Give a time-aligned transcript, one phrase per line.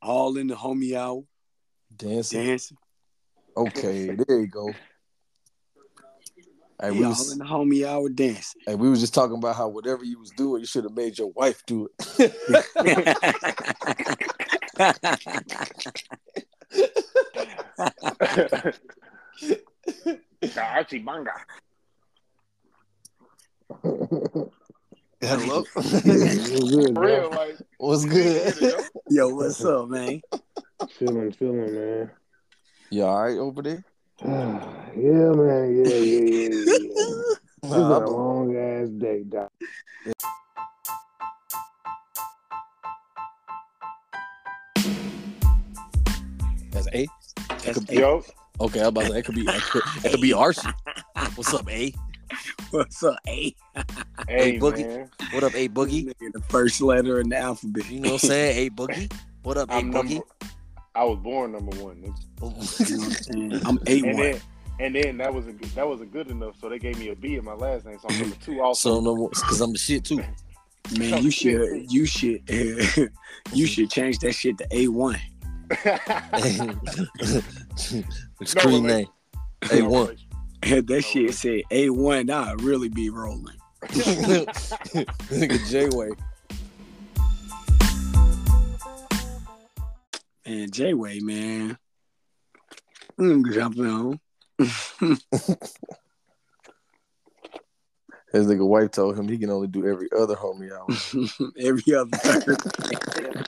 [0.00, 1.22] all in the homie hour,
[1.94, 2.44] Dancing.
[2.46, 2.76] dancing.
[3.56, 4.72] Okay, there you go.
[6.80, 8.60] Hey, we Yeah, all was, in the homie hour, dancing.
[8.64, 11.18] hey, we was just talking about how whatever you was doing, you should have made
[11.18, 12.32] your wife do it.
[20.56, 21.32] Archie Banga.
[25.20, 25.64] Hello.
[25.74, 28.54] good, For real, like What's good?
[29.10, 30.22] Yo, what's up, man?
[30.96, 32.10] Feeling, feeling, man.
[32.90, 33.84] You all right over there?
[34.24, 34.30] yeah,
[34.94, 35.74] man.
[35.74, 37.34] Yeah, yeah, yeah, yeah.
[37.64, 39.50] It's a long ass day, doc.
[46.70, 47.08] That's A.
[47.64, 47.94] That's A.
[47.94, 48.24] yo,
[48.60, 50.68] Okay, I'm about to say, that could be that could, that could be Archie.
[51.34, 51.92] What's up, A?
[52.70, 53.54] What's up, A?
[54.28, 54.86] hey, Boogie.
[54.86, 55.10] man.
[55.32, 56.12] What up, A Boogie?
[56.18, 57.90] The first letter in the alphabet.
[57.90, 58.66] You know what I'm saying?
[58.66, 59.12] A Boogie.
[59.42, 60.10] What up, A I'm Boogie?
[60.10, 60.24] number.
[60.94, 62.14] I was born number one, nigga.
[63.36, 64.16] You know what I'm A and one.
[64.16, 64.40] then
[64.80, 67.34] and then that wasn't good- that wasn't good enough, so they gave me a B
[67.36, 68.60] in my last name, so I'm number two.
[68.60, 70.22] Also, so no, because I'm the shit too.
[70.96, 73.64] Man, you should you should you mm-hmm.
[73.64, 75.18] should change that shit to A one.
[78.44, 79.06] Screen No, name.
[79.72, 80.16] A one.
[80.62, 82.30] That shit said A one.
[82.30, 83.56] I'd really be rolling.
[85.30, 86.10] Nigga J Way.
[90.44, 91.78] And J Way, man.
[93.18, 94.20] I'm mm, jumping on.
[98.32, 100.86] His nigga wife told him he can only do every other homie hour.
[101.58, 103.32] Every other Thursday.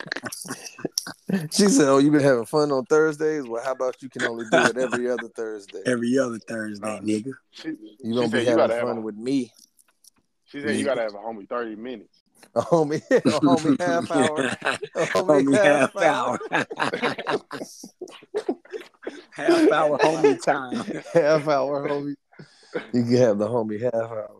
[1.52, 3.46] She said, "Oh, you been having fun on Thursdays?
[3.46, 5.80] Well, how about you can only do it every other Thursday?
[5.86, 7.32] Every other Thursday, nigga.
[7.52, 9.52] she, You she don't be having fun a- with me,
[10.46, 12.22] she said you gotta have a homie thirty minutes.
[12.56, 16.38] a homie, a homie half hour, a homie, Homie half, half hour,
[19.30, 21.02] half hour homie time.
[21.14, 22.16] half hour homie.
[22.92, 24.39] You can have the homie half hour.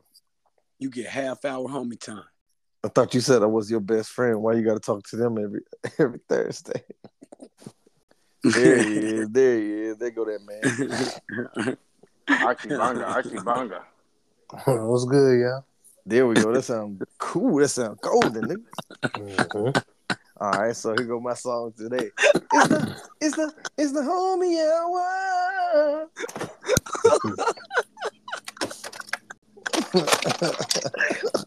[0.81, 2.25] You get half hour homie time.
[2.83, 4.41] I thought you said I was your best friend.
[4.41, 5.61] Why you got to talk to them every
[5.99, 6.83] every Thursday?
[8.43, 9.29] There he is.
[9.29, 9.99] There he is.
[9.99, 11.77] There go that man.
[12.43, 13.83] Archie Banga, Archie Banga.
[14.67, 15.67] What's good, y'all?
[16.07, 16.51] There we go.
[16.55, 17.59] That sounds cool.
[17.59, 18.65] That sounds golden, nigga.
[19.15, 19.83] Mhm.
[20.41, 22.11] All right, so here go my song today.
[22.55, 26.09] It's the it's the it's the homie hour.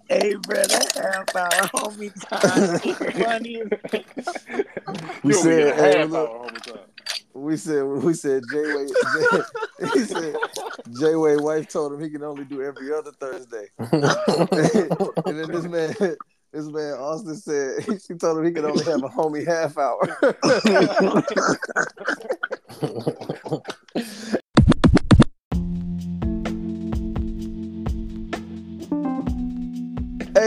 [0.09, 2.79] hey, bro, that half hour homie time.
[3.13, 3.63] Funny
[5.23, 6.29] We You said, said hey, half look.
[6.29, 6.83] hour homie time.
[7.33, 8.85] We said we said Jay Way
[9.93, 10.35] he said
[10.99, 13.69] J Way wife told him he can only do every other Thursday.
[13.79, 15.95] and then this man
[16.51, 19.99] this man Austin said she told him he could only have a homie half hour.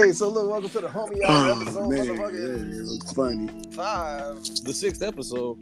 [0.04, 1.88] Hey, so look, welcome to the homie hour Oh, episode.
[1.88, 2.32] man, motherfucker.
[2.34, 3.48] yeah, it funny.
[3.72, 5.58] Five, the sixth episode.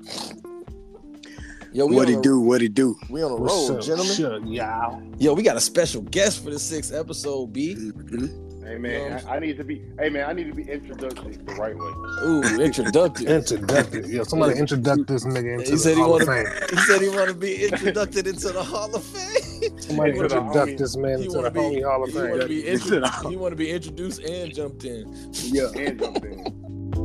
[1.73, 2.41] Yo, we What on he do?
[2.41, 2.97] What he do?
[3.11, 4.15] We on the What's roll, up, gentlemen.
[4.15, 5.03] Shut, y'all.
[5.19, 7.75] Yo, we got a special guest for the sixth episode, B.
[7.75, 8.44] Mhm.
[8.65, 9.83] Hey man, I, I need to be.
[9.99, 11.17] Hey man, I need to be introduced
[11.47, 11.93] the right way.
[12.25, 13.29] Ooh, introductive.
[13.29, 14.09] Introduced.
[14.11, 16.47] Yo, somebody introduct this nigga into He said the he Hall of Fame.
[16.71, 19.79] he said he want to be introduced into the Hall of Fame.
[19.81, 22.33] Somebody Into the introduct homie- this man into wanna the homie Hall of He want
[22.35, 22.49] to Fame.
[22.49, 23.13] be Into introduced.
[23.13, 23.31] Hall.
[23.31, 23.39] He oh.
[23.41, 25.31] want to be introduced and jumped in.
[25.33, 25.69] Yeah.
[25.77, 27.04] And jumped in.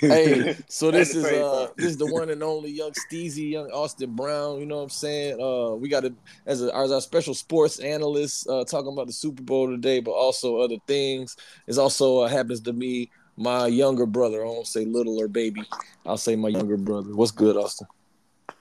[0.00, 4.14] Hey, so this is uh this is the one and only young Steezy, young Austin
[4.14, 4.58] Brown.
[4.60, 5.40] You know what I'm saying?
[5.40, 6.14] Uh, we got it
[6.46, 10.12] as a, as our special sports analyst uh, talking about the Super Bowl today, but
[10.12, 11.36] also other things.
[11.66, 14.42] It's also uh, happens to me my younger brother.
[14.42, 15.62] I won't say little or baby.
[16.06, 17.14] I'll say my younger brother.
[17.14, 17.86] What's good, Austin?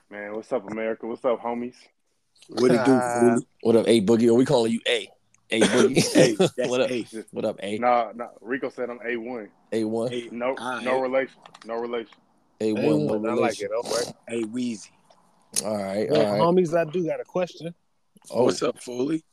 [0.09, 1.07] Man, what's up, America?
[1.07, 1.75] What's up, homies?
[2.49, 2.83] What he do?
[2.83, 3.39] fool?
[3.61, 4.29] What up, A Boogie?
[4.29, 5.09] Or we calling you A?
[5.51, 6.13] A Boogie.
[6.57, 6.89] Hey, what up?
[6.91, 7.05] A.
[7.31, 7.77] What up, A?
[7.77, 8.27] Nah, nah.
[8.41, 9.49] Rico said I'm A one.
[9.71, 10.11] A one.
[10.11, 11.41] Hey, No, Ah, no A- relation.
[11.65, 12.13] No relation.
[12.61, 13.07] A one.
[13.21, 13.71] No I like it.
[13.71, 14.11] Okay.
[14.27, 14.89] hey, Weezy.
[15.65, 16.09] All right.
[16.09, 16.41] Well, All right.
[16.41, 17.73] homies, I do got a question.
[18.29, 19.23] Oh, What's up, Foley?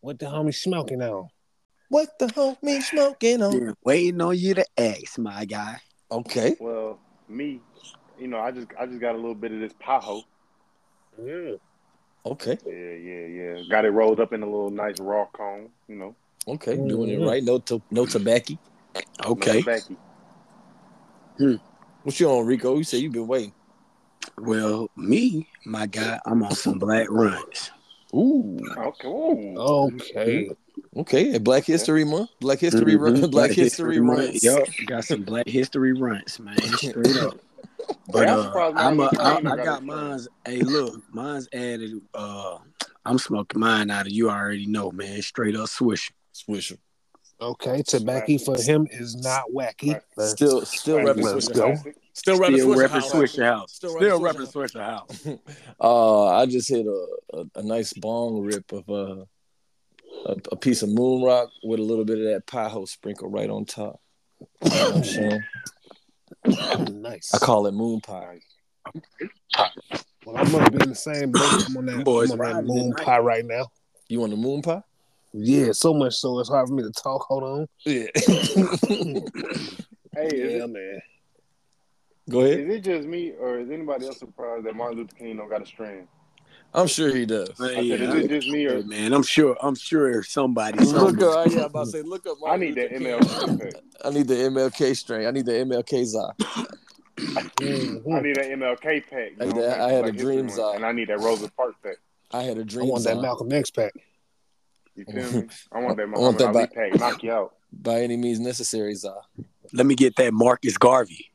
[0.00, 1.28] What the homie smoking on?
[1.88, 3.52] what the homie smoking on?
[3.52, 5.76] Yeah, waiting on you to ask, my guy.
[6.10, 6.56] Okay.
[6.58, 6.98] Well,
[7.28, 7.60] me,
[8.18, 10.22] you know, I just I just got a little bit of this paho.
[11.20, 11.58] Mm.
[12.24, 12.56] Okay.
[12.66, 13.26] Yeah, yeah,
[13.56, 13.62] yeah.
[13.68, 15.68] Got it rolled up in a little nice raw cone.
[15.88, 16.14] You know.
[16.46, 16.76] Okay.
[16.76, 17.26] Doing it Mhm.
[17.28, 17.42] right.
[17.42, 18.54] No, to- no tobacco.
[19.26, 19.62] Okay.
[19.62, 19.96] Becky.
[22.04, 22.76] What you on, Rico?
[22.76, 23.52] You say you been waiting.
[24.38, 27.70] Well, me, my guy, I'm on some black runs.
[28.14, 28.58] Ooh.
[28.76, 29.54] Okay.
[29.56, 30.50] Okay.
[30.94, 33.00] Okay, Black History Month, Black History, Mhm.
[33.00, 34.18] Run- Black, History, Month.
[34.18, 34.42] runs.
[34.44, 36.58] Yup, got some Black History runs, man.
[36.58, 37.38] Straight up.
[38.08, 40.28] But Hey, I'm uh, I'm, a, Martin I, got got mine's.
[40.46, 41.92] Hey, look, mine's added.
[42.14, 42.58] Uh,
[43.04, 45.20] I'm smoking mine out of you already know, man.
[45.22, 46.12] Straight up swish.
[46.34, 46.78] Swisher.
[47.40, 49.92] Okay, tobacco for him is not wacky.
[49.94, 50.02] Right.
[50.16, 51.68] but- Still, still Right, repping let's Swisher go.
[51.74, 51.84] House.
[52.14, 53.12] Still repping Still Swisher repping House.
[53.12, 53.72] Swisher House.
[53.72, 55.26] Still Still repping repping Swisher House.
[55.80, 59.24] Uh, I just hit a, a, a nice bong rip of uh,
[60.26, 63.28] a, a piece of moon rock with a little bit of that pie hole sprinkle
[63.30, 64.00] right on top.
[64.62, 65.42] You know what I'm saying?
[66.92, 67.32] Nice.
[67.34, 68.40] I call it moon pie.
[70.24, 71.42] Well, I'm gonna be in the same boat.
[71.68, 73.04] I'm on that, Boys I'm on that moon tonight.
[73.04, 73.66] pie right now.
[74.08, 74.82] You want the moon pie?
[75.32, 77.22] Yeah, so much so it's hard for me to talk.
[77.28, 77.66] Hold on.
[77.84, 78.06] Yeah.
[80.14, 81.00] Hey, Yeah, it, man.
[82.28, 82.60] Go ahead.
[82.60, 85.62] is it just me or is anybody else surprised that Martin Luther King don't got
[85.62, 86.06] a strand?
[86.74, 87.50] I'm sure he does.
[87.60, 89.56] I Hey, said, yeah, is it just me or man, I'm sure.
[89.62, 90.82] I'm sure somebody.
[90.84, 92.38] Look up, yeah, I'm about to say, look up.
[92.46, 93.82] I need the MLK pack.
[94.04, 95.26] I need the MLK strain.
[95.26, 96.34] I need the MLK Za.
[97.18, 97.42] I
[98.20, 99.12] need that MLK pack.
[99.12, 101.18] I you know, did- pack I had Black a dream History and I need that
[101.20, 101.96] Rosa Parks pack.
[102.30, 103.22] I had a dream I want that Za.
[103.22, 103.92] Malcolm X pack.
[104.94, 105.48] You feel me?
[105.72, 106.94] I want that I want that Ali pack.
[106.98, 107.54] Knock you out.
[107.72, 109.14] by any means necessary, Za.
[109.74, 111.30] Let me get that Marcus Garvey.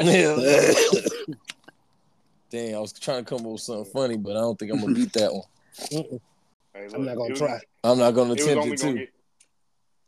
[0.00, 0.82] Yeah.
[2.50, 4.80] Dang, I was trying to come up with something funny, but I don't think I'm
[4.80, 5.42] gonna beat that one.
[6.72, 7.60] Hey, look, I'm not gonna was- try.
[7.82, 8.94] I'm not gonna attempt only it too.
[8.94, 9.08] get.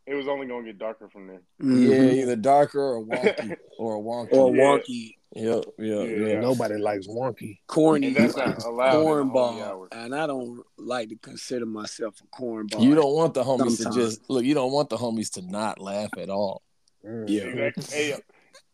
[0.07, 1.43] It was only gonna get darker from there.
[1.61, 1.67] Yeah,
[1.99, 2.13] Mhm.
[2.23, 4.33] either darker or wonky or a wonky.
[4.33, 4.63] Or Yeah.
[4.63, 6.27] wonky Yep, yep, Yeah.
[6.27, 6.43] yep.
[6.43, 7.59] Nobody likes wonky.
[7.67, 8.09] corny.
[8.09, 9.89] And that's not allowed in the holy cornball.
[9.91, 12.81] And I don't like to consider myself a cornball.
[12.83, 13.97] You don't want the homies Sometimes.
[13.97, 14.45] to just look.
[14.45, 16.63] You don't want the homies to not laugh at all.
[17.05, 17.25] Mm.
[17.29, 17.43] Yeah.
[17.43, 17.97] Exactly.
[17.97, 18.15] Hey,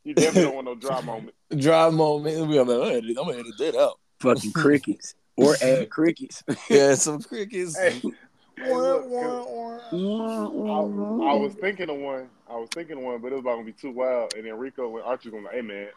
[0.09, 1.35] you definitely don't want no dry moment.
[1.57, 2.47] Dry moment.
[2.49, 3.99] We are like, I'm gonna edit, I'm gonna edit that out.
[4.21, 6.43] fucking crickets or add crickets.
[6.71, 7.77] Yeah, some crickets.
[7.79, 8.01] Hey,
[8.63, 9.47] hey, look, 'cause
[9.93, 12.29] I, I I was thinking of one.
[12.51, 14.35] I was thinking of one, but it was about to be too wild.
[14.35, 15.89] And then Rico and Archie gonna like, hey man,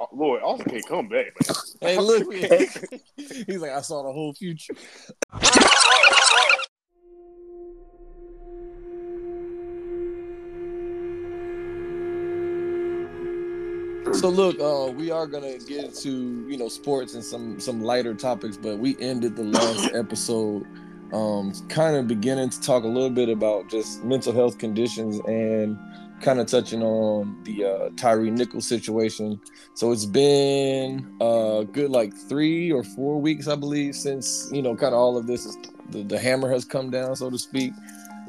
[0.00, 1.56] uh, Lord, Austin can't come back, man.
[1.80, 2.32] Hey, look.
[2.32, 4.74] He's like, I saw the whole future.
[14.16, 18.14] So look, uh, we are gonna get into you know sports and some some lighter
[18.14, 20.66] topics, but we ended the last episode
[21.12, 25.78] um, kind of beginning to talk a little bit about just mental health conditions and
[26.22, 29.38] kind of touching on the uh, Tyre Nichols situation.
[29.74, 34.74] So it's been a good like three or four weeks, I believe, since you know
[34.74, 35.58] kind of all of this is
[35.90, 37.74] the, the hammer has come down, so to speak.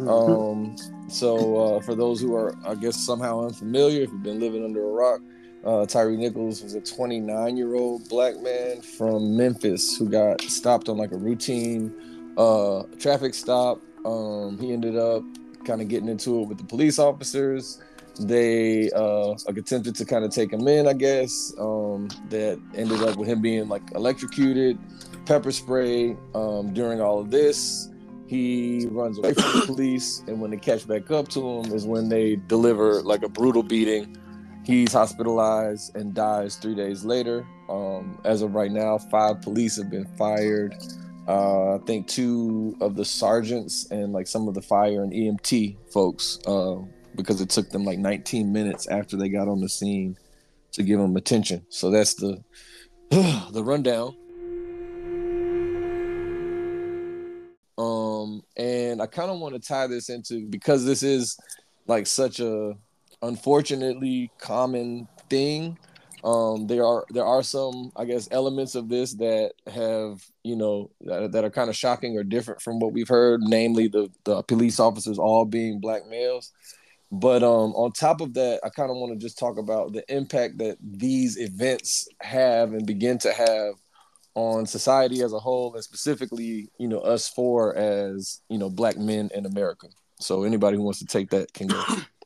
[0.06, 0.76] Um,
[1.08, 4.84] so uh, for those who are, I guess, somehow unfamiliar, if you've been living under
[4.84, 5.22] a rock,
[5.64, 10.90] uh, Tyre Nichols was a 29 year old black man from Memphis who got stopped
[10.90, 11.94] on like a routine
[12.38, 13.82] uh, traffic stop.
[14.06, 15.24] Um, he ended up
[15.66, 17.82] kind of getting into it with the police officers.
[18.20, 21.54] They uh, like attempted to kind of take him in, I guess.
[21.60, 24.78] Um, that ended up with him being like electrocuted,
[25.26, 26.16] pepper spray.
[26.34, 27.90] Um, during all of this,
[28.28, 31.86] he runs away from the police, and when they catch back up to him, is
[31.86, 34.18] when they deliver like a brutal beating.
[34.68, 37.48] He's hospitalized and dies three days later.
[37.70, 40.76] Um, as of right now, five police have been fired.
[41.26, 45.78] Uh, I think two of the sergeants and like some of the fire and EMT
[45.90, 46.80] folks, uh,
[47.16, 50.18] because it took them like 19 minutes after they got on the scene
[50.74, 51.66] to give them attention.
[51.70, 52.44] So that's the
[53.10, 54.18] the rundown.
[57.78, 61.38] Um, and I kind of want to tie this into because this is
[61.88, 62.74] like such a
[63.22, 65.78] unfortunately common thing.
[66.24, 70.90] Um, there are there are some I guess elements of this that have you know
[71.02, 74.42] that, that are kind of shocking or different from what we've heard, namely the the
[74.44, 76.52] police officers all being black males.
[77.12, 80.04] But um, on top of that, I kind of want to just talk about the
[80.14, 83.76] impact that these events have and begin to have
[84.36, 88.98] on society as a whole, and specifically, you know, us four as you know black
[88.98, 89.88] men in America.
[90.20, 91.84] So anybody who wants to take that can go.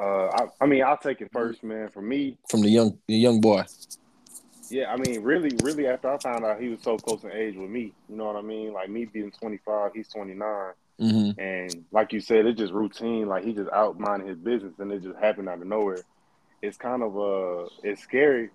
[0.00, 1.90] Uh, I, I mean, I'll take it first, man.
[1.90, 3.64] For me, From the young the young boy.
[4.70, 7.56] yeah, I mean, really, really, after I found out he was so close in age
[7.56, 8.72] with me, you know what I mean?
[8.72, 10.72] Like me being 25, he's 29.
[11.00, 13.28] hmm And like you said, it's just routine.
[13.28, 16.04] Like he just out minding his business, and it just happened out of nowhere.
[16.62, 18.50] It's kind of uh, it's scary,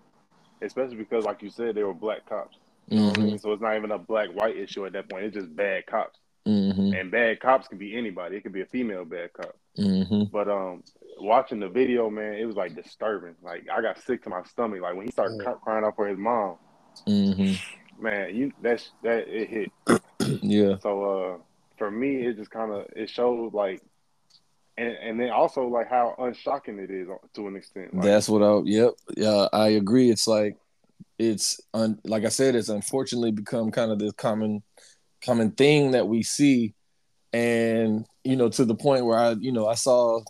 [0.64, 2.58] especially because, like you said, they were black cops.
[2.90, 3.40] You know what I hmm mean?
[3.40, 5.26] So it's not even a black white issue at that point.
[5.26, 8.38] It's just bad cops, hmm and bad cops can be anybody.
[8.38, 9.56] It could be a female bad cop.
[9.78, 10.84] hmm But um,
[11.20, 13.36] watching the video, man, it was like disturbing.
[13.42, 14.82] Like I got sick to my stomach.
[14.82, 15.44] Like when he started Mm.
[15.44, 16.58] cry- crying out for his mom,
[17.08, 17.54] hmm
[18.00, 19.72] man, you that's that it hit.
[20.42, 20.78] Yeah.
[20.80, 21.38] So uh,
[21.78, 23.82] for me, it just kind of it shows like,
[24.78, 27.94] and and then also like how unshocking it is to an extent.
[27.94, 28.62] Like, That's what I.
[28.64, 28.94] Yep.
[29.18, 30.10] Yeah, I agree.
[30.10, 30.58] It's like,
[31.20, 34.64] it's un, like I said, it's unfortunately become kind of this common,
[35.26, 36.74] common thing that we see,
[37.32, 40.22] and you know, to the point where I, you know, I saw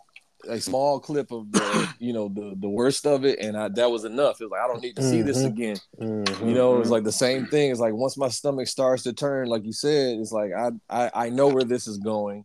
[0.48, 3.90] a small clip of the, you know, the the worst of it, and I that
[3.90, 4.40] was enough.
[4.40, 5.46] It was like I don't need to see this Mhm.
[5.46, 5.76] again.
[6.00, 6.48] Mhm.
[6.48, 7.70] You know, it's like the same thing.
[7.70, 11.10] It's like once my stomach starts to turn, like you said, it's like I I,
[11.26, 12.44] I know where this is going.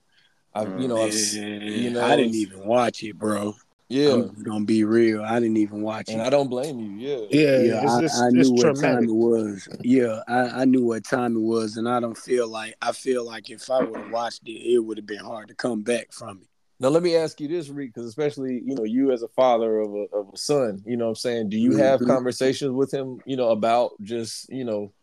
[0.54, 3.56] I you know I've, Man, you know I didn't even watch it, bro.
[3.90, 5.24] Yeah, I'm gonna be real.
[5.24, 6.26] I didn't even watch and it.
[6.26, 6.90] I don't blame you.
[6.90, 9.68] Yeah, Yeah, yeah, it's I, just I knew what time it was.
[9.82, 13.26] Yeah, I, I knew what time it was, and I don't feel like I feel
[13.26, 16.12] like if I would have watched it, it would have been hard to come back
[16.12, 16.48] from it.
[16.80, 19.80] Now let me ask you this, Reek, because especially you know you as a father
[19.80, 21.50] of a of a son, you know what I'm saying.
[21.50, 22.08] Do you have Mhm.
[22.08, 24.94] conversations with him, you know, about just you know,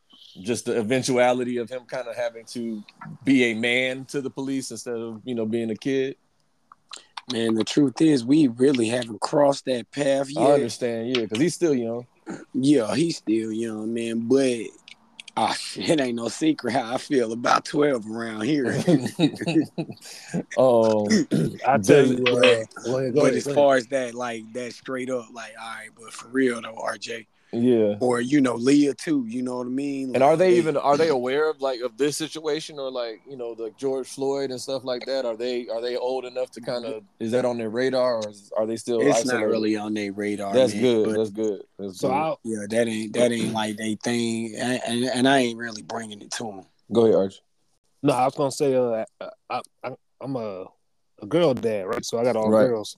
[0.43, 2.83] just the eventuality of him kind of having to
[3.25, 6.17] be a man to the police instead of you know being a kid?
[7.33, 10.43] Man, the truth is, we really haven't crossed that path yet.
[10.43, 12.07] I understand, yeah, because he's still young.
[12.55, 14.67] Yeah, he's still young, man, but
[15.55, 18.67] shit, it ain't no secret how I feel about twelve around here.
[20.57, 21.07] um,
[21.67, 22.67] I tell you, uh, go ahead,
[23.15, 26.29] but ahead, as far as that, like that straight up, like all right, but for
[26.29, 27.95] real though, RJ, yeah.
[28.01, 30.15] or you know Leah too, you know what I mean?
[30.15, 33.21] And are Like, they even are they aware of like of this situation or like
[33.29, 35.25] you know the George Floyd and stuff like that?
[35.25, 38.29] Are they are they old enough to kind of is that on their radar or
[38.29, 39.01] is, are they still?
[39.01, 39.41] It's isolated?
[39.41, 40.53] not really on their radar.
[40.53, 41.05] That's man, good.
[41.07, 41.63] but- That's good.
[41.79, 42.15] That's So good.
[42.15, 45.83] I'll yeah, that ain't that ain't like they thing, and, and, and I ain't really
[45.83, 46.63] bringing it to them.
[46.93, 47.41] Go ahead, Arch.
[48.03, 49.05] no, I was gonna say, uh,
[49.51, 50.67] I, I, I'm a
[51.23, 52.05] a girl dad, right?
[52.05, 52.67] So I got all Right.
[52.67, 52.97] girls.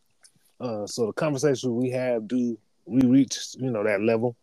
[0.61, 4.37] Uh, so the conversations we have do we reach, you know, that level.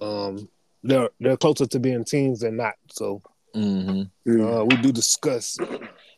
[0.00, 0.48] Um,
[0.82, 2.74] they're they're closer to being teens than not.
[2.90, 3.22] So
[3.54, 4.40] Mm-hmm.
[4.44, 5.58] uh, we do discuss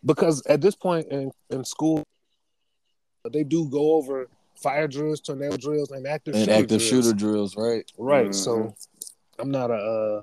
[0.04, 2.02] because at this point in, in school,
[3.30, 4.28] they do go over
[4.62, 6.88] fire drills, tornado drills, and active And shooter active drills.
[6.88, 7.84] shooter drills, right?
[7.98, 8.28] Right.
[8.28, 8.34] Mhm.
[8.34, 8.75] So
[9.38, 10.22] I'm not a uh,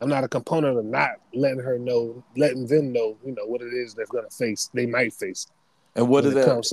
[0.00, 3.62] I'm not a component of not letting her know, letting them know, you know, what
[3.62, 4.68] it is they're gonna face.
[4.74, 5.46] They might face
[5.94, 6.64] And what when is it that?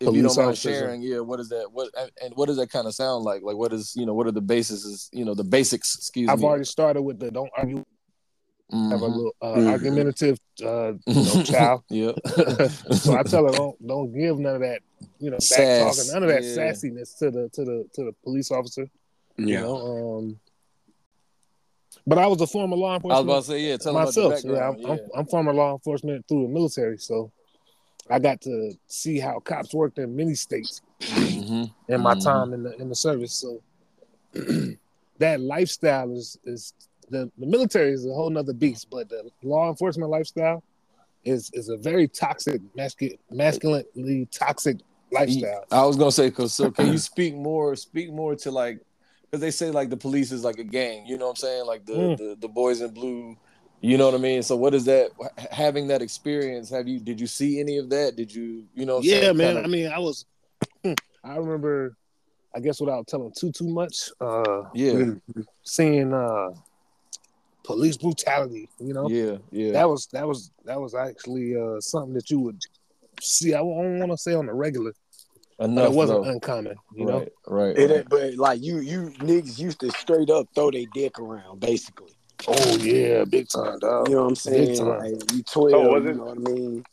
[0.00, 1.70] If you don't mind officers sharing, yeah, what is that?
[1.72, 1.88] What
[2.22, 3.42] and- what does that kind of sound like?
[3.42, 5.08] Like, what is you know, what are the basis?
[5.12, 5.96] You know, the basics.
[5.96, 6.32] Excuse me.
[6.32, 7.78] I've already started with the don't argue,
[8.70, 9.16] have a Mhm.
[9.16, 9.70] little uh, Mhm.
[9.70, 11.82] argumentative uh, you know, child.
[11.90, 12.12] Yeah.
[12.92, 14.82] so I tell her don't don't give none of that,
[15.18, 16.56] you know, back talking, none of that yeah.
[16.56, 18.88] sassiness to the to the to the police officer.
[19.36, 20.40] You Yeah, know, um,
[22.06, 23.16] but I was a former law enforcement.
[23.16, 23.76] I was about to say, yeah.
[23.78, 24.26] Tell myself.
[24.32, 25.00] about Yeah, I'm, background.
[25.14, 27.30] I'm, I'm former law enforcement through the military, so
[28.10, 31.70] I got to see how cops worked in many states Mhm.
[31.88, 32.24] in my Mhm.
[32.24, 33.34] time in the in the service.
[33.34, 33.62] So
[35.18, 36.72] that lifestyle is is
[37.10, 40.62] the, the military is a whole nother beast, but the law enforcement lifestyle
[41.24, 44.78] is is a very toxic, masculine, masculinely toxic
[45.10, 45.64] lifestyle.
[45.70, 47.76] I was gonna say, cause so can you speak more?
[47.76, 48.78] Speak more to like,
[49.32, 51.06] cause they say like the police is like a gang.
[51.06, 51.66] You know what I'm saying?
[51.66, 52.16] Like the Mm.
[52.18, 53.36] the, the boys in blue.
[53.80, 54.42] You know what I mean?
[54.42, 55.10] So what is that?
[55.52, 56.98] Having that experience, have you?
[56.98, 58.16] Did you see any of that?
[58.16, 58.64] Did you?
[58.74, 59.00] You know?
[59.00, 59.36] Yeah, saying?
[59.36, 59.54] man.
[59.54, 60.24] Kinda- I mean, I was.
[61.24, 61.96] I remember,
[62.54, 65.12] I guess without telling too too much, uh, yeah,
[65.62, 66.50] seeing uh,
[67.62, 68.68] police brutality.
[68.80, 69.72] You know, yeah, yeah.
[69.72, 72.60] that was that was that was actually uh, something that you would
[73.20, 73.54] see.
[73.54, 74.92] I don't want to say on the regular,
[75.58, 75.86] but Enough.
[75.86, 76.30] it wasn't though.
[76.30, 76.76] uncommon.
[76.94, 77.78] You know, right, right.
[77.78, 78.08] It right.
[78.08, 82.17] but like you, you niggas used to straight up throw their dick around, basically.
[82.46, 84.08] Oh yeah, big time, dog.
[84.08, 84.78] You know what I'm saying?
[84.78, 84.86] time.
[84.88, 86.84] Like you twelve, So was you know what I mean?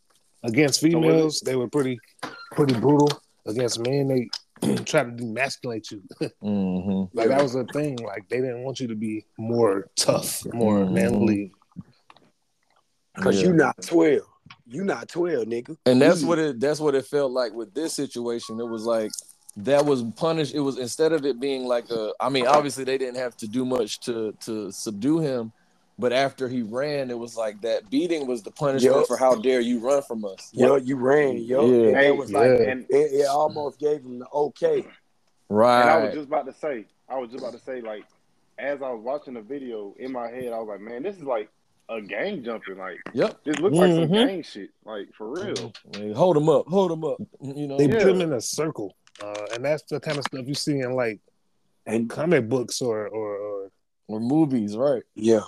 [0.44, 2.00] Against was it- females, they were pretty
[2.52, 3.10] pretty brutal.
[3.48, 6.02] Against men, they try to demasculate you.
[6.44, 7.10] Mhm.
[7.14, 7.98] Like that was a thing.
[7.98, 10.92] Like they didn't want you to be more tough, more Mhm.
[10.94, 11.52] manly.
[13.22, 13.48] Cause Yeah.
[13.50, 14.22] you not twelve.
[14.68, 15.78] You not twelve, nigga.
[15.86, 18.84] and that's We- what it that's what it felt like with this situation it was
[18.84, 19.12] like
[19.57, 22.97] that was punished it was instead of it being like a i mean obviously they
[22.97, 25.51] didn't have to do much to to subdue him
[25.97, 29.07] but after he ran it was like that beating was the punishment Yup.
[29.07, 31.65] for how dare you run from us Yo, you ran, yo.
[31.69, 31.88] Yeah.
[31.97, 34.85] And it was like and it, it almost gave him the okay.
[35.47, 35.81] Right.
[35.81, 38.03] And I was just about to say, I was just about to say, like,
[38.57, 41.24] as I was watching the video in my head, I was like, man, this is
[41.24, 41.50] like
[41.88, 42.77] a gang jumping.
[42.77, 44.27] Like, yep this looks like some Mhm.
[44.27, 44.71] gang shit.
[44.83, 45.71] Like, for real.
[45.95, 48.00] Hey, hold him up hold him up you know They Yeah.
[48.00, 50.93] put them in a circle, uh, and that's the kind of stuff you see in
[50.93, 51.19] like
[51.86, 53.72] And comic books or or, or
[54.07, 55.41] or movies right yeah.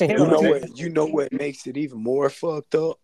[0.00, 2.98] you You know what you know what makes it even more fucked up?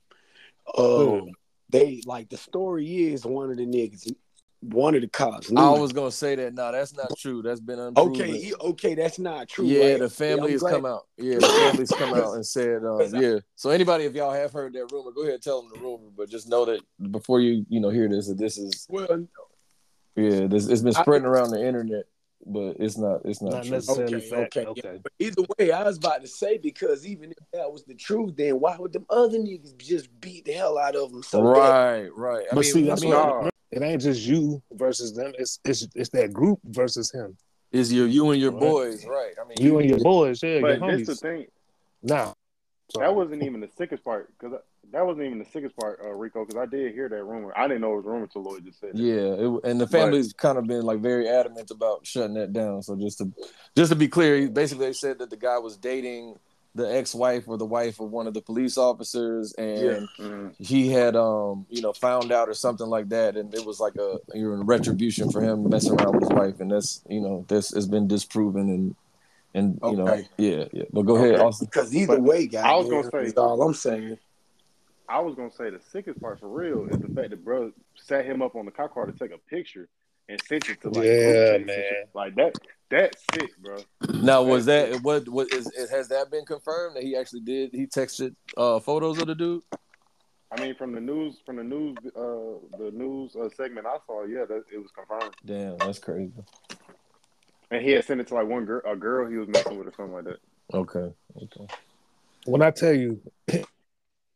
[0.77, 1.29] Um Hmm.
[1.71, 4.15] they like the story is one of the niggas
[4.61, 5.51] one of the cops.
[5.51, 6.55] knew I was gonna say that.
[6.55, 7.43] No, that's not true.
[7.43, 8.13] That's been unproven.
[8.13, 8.39] okay.
[8.39, 9.65] he- Okay, that's not true.
[9.67, 9.99] Yeah, right?
[9.99, 11.07] the family I'm has glad- come out.
[11.19, 13.39] Yeah, the family's come out and said, um, yeah.
[13.57, 16.11] So anybody, if y'all have heard that rumor, go ahead and tell them the rumor.
[16.17, 16.81] But just know that
[17.11, 19.27] before you, you know, hear this, that this is, Well,
[20.17, 22.05] yeah, this it's been I- spreading around the internet,
[22.47, 23.71] but it's not, it's not, Not true.
[23.73, 24.57] necessarily Okay, fact.
[24.57, 24.99] okay, Okay.
[25.03, 28.37] But either way, I was about to say because even if that was the truth,
[28.37, 31.23] then why would them other niggas just beat the hell out of them?
[31.23, 32.45] So that- right, right.
[32.51, 35.33] I But mean, see, I that's mean, what- It ain't just you versus them.
[35.39, 37.39] It's it's it's that group versus him.
[37.71, 38.61] is your you and your Right.
[38.61, 39.33] boys, right?
[39.41, 41.21] I mean, You and your boys, yeah, your But this the homies.
[41.23, 41.47] thing.
[42.03, 42.35] Nah,
[42.93, 43.07] sorry.
[43.07, 44.61] That wasn't even the sickest part because
[44.93, 46.45] that wasn't even the sickest part, uh, Rico.
[46.45, 47.53] Because I did hear that rumor.
[47.57, 48.91] I didn't know it was a rumor until Lloyd just said.
[48.91, 48.97] it.
[48.97, 49.15] Yeah,
[49.47, 52.83] it, and the family's kind of been like very adamant about shutting that down.
[52.83, 53.33] So just to
[53.77, 56.39] just to be clear, basically they said that the guy was dating
[56.75, 60.55] the ex-wife or the wife of one of the police officers, and Mhm.
[60.59, 63.95] he had um you know found out or something like that, and it was like
[63.97, 67.45] a you're in retribution for him messing around with his wife, and that's you know
[67.49, 68.95] this has been disproven and
[69.55, 70.85] and you know yeah yeah.
[70.91, 71.67] But go ahead, Austin.
[71.67, 74.17] Because either But way, guys, I was gonna say- that's all I'm saying.
[75.13, 78.25] I was gonna say the sickest part for real is the fact that bro sat
[78.25, 79.91] him up on the cop car to take a picture
[80.31, 81.69] and sent it to like Yeah, group man.
[81.69, 82.09] shit.
[82.15, 82.55] like that.
[82.91, 83.85] That's sick, bro.
[84.09, 87.87] Now was that what what is has that been confirmed that he actually did he
[87.87, 89.63] texted uh photos of the dude?
[90.51, 94.25] I mean, from the news, from the news, uh, the news uh, segment I saw,
[94.25, 95.35] yeah, that it was confirmed.
[95.47, 96.33] Damn, that's crazy.
[97.71, 99.89] And he had sent it to like one girl, a girl he was messing with
[99.89, 100.41] or something like that.
[100.75, 101.11] Okay,
[101.43, 101.67] okay.
[102.45, 103.19] when I tell you,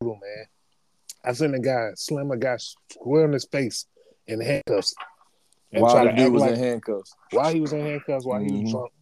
[0.00, 0.46] man,
[1.26, 3.86] I seen a guy slam a guy square in his face
[4.26, 4.94] in handcuffs.
[5.72, 7.14] And While the dude was like in handcuffs.
[7.32, 8.62] while he was in handcuffs, while he Mhm.
[8.62, 8.92] was drunk,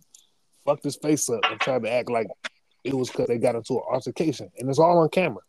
[0.65, 2.27] fucked his face up and tried to act like
[2.83, 5.43] it was because they got into an altercation, and it's all on camera.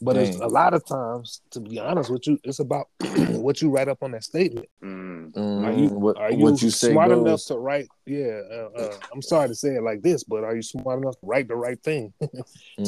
[0.00, 2.86] But it's a lot of times, to be honest with you, it's about
[3.30, 4.68] what you write up on that statement.
[4.80, 5.36] Mm.
[5.36, 5.92] Are you Mhm.
[6.00, 7.18] what, are you, what you say smart goes.
[7.20, 7.88] enough to write?
[8.06, 11.18] Yeah, uh, uh, I'm sorry to say it like this, but are you smart enough
[11.18, 12.28] to write the right thing to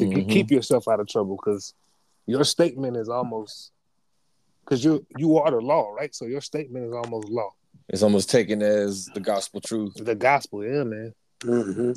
[0.06, 0.30] ke- Mhm.
[0.30, 1.34] keep yourself out of trouble?
[1.36, 1.74] Because
[2.26, 3.72] your statement is almost
[4.64, 6.14] because you you are the law, right?
[6.14, 7.50] So your statement is almost law.
[7.88, 9.94] It's almost taken as the gospel truth.
[9.94, 11.14] The gospel, yeah, man.
[11.40, 11.92] Mm-hmm.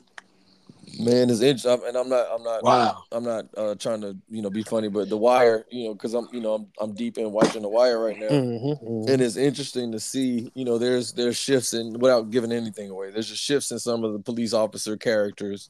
[1.00, 3.04] Man, it's interesting, and I'm not, I'm not, Wow.
[3.12, 6.14] I'm not uh, trying to, you know, be funny, but The Wire, you know, because
[6.14, 9.38] I'm, you know, I'm, I'm deep in watching The Wire right now, Mm-hmm, and it's
[9.38, 13.12] interesting to see, you know, there's there's shifts in without giving anything away.
[13.12, 15.70] There's just shifts in some of the police officer characters,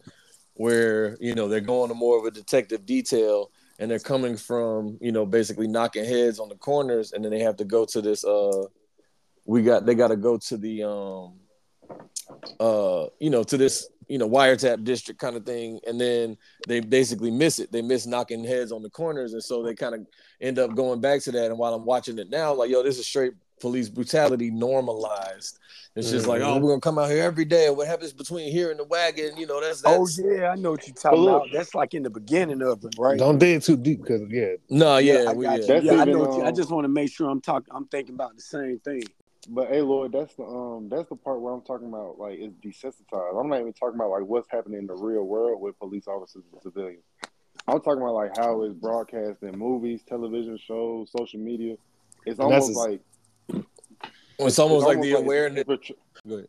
[0.55, 3.51] where you know they're going to more of a detective detail,
[3.83, 7.41] and they're coming from, you know, basically knocking heads on the corners, and then they
[7.41, 8.23] have to go to this.
[8.23, 8.63] uh
[9.45, 11.33] We got they got to go to the um
[12.61, 16.79] uh you know to this you know wiretap district kind of thing and then they
[16.79, 20.07] basically miss it they miss knocking heads on the corners and so they kind of
[20.39, 22.97] end up going back to that and while i'm watching it now like yo this
[22.97, 25.57] is straight police brutality normalized
[25.95, 26.61] it's just like oh Mhm.
[26.61, 29.37] we're gonna come out here every day and what happens between here and the wagon
[29.37, 31.53] you know that's, Oh that's yeah, I know what you're talking look- about.
[31.53, 33.17] That's like in the beginning of it, right?
[33.17, 35.79] Don't dig too deep because yeah, no yeah, I we, got yeah.
[35.79, 35.91] you.
[35.91, 36.19] Yeah, I know.
[36.19, 37.69] What you, I um, just want to make sure I'm talking.
[37.73, 39.03] I'm thinking about the same thing.
[39.49, 42.55] But hey, Lord, that's the um, that's the part where I'm talking about like it's
[42.65, 43.39] desensitized.
[43.39, 46.43] I'm not even talking about like what's happening in the real world with police officers
[46.51, 47.03] and civilians.
[47.67, 51.75] I'm talking about like how it's broadcast in movies, television shows, social media.
[52.25, 53.01] It's And that's almost as- like
[54.39, 55.93] it's almost like the if- awareness if a tr-
[56.27, 56.47] Go ahead.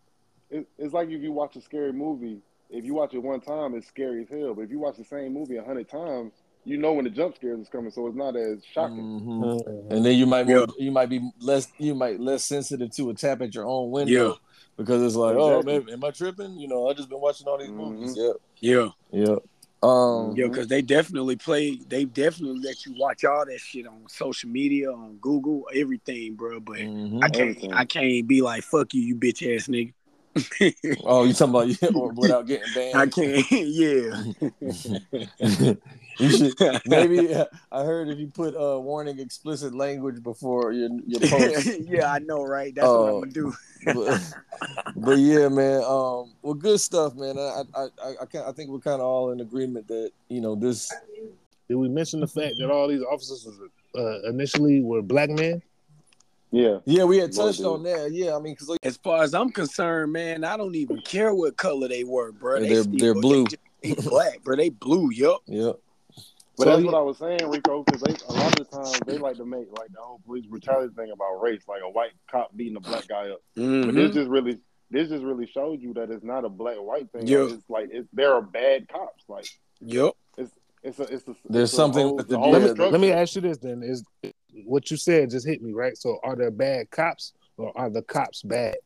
[0.50, 2.40] it- it's like if you watch a scary movie.
[2.70, 4.54] If you watch it one time, it's scary as hell.
[4.54, 6.33] But if you watch the same movie a hundred times,
[6.64, 9.20] you know when the jump scares is coming, so it's not as shocking.
[9.20, 9.90] Mhm.
[9.92, 10.64] and then you might Yeah.
[10.78, 14.28] you might be less you might less sensitive to a tap at your own window
[14.28, 14.33] Yeah.
[14.76, 17.59] because it's like oh man am I tripping you know I just been watching all
[17.59, 18.35] these movies Mhm.
[18.62, 19.37] yeah Yeah, yeah
[19.85, 21.79] um yeah, because they definitely play.
[21.88, 26.59] They definitely let you watch all that shit on social media, on Google, everything, bro.
[26.61, 27.23] But mhm.
[27.23, 27.51] I can't.
[27.51, 27.75] Everything.
[27.75, 29.92] I can't be like fuck you, you bitch ass nigga.
[31.05, 32.97] oh you talking about yeah, or without getting banned?
[32.97, 33.44] I can't.
[33.51, 34.23] Yeah.
[36.18, 36.55] You should
[36.87, 37.35] maybe
[37.72, 42.18] I heard if you put uh warning explicit language before your your post yeah, I
[42.20, 42.74] know, right?
[42.74, 43.16] That's what Oh.
[43.16, 43.55] I'm gonna do.
[43.85, 44.35] but,
[44.96, 45.83] but yeah, man.
[45.85, 47.37] Um, well, good stuff, man.
[47.38, 50.40] I I I, I, can I think we're kind of all in agreement that you
[50.40, 50.90] know this.
[51.68, 53.46] did we mention the fact that all these officers
[53.96, 55.61] uh, initially were black men?
[56.50, 58.12] Yeah, Yeah, we had touched on that.
[58.12, 61.57] Yeah, I mean, because As far as I'm concerned, man, I don't even care what
[61.57, 62.61] color they were, bro.
[62.61, 63.44] They They're- still- they're blue.
[63.44, 63.57] They,
[63.90, 64.55] just- they black, bro.
[64.55, 65.40] They blue, yup.
[65.46, 65.72] yeah,
[66.56, 69.00] But So that's you- what I was saying, Rico, because a lot of the times
[69.06, 72.12] they like to make like the whole police brutality thing about race, like a white
[72.30, 73.40] cop beating a black guy up.
[73.54, 73.94] But Mhm.
[73.94, 77.26] this just really this just really shows you that it's not a black white thing.
[77.26, 77.38] Yeah.
[77.38, 79.24] Like, it's like it's, there are bad cops.
[79.28, 79.46] Like
[79.80, 80.12] yep.
[80.38, 80.52] it's
[80.84, 83.00] it's a it's a There's it's a something whole, with the the- Let me, let
[83.00, 84.04] me ask you this then: Is
[84.64, 85.96] what you said just hit me right?
[85.96, 88.76] So, are there bad cops or are the cops bad?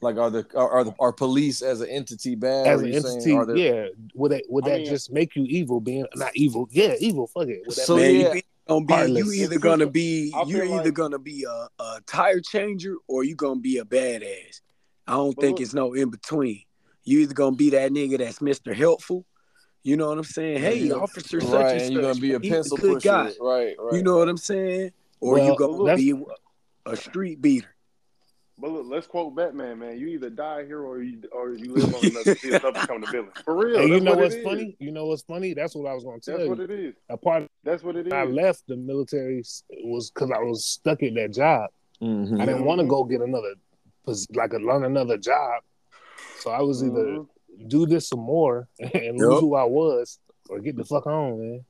[0.00, 2.66] Like, are the are, are the are police as an entity bad?
[2.66, 3.88] As an you saying, entity, there- yeah.
[4.14, 5.80] Would that would I that mean- just make you evil?
[5.80, 7.26] Being not evil, yeah, evil.
[7.28, 7.62] Fuck it.
[7.66, 8.34] Would that So, make- Man, yeah.
[8.34, 9.36] you either gonna be Heartless.
[9.36, 13.36] you either gonna be you're either like- gonna be a, a tire changer or you
[13.36, 14.60] gonna be a badass.
[15.06, 16.62] I don't But think look- it's no in between.
[17.04, 18.74] You either gonna be that nigga that's Mr.
[18.74, 19.24] Helpful.
[19.84, 20.58] You know what I'm saying?
[20.58, 20.94] Hey, Yeah.
[20.94, 21.72] officer such right?
[21.74, 23.24] and And you're gonna be a he's pencil good pusher, guy.
[23.40, 23.76] right?
[23.78, 23.94] Right.
[23.94, 24.90] You know what I'm saying?
[25.20, 26.14] Or Well, you gonna that's- be
[26.86, 27.68] a street beater.
[28.58, 29.98] But look, let's quote Batman, man.
[29.98, 33.02] You either die here or you or you live on another to see yourself become
[33.02, 33.28] the villain.
[33.44, 33.80] For real.
[33.80, 34.44] And you know what what's it is.
[34.44, 34.76] funny?
[34.78, 35.52] You know what's funny?
[35.52, 36.50] That's what I was going to tell That's you.
[36.54, 36.94] what it is.
[37.10, 38.12] A part That's what it is.
[38.14, 39.42] I left the military
[39.84, 41.68] was because I was stuck in that job.
[42.00, 42.40] Mhm.
[42.40, 43.54] I didn't want to go get another,
[44.06, 45.62] pos- like a, learn another job.
[46.38, 47.26] So I was either Mhm.
[47.68, 51.64] do this some more and lose who I was, or get the fuck home, man.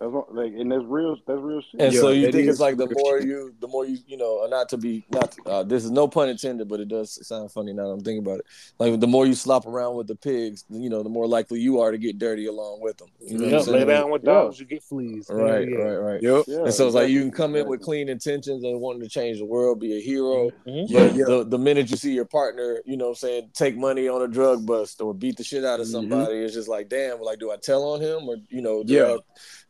[0.00, 1.14] That's what, like, and that's real.
[1.26, 1.78] That's real shit.
[1.78, 4.16] And Yeah, so you it think it's like the more you, the more you, you
[4.16, 7.52] know, not to be, not uh, this is no pun intended, but it does sound
[7.52, 8.46] funny now that I'm thinking about it.
[8.78, 11.80] Like the more you slop around with the pigs, you know, the more likely you
[11.80, 13.08] are to get dirty along with them.
[13.20, 14.32] You know what Yep, lay down with Yeah.
[14.32, 15.26] dogs, you get fleas.
[15.28, 15.76] Right, yeah.
[15.76, 16.22] right, right.
[16.22, 16.44] Yep.
[16.48, 19.08] Yeah, And so it's like you can come in with clean intentions and wanting to
[19.08, 20.50] change the world, be a hero.
[20.66, 20.90] Mhm.
[20.94, 21.24] But yeah.
[21.26, 24.22] the, the minute you see your partner, you know what I'm saying, take money on
[24.22, 25.90] a drug bust or beat the shit out of Mhm.
[25.92, 28.94] somebody, it's just like, damn, like, do I tell on him or, you know, do,
[28.94, 29.04] Yeah.
[29.16, 29.18] I,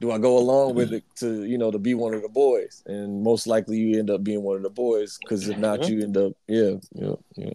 [0.00, 0.96] do I go along with mm-hmm.
[0.96, 2.82] it to, you know, to be one of the boys?
[2.86, 6.02] And most likely you end up being one of the boys because if not, you
[6.02, 7.52] end up, yeah, yeah, yeah.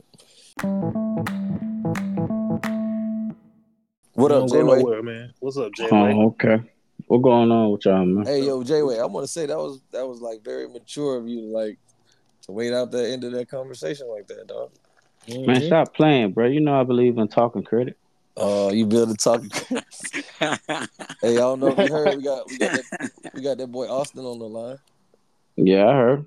[4.13, 5.01] What up, Don't Jay?
[5.01, 5.33] man.
[5.39, 5.89] What's up, Jay?
[5.91, 6.61] Oh, um, okay.
[7.07, 8.25] What going on with y'all, man?
[8.25, 11.27] Hey, yo, Jay, I want to say that was that was like very mature of
[11.27, 11.79] you like
[12.43, 14.71] to wait out the end of that conversation like that, dog.
[15.27, 15.65] Man, mm-hmm.
[15.65, 16.45] stop playing, bro.
[16.45, 17.97] You know I believe in talking credit.
[18.37, 19.49] Oh, you build a talking.
[20.39, 20.55] hey,
[21.21, 22.17] I don't know if you heard.
[22.17, 24.77] We got we got that, we got that boy Austin on the line.
[25.55, 26.25] Yeah, I heard.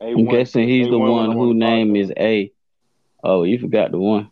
[0.00, 2.00] I'm guessing he's the A1 one on whose the name podcast.
[2.02, 2.52] is A.
[3.24, 4.30] Oh, you forgot the one.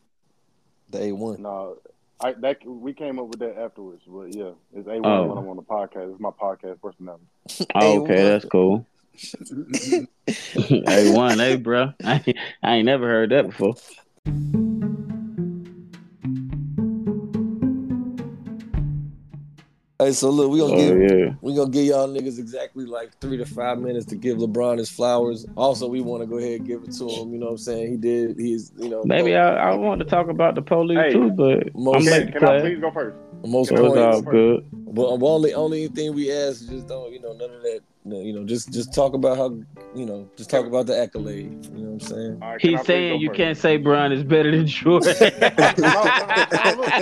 [0.91, 1.41] The A one.
[1.41, 1.79] No,
[2.21, 5.25] I that we came up with that afterwards, but yeah, it's A one Oh.
[5.27, 6.13] when I'm on the podcast.
[6.13, 7.25] It's my podcast personality.
[7.75, 8.87] Oh, okay, that's cool.
[10.89, 11.93] A one, A bro.
[12.05, 12.23] I,
[12.63, 13.75] I ain't never heard that before.
[20.05, 21.35] Hey, so look, we gonna Oh, give yeah.
[21.41, 24.91] we gonna give y'all niggas exactly like three to five minutes to give LeBron his
[24.91, 25.47] flowers.
[25.57, 27.33] Also, we want to go ahead and give it to him.
[27.33, 27.91] You know what I'm saying?
[27.91, 28.39] He did.
[28.39, 31.75] He's you know Maybe I, I want to talk about the police Hey, too, but
[31.75, 33.17] most- I'm Can, making can I please go first?
[33.47, 34.71] most Can So I all good.
[34.95, 37.81] But the only only thing we ask is just don't you know none of that.
[38.07, 39.59] No, You know, just just talk about how
[39.95, 41.65] you know just talk about the accolade.
[41.75, 42.39] You know what I'm saying?
[42.43, 43.39] All right, can I He's saying you first?
[43.39, 45.15] can't say Bron is better than Jordan.
[45.21, 46.93] no, no, no, look,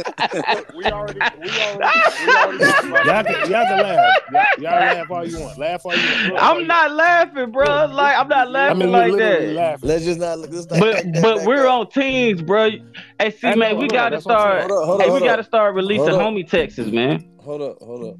[0.52, 2.58] look, we already, we already, we already
[3.08, 4.22] Y'all can, y'all can laugh.
[4.30, 5.58] Y'all, y'all laugh all you want.
[5.58, 6.22] Laugh all you want.
[6.22, 7.86] Look, I'm not laughing, bro.
[7.86, 9.42] Like I'm not I laughing mean, like that.
[9.54, 9.88] laughing.
[9.88, 10.38] Let's just not.
[10.38, 12.70] Let's not But that but back we're on teams, bro.
[13.18, 14.70] Hey, see, I man, know, we gotta that's start.
[14.70, 17.28] Hold up, hold Hey, up, we hold gotta start releasing homie Texas, man.
[17.40, 18.16] Hold up, hold up.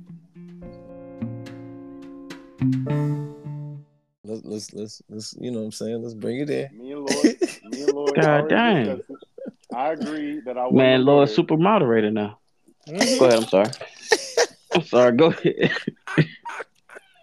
[4.25, 6.03] Let's let's let's let's you know what I'm saying.
[6.03, 6.79] Let's bring it in.
[6.79, 7.39] Me and Lloyd,
[7.71, 8.17] me and Lloyd.
[8.21, 9.03] God already dang.
[9.75, 12.39] I agree that I Man, wouldn't Lord, super moderator now.
[12.89, 13.19] Mhm.
[13.19, 13.39] Go ahead.
[13.39, 13.71] I'm sorry.
[14.75, 15.13] I'm sorry.
[15.17, 15.73] Go ahead.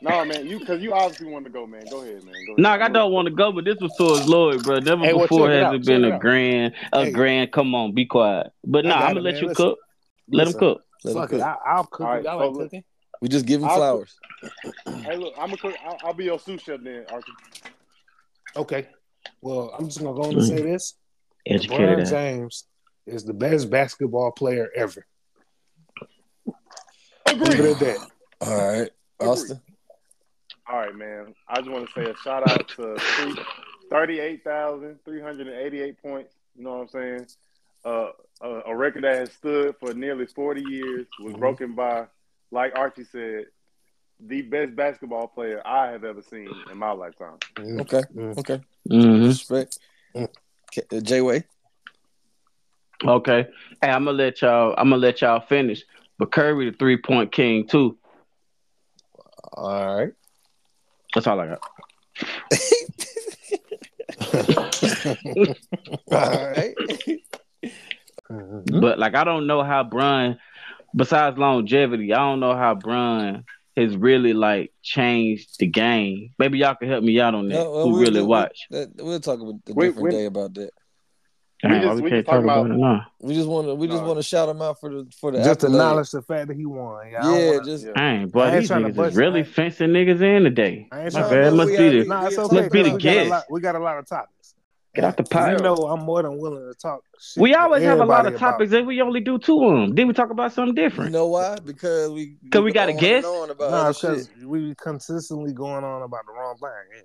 [0.02, 1.84] No, man, you because you obviously want to go, man.
[1.90, 2.34] Go ahead, man.
[2.46, 2.60] Go ahead.
[2.60, 4.80] No, I don't want to go, but this was towards Lloyd, bro.
[4.80, 6.22] Never Hey, before check it has it been check it a out.
[6.22, 7.12] grand, a Hey.
[7.12, 7.52] grand.
[7.52, 8.48] Come on, be quiet.
[8.66, 9.42] But I nah, I'm gonna let man.
[9.44, 9.66] you Listen.
[9.66, 9.80] cook.
[10.32, 10.82] Let him cook.
[11.04, 11.36] Let him Fuck it.
[11.38, 11.42] cook.
[11.46, 12.02] I, I'll cook.
[12.08, 12.16] All it.
[12.16, 12.84] right, Y'all so like look- cooking?
[13.22, 14.18] We just give him I'll flowers.
[15.04, 15.76] Hey, look, I'm a cook.
[15.86, 17.32] I'll, I'll be your sous chef then, Arthur.
[18.56, 18.88] Okay.
[19.42, 20.96] Well, I'm just gonna go on and say this:
[21.46, 21.98] Educated.
[21.98, 22.10] LeBron ass.
[22.10, 22.66] James
[23.06, 25.06] is the best basketball player ever.
[26.46, 26.56] Leave
[27.42, 27.72] it Agree.
[27.72, 27.98] at that.
[28.42, 29.60] All right, Austin.
[30.68, 31.34] All right, man.
[31.48, 33.36] I just want to say a shout out to three,
[33.90, 36.36] 38,388 points.
[36.56, 37.28] You know what I'm saying?
[37.86, 38.10] Uh,
[38.42, 41.40] a, a record that has stood for nearly 40 years was Mhm.
[41.40, 42.08] broken by,
[42.52, 43.46] like Archie said,
[44.20, 47.38] the best basketball player I have ever seen in my lifetime.
[47.56, 47.82] Mm.
[47.82, 48.38] Okay, Mm.
[48.38, 48.62] okay.
[48.90, 49.80] hmm Respect.
[50.16, 50.28] Mm.
[50.72, 51.44] K- J Way.
[53.06, 53.48] Okay.
[53.82, 54.74] Hey, I'm gonna let y'all.
[54.78, 55.84] I'm gonna let y'all finish.
[56.18, 57.98] But Curry, the three point king too.
[59.54, 60.12] All right.
[61.16, 61.62] That's all I got.
[66.12, 66.76] All right.
[68.30, 70.38] But like, I don't know how Bron,
[70.96, 73.44] besides longevity, I don't know how Bron
[73.78, 76.32] has really like changed the game.
[76.38, 77.56] Maybe y'all can help me out on that.
[77.56, 78.68] No, well, Who we'll- really we'll- watch?
[78.74, 80.12] Uh, we'll talk about a Wait, different wait.
[80.12, 80.72] day about that.
[81.62, 83.06] Damn, why just- we we can't just talk about about- it now?
[83.22, 84.08] We just want to we just No.
[84.08, 85.74] want to shout him out for the for the Just accolade.
[85.76, 87.08] acknowledge the fact that he won.
[87.12, 87.92] Yeah, Yeah, wanna- just Yeah.
[87.96, 90.88] Dang, boy, I ain't these trying niggas is really I- fencing niggas in today.
[90.92, 92.56] My bad, must be the Nah, it's we- okay.
[92.62, 93.46] must be the 'cause we got a guest.
[93.50, 94.32] We got a lot of topics.
[94.96, 95.62] Get out the You pot.
[95.62, 97.02] know, I'm more than willing to talk.
[97.20, 99.64] Shit We always have a lot everybody of about- topics and we only do two
[99.64, 99.96] of them.
[99.96, 101.12] Then we talk about something different.
[101.12, 101.58] you know why?
[101.64, 103.28] Because we 'Cause we got a go on guest?
[103.28, 106.70] and on about Nah, because we consistently going on about the wrong thing.
[106.96, 107.02] Yeah.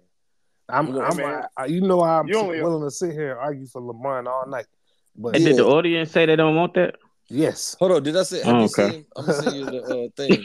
[0.71, 1.43] I'm, You know, I'm, man.
[1.59, 4.47] I, you know, I'm You only- willing to sit here and argue for LeBron all
[4.49, 4.67] night.
[5.15, 5.51] But And Yeah.
[5.51, 6.95] did the audience say they don't want that?
[7.29, 8.43] yes, Hold on, did I say?
[8.43, 8.91] Have Oh, you okay.
[8.93, 9.07] seen?
[9.17, 10.45] I'm gonna send you the uh, thing.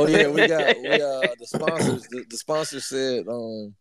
[0.00, 2.02] oh yeah, we got we uh the sponsors.
[2.08, 3.74] The, the sponsor said, um,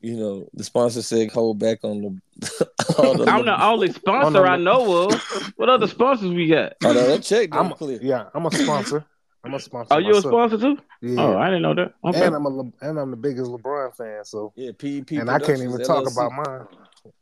[0.00, 2.08] you know, the sponsor said hold back on the.
[2.98, 5.22] on the I'm the only sponsor I know of.
[5.56, 6.74] What other sponsors we got?
[6.84, 7.98] Oh, no, that check I'm clear.
[8.02, 9.04] yeah, I'm a sponsor.
[9.44, 9.94] I'm a sponsor.
[9.94, 10.78] Are you a sponsor too?
[11.00, 11.22] Yeah.
[11.22, 11.92] Oh, I didn't know that.
[12.04, 12.26] Okay.
[12.26, 14.24] and I'm a Le- and I'm the biggest LeBron fan.
[14.24, 15.12] So Yeah, PEP.
[15.12, 16.12] and I can't even Productions, talk LLC.
[16.12, 17.12] about mine.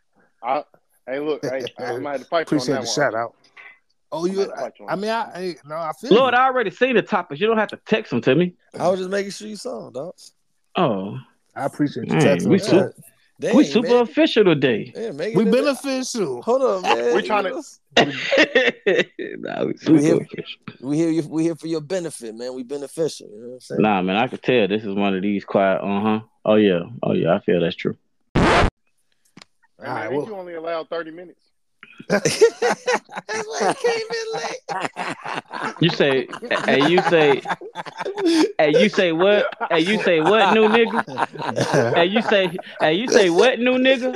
[0.42, 0.64] I,
[1.06, 2.94] hey, look, hey, I might have to fight on Appreciate that the one.
[2.94, 3.34] shout out.
[4.10, 4.38] Oh, you?
[4.46, 6.40] might fight you on I mean, I, I no, I feel Lord, you.
[6.40, 7.40] I already seen the topics.
[7.40, 8.54] You don't have to text them to me.
[8.78, 10.14] I was just making sure you saw, dog.
[10.76, 11.18] Oh,
[11.56, 12.58] I appreciate you Dang, texting we me.
[12.58, 12.94] super-
[13.40, 14.02] Dang, we super man.
[14.02, 14.92] official today.
[14.94, 16.40] Yeah, make We it beneficial.
[16.42, 17.14] Hold on, man.
[17.16, 17.64] We tryna-
[19.40, 20.60] nah, we super here- official.
[20.80, 21.22] We here.
[21.28, 22.54] We here for your benefit, man.
[22.54, 23.28] We beneficial.
[23.28, 23.82] You know what I'm saying?
[23.82, 25.80] Nah, man, I could tell this is one of these quiet.
[25.82, 26.20] Uh huh.
[26.44, 26.80] Oh yeah.
[27.02, 27.34] Oh yeah.
[27.34, 27.96] I feel that's true.
[28.34, 28.68] Hey, man,
[29.80, 31.40] All right, ain't well- you only allowed 30 minutes?
[32.08, 35.74] That's why he came in late.
[35.80, 36.28] You say,
[36.68, 37.40] and you say,
[38.58, 39.46] and you say what?
[39.70, 41.96] And you say what, new nigga?
[41.96, 44.12] And you say, and you say what, new nigga?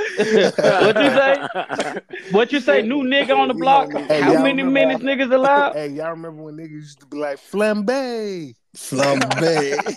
[0.85, 2.01] what you say?
[2.31, 3.91] What you say, new nigga on the block?
[3.93, 5.75] Hey, How many remember- minutes niggas allowed?
[5.75, 8.55] Hey, y'all remember when niggas used to be like flambe?
[8.77, 9.97] Flambe.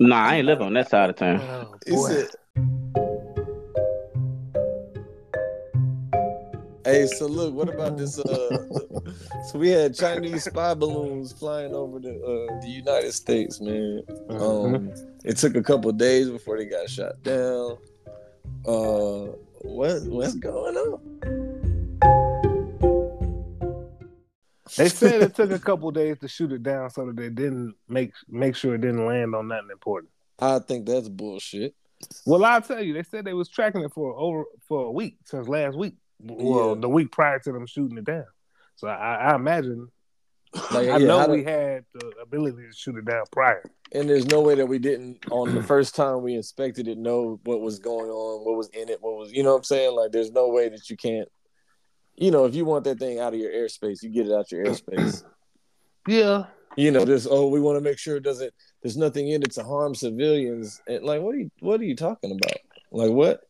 [0.00, 1.40] Nah, I ain't live on that side of town.
[1.90, 3.07] Oh,
[6.88, 8.18] Hey, so look, what about this?
[8.18, 8.64] Uh,
[9.50, 14.02] so we had Chinese spy balloons flying over the uh, the United States, man.
[14.08, 14.40] Mhm.
[14.40, 17.76] Um, it took a couple days before they got shot down.
[18.66, 21.00] Uh, what what's going on?
[24.78, 27.74] They said it took a couple days to shoot it down so that they didn't
[27.86, 30.10] make make sure it didn't land on nothing important.
[30.38, 31.74] I think that's bullshit.
[32.24, 35.18] Well, I'll tell you, they said they was tracking it for over for a week
[35.24, 35.96] since last week.
[36.20, 36.80] Well, Yeah.
[36.80, 38.24] the week prior to them shooting it down.
[38.76, 39.88] So I, I imagine
[40.70, 43.62] Like, I yeah, know we had the ability to shoot it down prior.
[43.92, 47.38] and there's no way that we didn't on the first time we inspected it know
[47.44, 49.94] what was going on, what was in it, what was you know what I'm saying?
[49.94, 51.28] Like there's no way that you can't
[52.20, 54.50] you know, if you want that thing out of your airspace, you get it out
[54.50, 55.22] your airspace.
[56.06, 56.46] Yeah.
[56.76, 58.52] you know, this oh, we want to make sure it doesn't
[58.82, 60.80] there's nothing in it to harm civilians.
[60.86, 62.56] And like what are you what are you talking about?
[62.90, 63.42] Like what?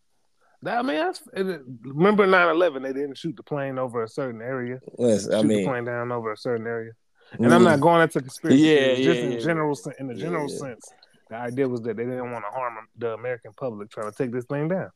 [0.62, 4.40] That, I mean, that's, it, remember 9-11, they didn't shoot the plane over a certain
[4.42, 4.80] area.
[4.98, 6.92] Listen, I shoot the plane down over a certain area.
[7.32, 7.64] And I'm mm-hmm.
[7.64, 8.58] not going into conspiracy.
[8.60, 10.58] Yeah, theories, just yeah, in yeah, general, sen- in the general yeah.
[10.58, 10.92] sense,
[11.28, 14.32] the idea was that they didn't want to harm the American public trying to take
[14.32, 14.90] this thing down.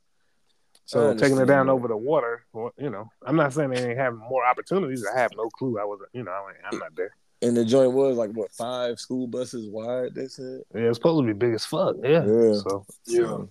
[0.84, 3.98] So taking it down over the water, well, you know, I'm not saying they ain't
[3.98, 5.06] having more opportunities.
[5.06, 5.78] I have no clue.
[5.78, 7.14] I wasn't, you know, I ain't- I'm not there.
[7.40, 10.62] and the joint was like what five school buses wide, they said.
[10.74, 11.96] Yeah, it's supposed to be big as fuck.
[12.02, 12.24] Yeah.
[12.24, 12.54] Yeah.
[12.54, 13.44] So Yeah.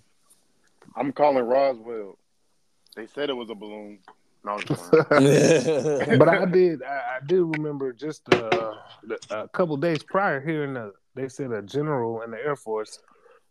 [0.96, 2.18] I'm calling Roswell.
[2.96, 3.98] They said it was a balloon.
[4.44, 6.18] No, I'm just playing.
[6.18, 8.74] but I did, I, I do remember just uh,
[9.30, 12.98] a couple days prior hearing the, they said a general in the Air Force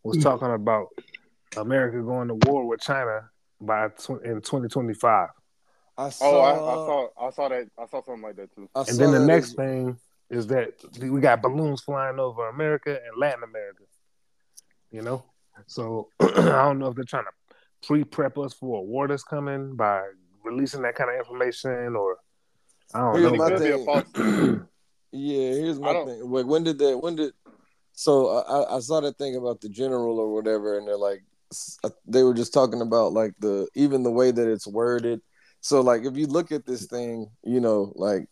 [0.04, 0.88] was talking about
[1.58, 5.30] America going to war with China by tw- in 2025.
[5.98, 8.70] I saw, oh, I, I saw, I saw that, I saw something like that too.
[8.76, 9.98] I And then the next as- thing
[10.30, 13.84] is that we got balloons flying over America and Latin America.
[14.90, 15.24] You know,
[15.68, 17.56] so I don't know if they're trying to
[17.88, 20.02] pre-prep us for a war that's coming by
[20.44, 22.18] releasing that kind of information, or
[22.94, 23.56] I don't Here's my know.
[23.56, 24.68] a thing.
[25.14, 26.30] Yeah, here's my thing.
[26.30, 26.98] Wait, when did that?
[26.98, 27.34] When did?
[27.92, 31.22] So I, I- I saw that thing about the general or whatever, and they're like,
[31.84, 35.20] uh, they were just talking about like the even the way that it's worded.
[35.60, 38.28] So like, if you look at this thing, you know, like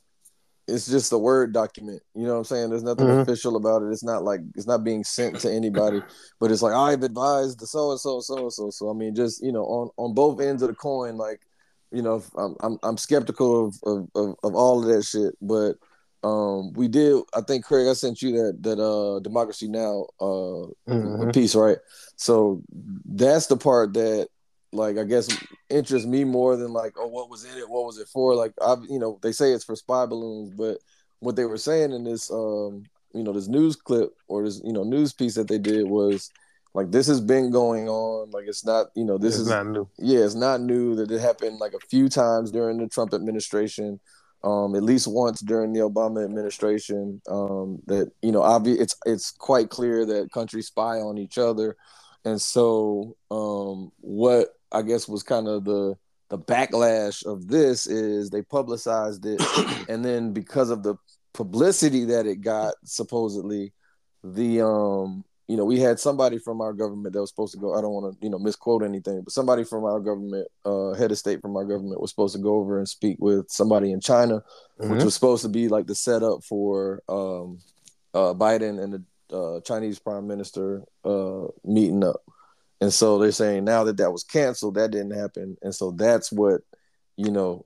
[0.70, 2.02] it's just a word document.
[2.16, 2.70] You know what I'm saying?
[2.70, 3.22] There's nothing Mhm.
[3.22, 3.92] official about it.
[3.92, 6.02] It's not like it's not being sent to anybody,
[6.40, 8.70] but it's like I've advised the so and so, so and so.
[8.70, 11.42] So I mean, just you know, on on both ends of the coin, like
[11.92, 15.76] you know, I'm I'm, I'm skeptical of, of of of all of that shit, but
[16.22, 20.68] um we did i think craig i sent you that that uh democracy now uh
[20.90, 21.34] Mhm.
[21.34, 21.78] piece right
[22.18, 22.62] so
[23.06, 24.28] that's the part that
[24.72, 25.28] like i guess
[25.70, 28.54] interests me more than like oh what was in it what was it for like
[28.62, 30.78] i you know they say it's for spy balloons but
[31.20, 34.72] what they were saying in this um you know this news clip or this you
[34.74, 36.30] know news piece that they did was
[36.76, 38.30] Like this has been going on.
[38.30, 39.88] Like it's not, you know, this It's is not new.
[39.98, 44.00] yeah, it's not new that it happened like a few times during the Trump administration,
[44.44, 47.22] um, at least once during the Obama administration.
[47.28, 51.76] Um, that you know, obvi- it's it's quite clear that countries spy on each other,
[52.24, 55.96] and so um, what I guess was kind of the
[56.30, 59.42] the backlash of this is they publicized it,
[59.90, 60.96] and then because of the
[61.34, 63.74] publicity that it got, supposedly,
[64.24, 67.74] the um you know, we had somebody from our government that was supposed to go.
[67.74, 71.12] I don't want to, you know, misquote anything, but somebody from our government, uh, head
[71.12, 74.00] of state from our government, was supposed to go over and speak with somebody in
[74.00, 74.44] China,
[74.78, 75.06] which Mhm.
[75.06, 77.58] was supposed to be like the setup for um,
[78.14, 82.22] uh, Biden and the uh, Chinese Prime Minister uh, meeting up.
[82.82, 86.32] And so they're saying now that that was canceled, that didn't happen, and so that's
[86.32, 86.62] what,
[87.18, 87.66] you know,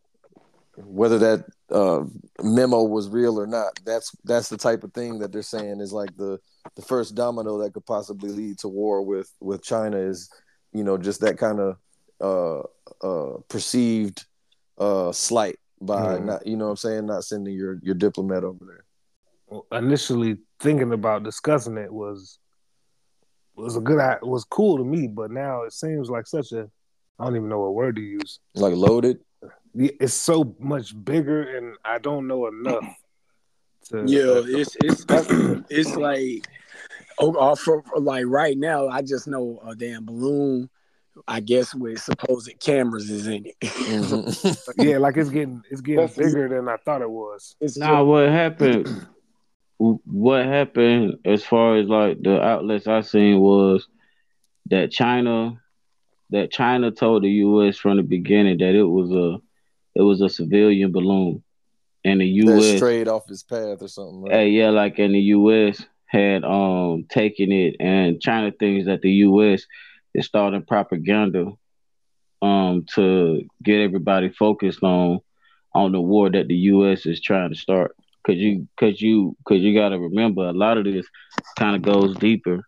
[0.76, 2.04] whether that uh,
[2.41, 5.93] memo was real or not, that's that's the type of thing that they're saying is
[5.93, 6.39] like the
[6.76, 10.30] the first domino that could possibly lead to war with with China is,
[10.71, 11.78] you know, just that kind of
[12.19, 12.63] uh,
[13.06, 14.26] uh, perceived
[14.80, 16.26] uh, slight by Mhm.
[16.26, 18.86] not, you know, what I'm saying, not sending your your diplomat over there.
[19.47, 22.39] Well, Initially thinking about discussing it was
[23.56, 26.70] was a good i- was cool to me, but now it seems like such a
[27.20, 28.39] I don't even know what word to use.
[28.56, 29.20] Like loaded.
[29.76, 32.86] Yeah, It's so much bigger, and I don't know enough.
[33.89, 35.06] To, Yeah, it's it's
[35.70, 36.48] it's like
[37.20, 40.70] oh, uh, for, for like right now, I just know a damn balloon.
[41.28, 43.56] I guess with supposed cameras is in it.
[43.62, 44.74] Mhm.
[44.78, 47.56] yeah, like it's getting it's getting bigger than I thought it was.
[47.62, 49.06] It's Nah, what happened?
[50.06, 53.86] What happened as far as like the outlets I seen was
[54.69, 55.62] that China,
[56.30, 57.78] that China told the U.S.
[57.78, 59.41] from the beginning that it was a,
[59.93, 61.43] it was a civilian balloon,
[62.06, 62.78] and the U.S.
[62.78, 64.24] straight off his path or something.
[64.24, 64.34] Right?
[64.34, 65.86] Hey, yeah, like in the U.S.
[66.06, 69.65] had um taken it, and China thinks that the U.S.
[70.13, 71.52] is starting propaganda
[72.41, 75.19] um to get everybody focused on
[75.76, 77.06] on the war that the U.S.
[77.06, 77.98] is trying to start.
[78.25, 81.07] Cause you, cause you, cause you got to remember a lot of this
[81.57, 82.62] kind of goes deeper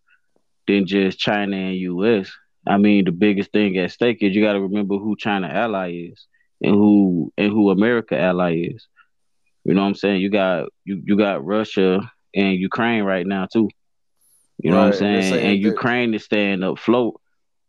[0.67, 2.31] than just China and U.S.
[2.67, 5.91] I mean, the biggest thing at stake is you got to remember who China ally
[6.11, 6.27] is
[6.61, 8.87] and who and who America ally is.
[9.63, 10.21] You know what I'm saying?
[10.21, 13.69] You got you you got Russia and Ukraine right now too.
[14.61, 15.21] You know what I'm Right, they're saying?
[15.21, 17.19] saying And Ukraine is staying afloat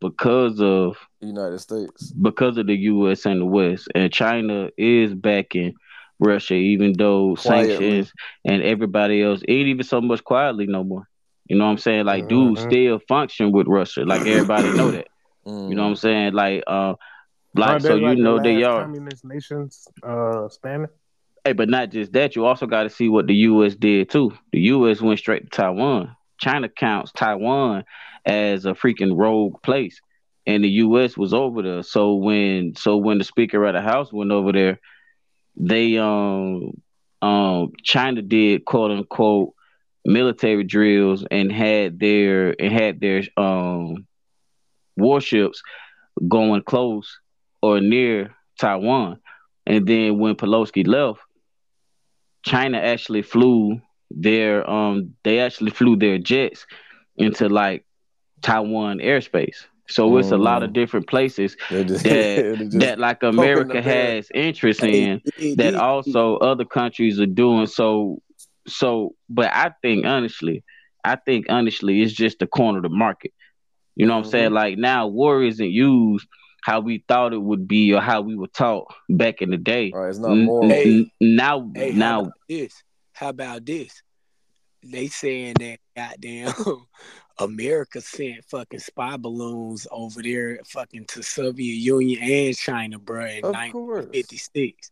[0.01, 2.13] because of United States.
[2.13, 3.27] because of the U.S.
[3.27, 5.75] and the West, and China is backing
[6.19, 7.75] Russia, even though Quietly.
[7.75, 8.13] sanctions
[8.45, 11.09] and everybody else ain't even so much quietly no more.
[11.49, 12.07] You know what I'm saying?
[12.07, 12.69] Like, dudes Mhm.
[12.71, 14.05] still function with Russia.
[14.05, 15.09] Like everybody know that.
[15.47, 15.71] Mm.
[15.71, 16.33] You know what I'm saying?
[16.33, 16.95] Like, uh,
[17.55, 18.83] like so you like the know they are.
[18.83, 20.91] communist nations uh, standing.
[21.45, 22.35] Hey, but not just that.
[22.35, 23.75] You also got to see what the U.S.
[23.77, 24.33] did too.
[24.53, 25.01] The U.S.
[25.01, 26.17] went straight to Taiwan.
[26.39, 27.85] China counts Taiwan
[28.25, 30.01] as a freaking rogue place,
[30.47, 31.17] and the U.S.
[31.17, 31.83] was over there.
[31.83, 34.81] So when so when the Speaker of the House went over there,
[35.57, 36.73] they um
[37.23, 39.55] um China did quote unquote
[40.05, 44.07] military drills and had their and had their um
[44.97, 45.63] warships
[46.29, 47.19] going close
[47.63, 49.19] or near Taiwan.
[49.67, 51.21] And then when Pelosi left,
[52.45, 56.67] China actually flew their um they actually flew their jets
[57.17, 57.85] into like
[58.43, 59.67] Taiwan airspace.
[59.89, 60.75] So it's a lot of Mm.
[60.75, 63.83] different places just- that- that like America bear.
[64.17, 65.21] has interest in
[65.57, 68.21] that also other countries are doing so
[68.69, 70.65] so but i think honestly
[71.05, 73.33] i think honestly it's just the corner of the market
[73.95, 76.27] you know what i'm saying like now war isn't used
[76.65, 79.93] how we thought it would be or how we were taught back in the day
[79.95, 80.71] All right, it's not N- moral.
[80.71, 82.83] Hey, n- now Hey, how now about this?
[83.13, 84.03] How about this?
[84.83, 86.53] They saying that goddamn
[87.39, 93.45] America sent fucking spy balloons over there fucking to Soviet Union and China, bro, in
[93.45, 94.07] Of course.
[94.07, 94.91] 1956.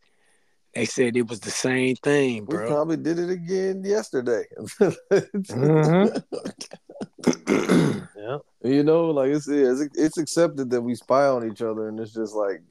[0.74, 4.44] They said it was the same thing, We probably did it again yesterday.
[5.48, 6.22] Mhm.
[8.16, 8.38] yeah.
[8.62, 12.12] You know, like it's, it's it's accepted that we spy on each other, and it's
[12.12, 12.62] just like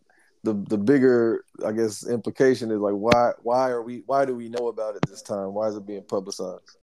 [0.43, 4.49] the the bigger, I guess, implication is like why why are we why do we
[4.49, 5.53] know about it this time?
[5.53, 6.77] Why is it being publicized?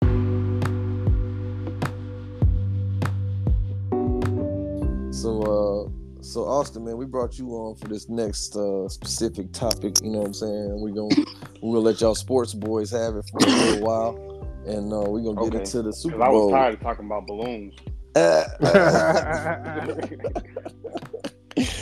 [5.22, 5.90] So uh
[6.22, 10.20] so Austin, man, we brought you on for this next uh specific topic, you know
[10.20, 10.80] what I'm saying?
[10.80, 11.16] We're gonna
[11.62, 14.26] we're gonna let y'all sports boys have it for a little while.
[14.66, 15.60] And uh, we're gonna get Okay.
[15.60, 16.26] into the Super Bowl.
[16.26, 17.76] I was tired of talking about balloons.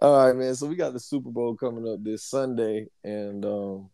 [0.00, 0.54] All right, man.
[0.54, 3.90] So we got the Super Bowl coming up this Sunday, and um,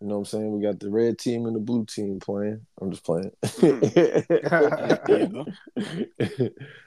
[0.00, 0.52] You know what I'm saying?
[0.52, 2.66] We got the red team and the blue team playing.
[2.80, 3.30] I'm just playing.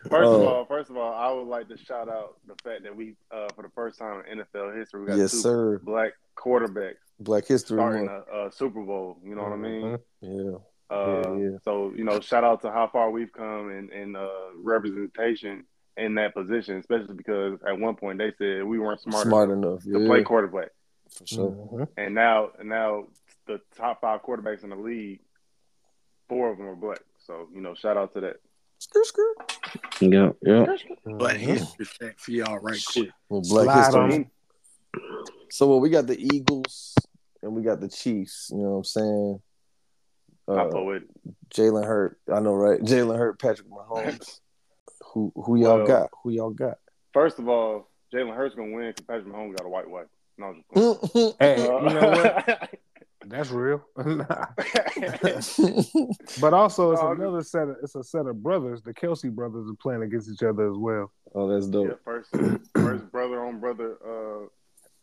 [0.10, 2.84] First of Uh, all, first of all, I would like to shout out the fact
[2.84, 5.80] that we, uh, for the first time in NFL history, we got yes, two sir.
[5.80, 8.26] black quarterbacks Black History starting Month.
[8.32, 9.18] a, a Super Bowl.
[9.24, 9.98] You know what I mean?
[10.22, 10.52] Yeah.
[10.90, 11.58] Uh, Yeah, yeah.
[11.64, 14.28] So you know, shout out to how far we've come in, in uh,
[14.62, 15.66] representation
[15.98, 19.84] in that position, especially because at one point they said we weren't smart, Smart enough
[19.84, 19.84] enough.
[19.84, 20.70] to Yeah, play quarterback,
[21.10, 21.88] for sure.
[21.98, 23.06] and now and now
[23.48, 25.20] the top five quarterbacks in the league,
[26.28, 27.00] four of them are black.
[27.26, 28.38] So you know, shout out to that.
[28.82, 29.90] Skr, skr.
[30.02, 30.76] Yeah, yeah.
[31.18, 33.10] But history fact for y'all right quick.
[33.28, 34.30] Well, Black History.
[35.52, 36.96] So well, we got the Eagles
[37.42, 38.50] and we got the Chiefs.
[38.52, 39.42] You know what I'm saying?
[40.48, 41.08] Not Uh, poetic.
[41.54, 42.20] Jalen Hurt.
[42.32, 42.80] I know, right?
[42.80, 44.40] Jalen Hurt, Patrick Mahomes.
[45.14, 46.10] who who y'all Well- got?
[46.24, 46.78] Who y'all got?
[47.14, 50.08] First of all, Jalen Hurts gonna win because Patrick Mahomes got a white wife.
[50.40, 50.68] No, I'm just
[51.14, 51.34] playing.
[51.40, 52.70] Hey, Uh, you know what?
[53.28, 53.84] That's real.
[53.96, 54.48] but
[56.54, 57.68] also, it's No, another set.
[57.68, 58.82] Of, it's a set of brothers.
[58.82, 61.12] The Kelce brothers are playing against each other as well.
[61.36, 62.00] oh, that's yeah, dope.
[62.04, 62.30] first,
[62.76, 64.46] first brother on brother uh,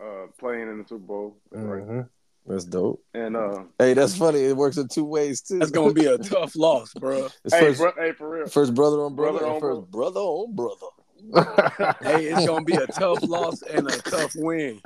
[0.02, 1.36] uh, playing in the Super Bowl.
[1.52, 1.86] That's right.
[1.86, 2.08] Mhm.
[2.46, 3.00] That's dope.
[3.14, 4.40] And uh, Hey, that's funny.
[4.40, 5.58] It works in two ways too.
[5.58, 7.28] That's gonna be a tough loss, bro.
[7.44, 8.46] It's hey, first, bro, hey, for real.
[8.48, 10.86] first brother on brother, Brother on first brother on brother.
[12.02, 14.80] Hey, it's gonna be a tough loss and a tough win.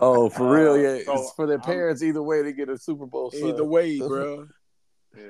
[0.00, 0.72] Oh, for real?
[0.72, 2.02] Uh, Yeah, so it's for their I'm- parents.
[2.02, 3.30] either way, they get a Super Bowl.
[3.30, 3.48] Son.
[3.50, 4.48] Either way, bro.
[5.16, 5.22] Yeah.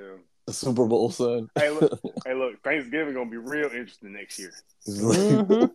[0.49, 1.49] a Super Bowl son.
[1.57, 2.63] Hey, look, hey, look.
[2.63, 4.53] Thanksgiving gonna be real interesting next year.
[4.89, 5.71] Mhm.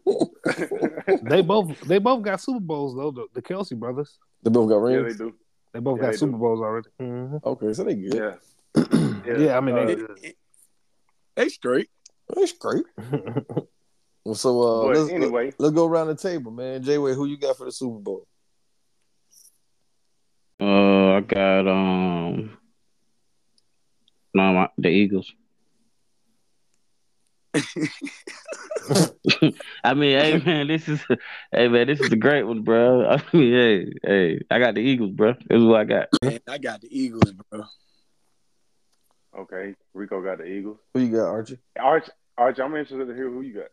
[1.29, 3.11] They both they both got Super Bowls though.
[3.11, 4.17] The, the Kelce brothers.
[4.43, 5.17] they both got yeah, rings.
[5.17, 5.33] they do.
[5.73, 6.37] They both Yeah, got they Super do.
[6.37, 6.87] Bowls already.
[7.01, 7.43] Mhm.
[7.43, 8.13] Okay, so they good.
[8.15, 8.35] Yeah.
[9.27, 10.37] Yeah, I mean, uh, they- It- it-
[11.35, 11.89] they straight.
[12.33, 12.85] That's great.
[14.23, 16.81] Well, so uh, let's, anyway, let's go around the table, man.
[16.83, 18.25] Jay, who you got for the Super Bowl?
[20.59, 22.57] Uh, I got um,
[24.33, 25.31] no, my, the Eagles.
[29.83, 31.03] I mean, hey man, this is
[31.51, 33.07] hey man, this is a great one, bro.
[33.07, 35.33] I mean, hey, hey, I got the Eagles, bro.
[35.33, 36.07] This is what I got.
[36.23, 37.63] Man, I got the Eagles, bro.
[39.39, 39.75] okay.
[39.93, 40.77] Rico got the Eagles.
[40.93, 41.59] Who you got, Archie?
[41.79, 43.67] Arch, Arch, I'm interested to hear who you got.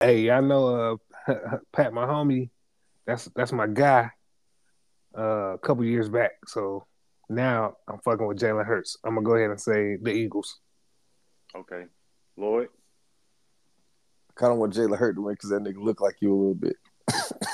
[0.00, 1.36] Hey, I know uh
[1.72, 2.50] Pat my homie,
[3.06, 4.10] that's that's my guy.
[5.16, 6.32] Uh, a couple years back.
[6.46, 6.86] So
[7.28, 8.96] now I'm fucking with Jalen Hurts.
[9.04, 10.60] I'm gonna go ahead and say the Eagles.
[11.54, 11.84] Okay.
[12.36, 12.68] Lloyd.
[14.36, 16.54] Kind of want Jalen Hurt to win because that nigga look like you a little
[16.54, 16.76] bit.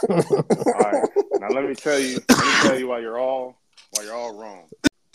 [0.08, 1.02] All right.
[1.38, 2.18] Now let me tell you.
[2.30, 4.68] Let me tell you why you're all why you're all wrong.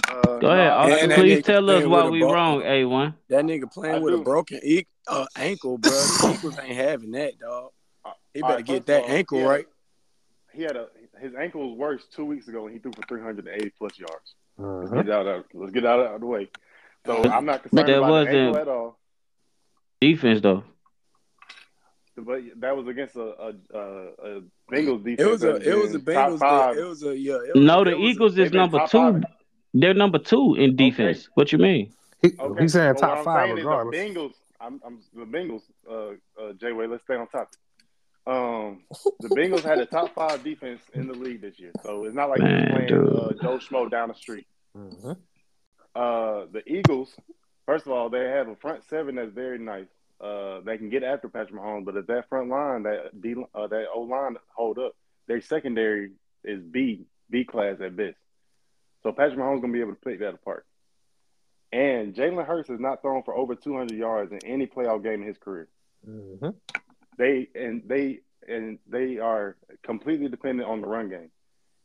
[0.08, 2.34] Uh, Go ahead, nah, and please nigga tell us why we ball.
[2.34, 3.16] wrong, A one.
[3.30, 5.92] That nigga playing I with a broken e- uh, ankle, bro.
[5.92, 7.72] The Eagles ain't having that, dog.
[8.34, 9.66] He better right, get that all, ankle he had right.
[10.54, 10.88] He had a
[11.22, 14.36] his ankle was worse two weeks ago when he threw for 380 plus yards.
[14.58, 15.06] Let's Mhm.
[15.06, 16.50] get out of let's get out of the way.
[17.06, 19.00] So I'm not concerned But that about the wasn't- ankle at all.
[20.00, 20.64] Defense though.
[22.18, 23.82] But that was against a a, a,
[24.38, 24.42] a
[24.72, 25.20] Bengals defense.
[25.22, 26.40] It was a it was a Bengals.
[26.40, 26.78] five.
[26.78, 27.36] It was a yeah.
[27.36, 28.98] It was, No, it the was Eagles they've is number two.
[29.14, 29.24] five.
[29.74, 31.30] They're number two in defense.
[31.36, 31.94] What you mean?
[32.22, 32.62] He, Okay.
[32.64, 33.98] He's saying but top five saying regardless.
[33.98, 34.34] The Bengals.
[34.60, 35.62] I'm, I'm the Bengals.
[35.90, 36.86] Uh, uh, Jay Way.
[36.88, 37.58] Let's stay on topic.
[38.28, 38.84] Um,
[39.20, 42.30] the Bengals had a top five defense in the league this year, so it's not
[42.30, 43.16] like Man, he's playing dude.
[43.16, 44.46] uh, Joe Schmo down the street.
[44.78, 45.18] Mhm.
[45.96, 47.16] Uh, the Eagles,
[47.66, 49.88] first of all, they have a front seven that's very nice.
[50.22, 53.68] Uh, they can get after Patrick Mahomes, but if that front line, that D, uh,
[53.68, 54.96] that O line hold up,
[55.28, 56.12] their secondary
[56.44, 58.18] is B B class at best.
[59.02, 60.66] So Patrick Mahomes gonna be able to pick that apart.
[61.74, 65.28] And Jalen Hurts has not thrown for over 200 yards in any playoff game in
[65.28, 65.68] his career.
[66.08, 66.54] Mhm.
[67.22, 71.30] They and they and they are completely dependent on the run game.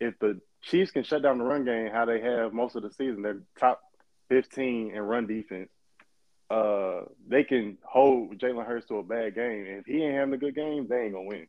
[0.00, 2.90] If the Chiefs can shut down the run game, how they have most of the
[2.90, 3.82] season, they're top
[4.30, 5.68] 15 in run defense.
[6.48, 9.66] Uh, they can hold Jalen Hurts to a bad game.
[9.66, 11.46] And if he ain't having a good game, they ain't gonna win.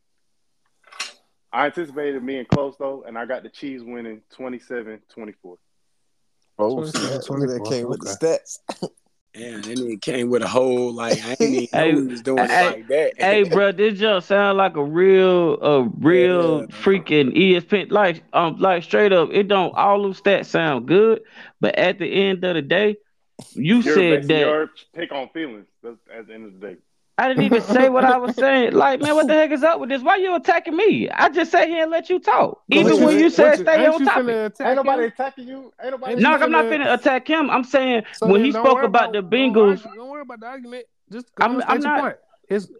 [1.53, 4.99] I anticipated being close though, and I got the Chiefs winning 27-24.
[6.59, 6.75] Oh, 24.
[6.75, 8.59] Look at that 24, came with the stats.
[9.38, 12.21] Damn, that nigga came with a whole like I didn't even Hey, know he was
[12.21, 13.13] doing it hey, like that.
[13.17, 16.67] hey, bro, this just sound like a real, a real Yeah.
[16.67, 17.91] freaking ESPN.
[17.91, 21.21] Like, um, like straight up, it don't all them stats sound good,
[21.61, 22.97] but at the end of the day,
[23.55, 25.67] you You're said basing that your pick on feelings.
[25.83, 26.77] That's at the end of the day.
[27.20, 28.74] I didn't even say what I was saying.
[28.78, 30.01] Like, man, what the heck is up with this?
[30.03, 31.09] Why you attacking me?
[31.09, 33.63] I just sat here and let you talk, What even you- when you said you-
[33.63, 34.26] stay ain't on you topic.
[34.26, 35.07] finna attack Ain't nobody him?
[35.09, 35.74] attacking you.
[35.82, 36.15] Ain't nobody.
[36.15, 37.49] No, I'm not finna- finna attack him.
[37.49, 40.45] I'm saying So when he spoke worry about, the don't Bengals, Don't worry about the
[40.45, 40.86] argument.
[41.11, 42.15] Just I'm- I'm, I'm not- point.
[42.49, 42.72] His,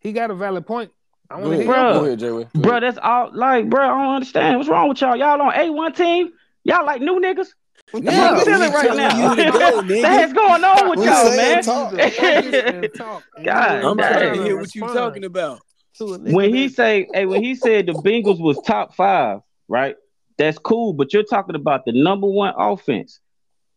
[0.00, 0.90] he got a valid point.
[1.30, 1.92] I Go want to ahead, hear Bruh.
[1.94, 2.28] go ahead, Jay.
[2.28, 3.30] Go bro, that's all.
[3.32, 4.58] Like, bro, I don't understand.
[4.58, 5.16] What's wrong with y'all?
[5.16, 6.32] Y'all on A one team?
[6.64, 7.48] Y'all like new niggas?
[7.96, 9.34] What the Yeah, fuck we feeling right now?
[9.34, 10.02] you go, nigga.
[10.02, 11.62] That's going on with We y'all, man.
[11.62, 11.92] talk.
[12.94, 13.22] Talk.
[13.42, 14.12] God, I'm dang.
[14.18, 15.60] trying to hear what you respond talking about.
[15.98, 19.40] to a nigga when he say, hey, when he said the Bengals was top five,
[19.68, 19.96] right?
[20.36, 23.18] That's cool, but you're talking about the number one offense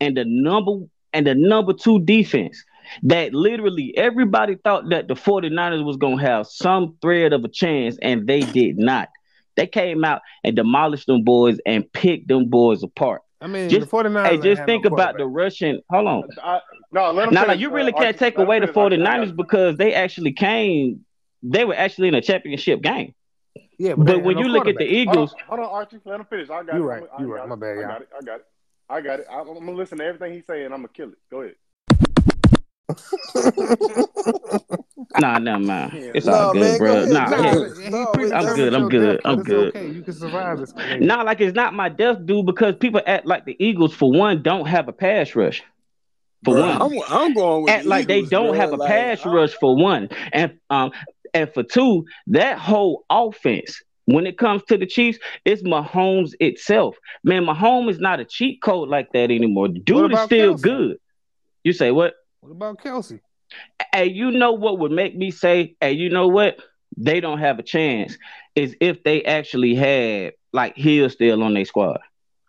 [0.01, 2.61] and the number and the number two defense.
[3.03, 7.97] That literally everybody thought that the 49ers was gonna have some thread of a chance,
[8.01, 9.07] and they did not.
[9.55, 13.21] They came out and demolished them boys and picked them boys apart.
[13.41, 15.35] I mean, just- the 49ers Hey, just think no about the quarterback.
[15.43, 15.81] Russian.
[15.89, 16.23] Hold on.
[16.43, 16.59] I,
[16.91, 18.97] no, let him Now, like, you uh, really can't take away the finish, Archie.
[18.97, 21.05] 49ers because they actually came,
[21.41, 23.13] they were actually in a championship game.
[23.77, 25.07] Yeah, But, they ain't when had you look at the quarterback.
[25.07, 25.99] Hold on, Eagles, hold on, Archie.
[26.03, 26.49] Let him finish.
[26.49, 26.85] I got You it.
[26.85, 27.43] right, I you got right.
[27.45, 27.47] it.
[27.47, 27.87] My bad, I y'all.
[27.87, 28.09] got it.
[28.17, 28.45] I got it.
[28.89, 29.27] I got it.
[29.31, 30.65] I'm, I'm gonna listen to everything he's saying.
[30.65, 31.17] I'm gonna kill it.
[31.31, 31.55] Go ahead.
[35.19, 35.91] Nah, nah, man.
[36.13, 37.05] It's Nah, all good, man, bro.
[37.05, 37.61] Nah, go Nah, ahead.
[37.63, 39.67] it's- he No, I'm good, I'm good, death, I'm good.
[39.75, 39.87] okay.
[39.89, 40.73] You can survive this.
[40.75, 41.05] maybe.
[41.05, 44.41] not like it's not my death, dude, because people act like the Eagles, for one,
[44.43, 45.63] don't have a pass rush.
[46.45, 46.79] For Bruh.
[46.79, 48.57] one, I'm, I'm going with act the like they don't bruh.
[48.57, 50.91] have a Like, pass I'm- rush for one, and um,
[51.33, 53.81] and for two, that whole offense.
[54.05, 56.95] When it comes to the Chiefs, it's Mahomes itself.
[57.23, 59.67] Man, Mahomes is not a cheat code like that anymore.
[59.67, 60.61] Dude is still Kelce?
[60.63, 60.97] good.
[61.63, 62.13] You say what?
[62.41, 63.19] What about Kelce?
[63.93, 66.57] Hey, you know what would make me say, hey, you know what?
[66.97, 68.17] They don't have a chance
[68.55, 71.99] is if they actually had like Hill still on their squad.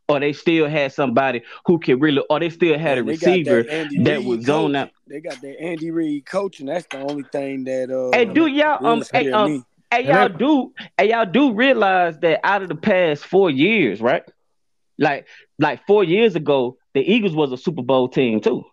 [0.09, 3.17] Or they still had somebody who can really, or they still had a Man, they
[3.17, 4.77] got receiver that, that was going coaching.
[4.77, 4.91] out.
[5.07, 6.67] They got that Andy Reid coaching.
[6.67, 9.63] That's the only thing that uh Hey, do y'all um hey, um me.
[9.93, 14.01] hey And y'all do hey y'all do realize that out of the past four years,
[14.01, 14.25] right?
[14.99, 15.29] Like
[15.61, 18.65] like four years ago, the Eagles was a Super Bowl team too.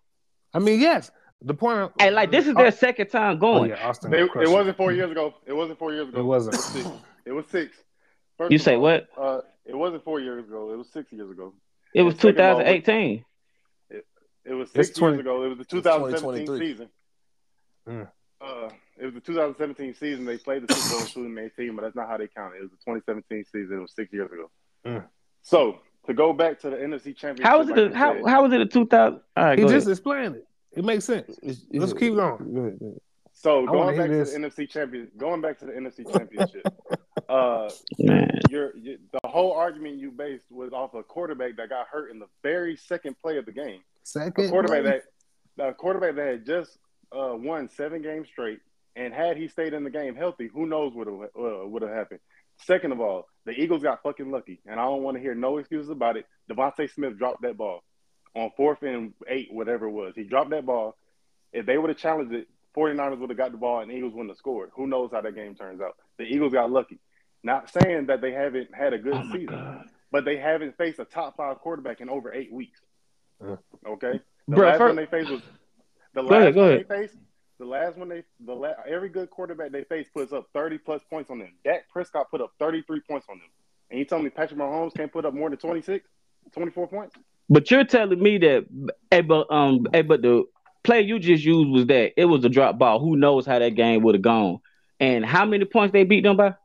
[0.53, 1.11] I mean, yes.
[1.41, 1.79] The point.
[1.79, 3.69] Of, And like this is Oh, their second time oh, going.
[3.69, 4.11] yeah, Austin.
[4.11, 5.35] They, it wasn't four years ago.
[5.45, 6.19] It wasn't four years ago.
[6.19, 6.55] It wasn't.
[6.55, 6.87] It was six.
[7.25, 7.77] It was six.
[8.37, 9.07] First You say all, what?
[9.17, 10.71] Uh, it wasn't four years ago.
[10.71, 11.53] It was six years ago.
[11.93, 13.25] It was and second of all, 2018.
[13.89, 14.05] It
[14.45, 15.43] it was It's six 20 years ago.
[15.43, 16.89] It was the 2017 season.
[17.87, 18.07] Mm.
[18.39, 18.69] Uh,
[18.99, 20.25] it was the 2017 season.
[20.25, 22.59] They played the Super Bowl in 2018, but that's not how they count it.
[22.59, 23.77] It was the 2017 season.
[23.77, 24.49] It was six years ago.
[24.85, 25.05] Mm.
[25.41, 27.75] So to go back to the NFC Championship, How was it?
[27.77, 29.19] like a, how said, how was it a 2000?
[29.37, 29.87] All right, He just ahead.
[29.91, 30.47] explained it.
[30.75, 31.37] It makes sense.
[31.43, 32.53] It's- Let's keep going.
[32.53, 32.99] Go ahead, go ahead.
[33.33, 34.33] so wanna going hear back to this.
[34.33, 36.67] the NFC champion, going back to the NFC Championship,
[37.29, 38.29] uh, Man.
[38.49, 42.19] your, your the whole argument you based was off a quarterback that got hurt in
[42.19, 43.79] the very second play of the game.
[44.03, 44.45] Second.
[44.45, 45.01] a quarterback place.
[45.57, 46.77] that a quarterback that had just
[47.11, 48.59] uh, won seven games straight,
[48.95, 52.19] and had he stayed in the game healthy, who knows what uh, would have happened.
[52.59, 55.57] Second of all, the Eagles got fucking lucky, and I don't want to hear no
[55.57, 56.25] excuses about it.
[56.49, 57.83] DeVonta Smith dropped that ball
[58.35, 60.13] on fourth and eight, whatever it was.
[60.15, 60.95] He dropped that ball.
[61.53, 64.13] If they would have challenged it, 49ers would have got the ball and the Eagles
[64.13, 64.71] wouldn't have scored.
[64.75, 65.95] Who knows how that game turns out?
[66.17, 66.99] The Eagles got lucky.
[67.43, 69.85] Not saying that they haven't had a good Oh season, God.
[70.11, 72.79] but they haven't faced a top five quarterback in over eight weeks.
[73.43, 73.55] Uh.
[73.87, 75.41] Okay, the Bruh, last fir- one they faced was
[76.13, 76.85] the Go last ahead, go one ahead.
[76.89, 77.15] they faced.
[77.59, 81.01] The last one they the la- every good quarterback they faced puts up thirty plus
[81.09, 81.53] points on them.
[81.63, 83.47] Dak Prescott put up thirty three points on them,
[83.89, 86.07] and you tell me Patrick Mahomes can't put up more than 26,
[86.53, 87.15] 24 points?
[87.49, 88.65] But you're telling me that,
[89.09, 90.43] hey, but um, hey, but the
[90.83, 92.99] play you just used was that it was a drop ball.
[92.99, 94.59] Who knows how that game would have gone?
[94.99, 96.55] And how many points they beat them by?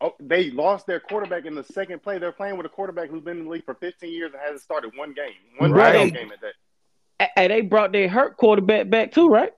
[0.00, 2.18] Oh, they lost their quarterback in the second play.
[2.18, 4.60] They're playing with a quarterback who's been in the league for fifteen years and hasn't
[4.62, 6.12] started one game, one Right.
[6.12, 7.30] game at that.
[7.36, 9.52] And they brought their hurt quarterback back too, right?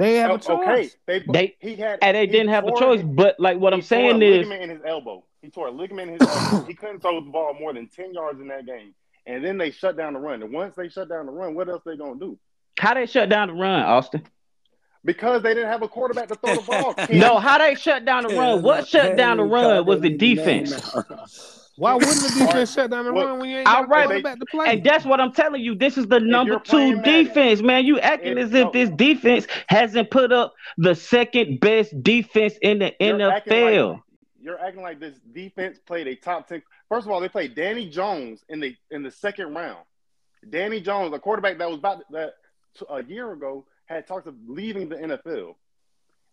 [0.00, 0.58] They have Oh, a choice.
[0.66, 3.02] okay, they, They- he had And they didn't have a tore- choice.
[3.02, 5.24] But like what I'm he tore a saying is, ligament in his elbow.
[5.42, 6.66] He tore a ligament in his elbow.
[6.66, 8.94] he couldn't throw the ball more than ten yards in that game.
[9.26, 10.42] And then they shut down the run.
[10.42, 12.38] And once they shut down the run, what else they gonna do?
[12.78, 14.22] how they shut down the run, Austin?
[15.04, 16.94] Because they didn't have a quarterback to throw the ball.
[17.10, 18.62] No, how they shut down the run?
[18.62, 20.72] What shut down the run was the defense.
[21.80, 22.68] Why wouldn't the defense Alright.
[22.68, 24.66] shut down the Well, run when you ain't all got right, quarterback to play?
[24.68, 25.74] And that's what I'm telling you.
[25.74, 27.86] This is the number two Madden, defense, man.
[27.86, 28.70] You acting if- as if no.
[28.70, 33.92] this defense hasn't put up the second best defense in the You're acting NFL.
[33.94, 34.00] like-
[34.42, 36.62] You're acting like this defense played a top ten.
[36.90, 39.78] First of all, they played Danny Jones in the in the second round.
[40.50, 42.34] Danny Jones, a quarterback that was about that
[42.90, 45.54] a year ago had talks of leaving the NFL.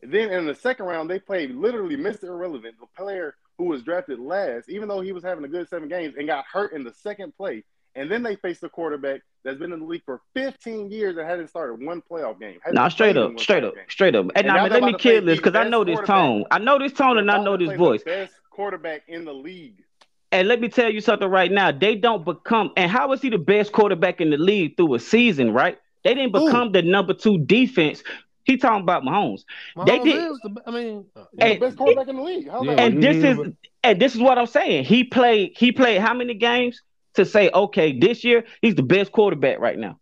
[0.01, 2.23] Then in the second round, they played literally Mr.
[2.25, 5.89] Irrelevant, the player who was drafted last, even though he was having a good seven
[5.89, 7.63] games and got hurt in the second play.
[7.95, 11.27] And then they faced a quarterback that's been in the league for 15 years and
[11.27, 12.59] hadn't started one playoff game.
[12.61, 13.85] Hasn't Nah, straight up, straight up, game.
[13.89, 14.27] straight up.
[14.35, 16.45] And And now, let me kill this because I know this tone.
[16.51, 18.03] I know this tone and I know this voice.
[18.03, 19.83] Best quarterback in the league.
[20.31, 21.71] And let me tell you something right now.
[21.71, 24.99] They don't become, and how is he the best quarterback in the league through a
[24.99, 25.79] season, right?
[26.03, 28.03] They didn't become the number two defense.
[28.47, 29.41] He talking about Mahomes.
[29.85, 32.21] they Mahomes did- is the, I mean, uh, He's And- the best quarterback in the
[32.23, 32.45] league.
[32.45, 32.71] Yeah.
[32.83, 34.85] And this is, is but- and this is what I'm saying.
[34.85, 36.81] He played he played how many games
[37.15, 39.99] to say, okay, this year he's the best quarterback right now.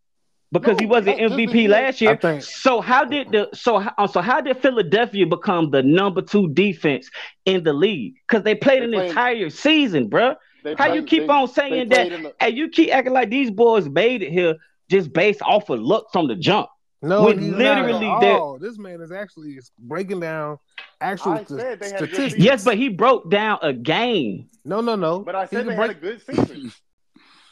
[0.51, 2.15] Because he wasn't not just MVP last year.
[2.17, 6.47] Think- So how did the so how, so how did Philadelphia become the number two
[6.53, 7.09] defense
[7.45, 8.13] in the league?
[8.27, 10.35] Because they played They an played- entire season, bruh.
[10.63, 12.09] They How you keep they- on saying that?
[12.09, 14.55] the- And you keep acting like these boys made it here
[14.89, 16.69] just based off of luck from the jump.
[17.05, 18.57] No, When he's literally not at that- all.
[18.57, 20.57] This man is actually breaking down
[21.01, 22.43] actual st- said they had a good statistics.
[22.43, 24.49] Yes, but he broke down a game.
[24.63, 25.19] No, no, no.
[25.19, 26.71] But I said can they break- had a good season.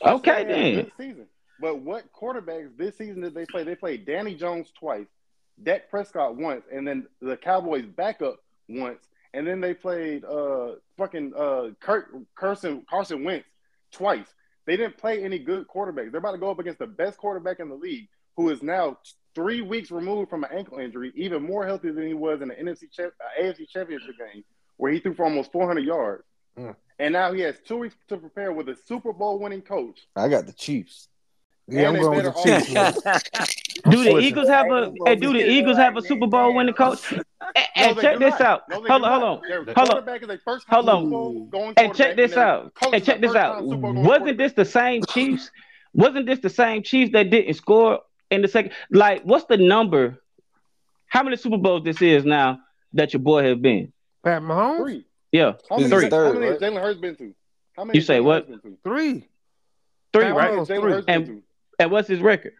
[0.05, 0.75] Okay, they had a then.
[0.85, 1.27] good season.
[1.61, 3.63] But what quarterbacks this season did they play?
[3.63, 5.07] They played Danny Jones twice,
[5.63, 8.35] Dak Prescott once, and then the Cowboys backup
[8.67, 8.99] once,
[9.33, 13.47] and then they played uh fucking uh Kurt Carson Carson Wentz
[13.93, 14.27] twice.
[14.65, 16.11] They didn't play any good quarterbacks.
[16.11, 18.97] They're about to go up against the best quarterback in the league, who is now
[19.35, 22.55] three weeks removed from an ankle injury, even more healthy than he was in the
[22.55, 24.43] NFC cha- uh, AFC Championship game,
[24.77, 26.23] where he threw for almost 400 yards.
[26.57, 26.75] Mm.
[26.99, 30.07] And now he has two weeks to prepare with a Super Bowl winning coach.
[30.15, 31.07] I got the Chiefs.
[31.67, 33.63] Yeah, I'm going with the Chiefs.
[33.89, 34.17] Do the.
[34.19, 37.13] Eagles have a hey, do the Eagles have a Super Bowl winning coach?
[37.75, 38.41] And, and they check this not.
[38.41, 38.69] out.
[38.69, 39.41] No, hold on, hold on.
[39.49, 39.85] Hold on.
[39.85, 41.03] quarterback is Hold on.
[41.03, 42.71] Super Bowl going And check this and their out.
[42.93, 43.59] And check this out.
[43.59, 45.51] Super Bowl going Wasn't this the same Chiefs?
[45.93, 47.99] Wasn't this the same Chiefs that didn't score
[48.33, 48.71] in the second?
[48.91, 50.21] Like, what's the number?
[51.07, 52.59] How many Super Bowls this is now
[52.93, 53.93] that your boy has been?
[54.23, 54.77] Pat Mahomes?
[54.77, 55.05] Three.
[55.31, 56.59] Yeah, How many, is three, third, how many right?
[56.59, 57.33] Jalen Hurts been to?
[57.75, 58.47] How many You say Jalen what?
[58.47, 58.77] Hurts been to?
[58.83, 59.27] Three.
[60.13, 60.43] three, Pat right?
[60.43, 60.91] How many has Mahomes, Jalen three.
[60.91, 61.41] Hurts And- to?
[61.79, 62.53] And what's his record?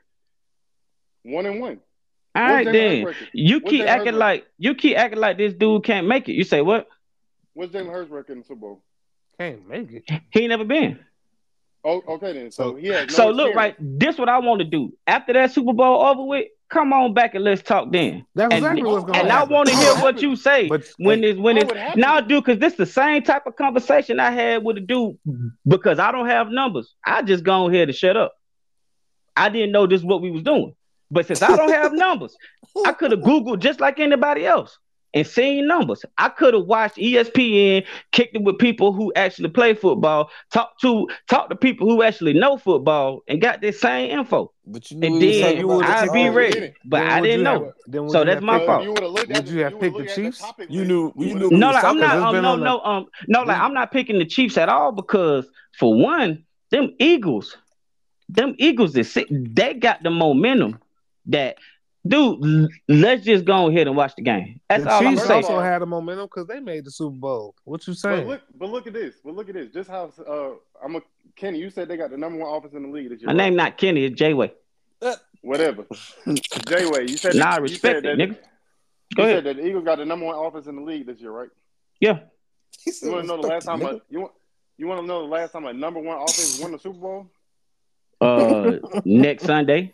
[1.24, 1.80] One and one.
[2.36, 3.06] All What's right, Jalen then.
[3.06, 3.28] Record?
[3.34, 6.28] You What's keep Jalen acting Hurts like you keep acting like this dude can't make
[6.30, 6.34] it.
[6.34, 6.88] You say what?
[7.54, 8.84] What's Jalen Hurts record in the Super Bowl?
[9.40, 10.04] Can't make it.
[10.32, 11.00] He ain't never been.
[11.86, 12.52] Oh, okay then.
[12.52, 13.76] So he has no so look, right.
[13.80, 14.94] This what I want to do.
[15.06, 18.26] After that Super Bowl over with, come on back and let's talk then.
[18.36, 20.86] That's And, exactly what's going and to I want to hear what you say But
[20.98, 24.20] when hey, it's when What it's now, dude, because this the same type of conversation
[24.20, 25.18] I had with a dude
[25.68, 26.94] because I don't have numbers.
[27.06, 28.34] I just go ahead and shut up.
[29.36, 30.76] I didn't know this is what we was doing.
[31.12, 32.36] But since I don't have numbers,
[32.86, 34.78] I could have Googled just like anybody else
[35.14, 36.04] and seen numbers.
[36.18, 41.08] I could have watched ESPN, kicked it with people who actually play football, talk to
[41.30, 44.52] talk to people who actually know football, and got this same info.
[44.66, 46.74] But you knew And we then talking about I'd be ready.
[46.86, 47.74] But then I didn't have- know.
[47.88, 48.82] then So that's have my fault.
[48.82, 50.40] if you would have Would you have picked the looked at Chiefs?
[50.40, 52.60] topic You knew- you you knew- No, like I'm not It's um, been no on
[52.64, 55.48] no um no like I'm not picking the Chiefs at all because
[55.78, 57.58] for one, them Eagles,
[58.30, 59.28] them Eagles is sick.
[59.30, 60.80] They got the momentum
[61.28, 61.58] that
[62.08, 62.70] dude.
[62.88, 64.60] Let's just go ahead and watch the game.
[64.70, 65.44] That's the all I'm saying.
[65.46, 67.56] also had a momentum because they made the Super Bowl.
[67.66, 68.28] What you But saying?
[68.28, 69.16] look, but look at this.
[69.24, 69.70] But look at this.
[69.72, 70.52] Just how uh,
[70.84, 71.02] I'm a
[71.36, 71.60] Kenny.
[71.60, 73.28] You said they got the number one offense in the league this year.
[73.28, 74.52] My name not Kenny, it's Jayway.
[75.42, 75.86] Whatever.
[76.68, 78.38] Jay Way, you said Nah, I you respect said it, that, nigga.
[79.16, 79.38] Go you ahead.
[79.38, 81.50] said that the Eagles got the number one offense in the league this year, right?
[82.00, 82.20] Yeah.
[82.86, 84.32] You want to know the last time it, a, you want
[84.78, 87.28] you want to know the last time a number one offense won the Super Bowl?
[88.22, 89.94] Uh, next Sunday.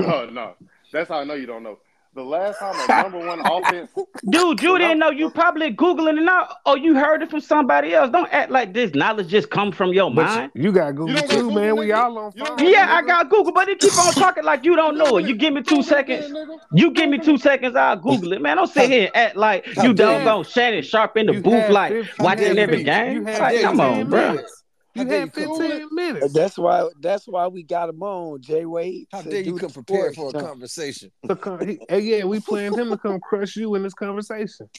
[0.00, 0.54] Oh no,
[0.92, 1.78] that's how I know you don't know.
[2.14, 3.90] The last time a number one offense,
[4.28, 7.94] Dude, you didn't know you probably Googling it now, or you heard it from somebody
[7.94, 8.10] else.
[8.10, 10.52] Don't act like this knowledge just come from your But mind.
[10.54, 11.76] you got Google don't too, Google, man.
[11.76, 11.98] We nigga?
[11.98, 12.66] all on You don't phone.
[12.68, 15.26] Yeah, I got Google, but they keep on talking like you don't know it.
[15.26, 16.32] You give me two seconds.
[16.72, 18.40] You give me two seconds, I'll Google it.
[18.42, 21.42] Man, don't sit here and act like How don't doggone Shannon Sharpe in the You
[21.42, 23.24] booth, like watching every game.
[23.24, 24.32] Like, come 15 on, bro.
[24.32, 24.57] minutes.
[24.98, 26.32] You How dare had 15 minutes.
[26.32, 26.88] That's why.
[27.00, 29.06] That's why we got him on, Jay Wade.
[29.12, 30.46] How to dare you do come prepared for a jump.
[30.46, 31.12] conversation?
[31.28, 34.68] To hey, yeah, we planned him to come crush you in this conversation.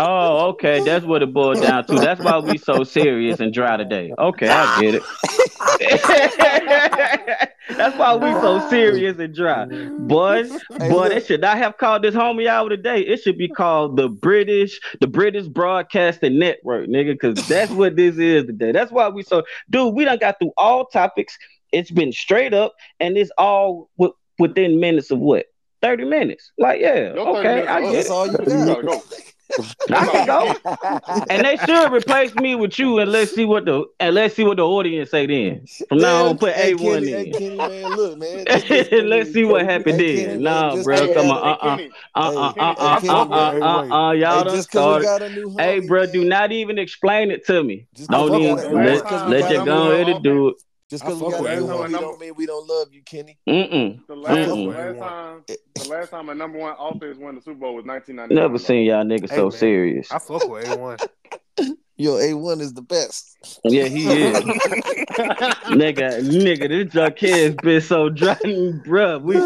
[0.00, 0.84] Oh, okay.
[0.84, 1.96] That's what it boiled down to.
[1.96, 4.12] That's why we so serious and dry today.
[4.16, 5.02] Okay, I get it.
[7.76, 8.68] That's why we so ah.
[8.68, 9.66] serious and dry.
[9.98, 11.10] Boys, Hey, boy, look.
[11.10, 13.00] they should not have called this homie hour today.
[13.00, 18.16] It should be called the British, the British Broadcasting Network, nigga, because that's what this
[18.18, 18.72] is today.
[18.72, 21.36] That's why we so dude, we done got through all topics.
[21.72, 25.46] It's been straight up, and it's all w- within minutes of what?
[25.82, 26.50] 30 minutes.
[26.58, 27.90] Like, yeah, Your 30 okay, minutes I up.
[27.90, 28.12] get That's it.
[28.12, 29.02] all you You gotta got.
[29.88, 29.94] go.
[29.94, 31.24] I can go.
[31.30, 34.44] And they should replace me with you, and let's see what the and let's see
[34.44, 35.64] what the audience say then.
[35.88, 37.32] From now on, put A one Kenny, in.
[37.32, 38.44] Kenny, man, look, man.
[38.46, 40.26] this- this- Let's see what happened Hey, then.
[40.30, 43.00] Kenny, Nah, man, just bro, because- come on, uh, uh, Kenny, uh, uh uh uh
[43.00, 45.04] uh uh, uh, y'all done just because we started.
[45.04, 46.12] got a new Hey, bro, man.
[46.12, 47.86] do not even explain it to me.
[47.94, 50.22] Just 'cause Don't we even let, just 'cause we let got you go ahead and
[50.24, 50.54] do it.
[50.90, 51.90] Just because we got with a new everyone.
[51.92, 53.38] homie don't mean we don't love you, Kenny.
[53.46, 54.06] Mm-mm.
[54.06, 54.74] The last, the Mm-mm.
[54.74, 58.42] last time, the last time a number one offense won the Super Bowl was 1999.
[58.42, 59.50] Never seen y'all niggas Hey, so man.
[59.50, 60.10] serious.
[60.10, 61.06] I fuck with A1.
[62.00, 63.36] Yo, A1 is the best.
[63.64, 64.44] Yeah, he is.
[65.66, 69.20] nigga, nigga, this junk has been so dry, bruh.
[69.20, 69.36] We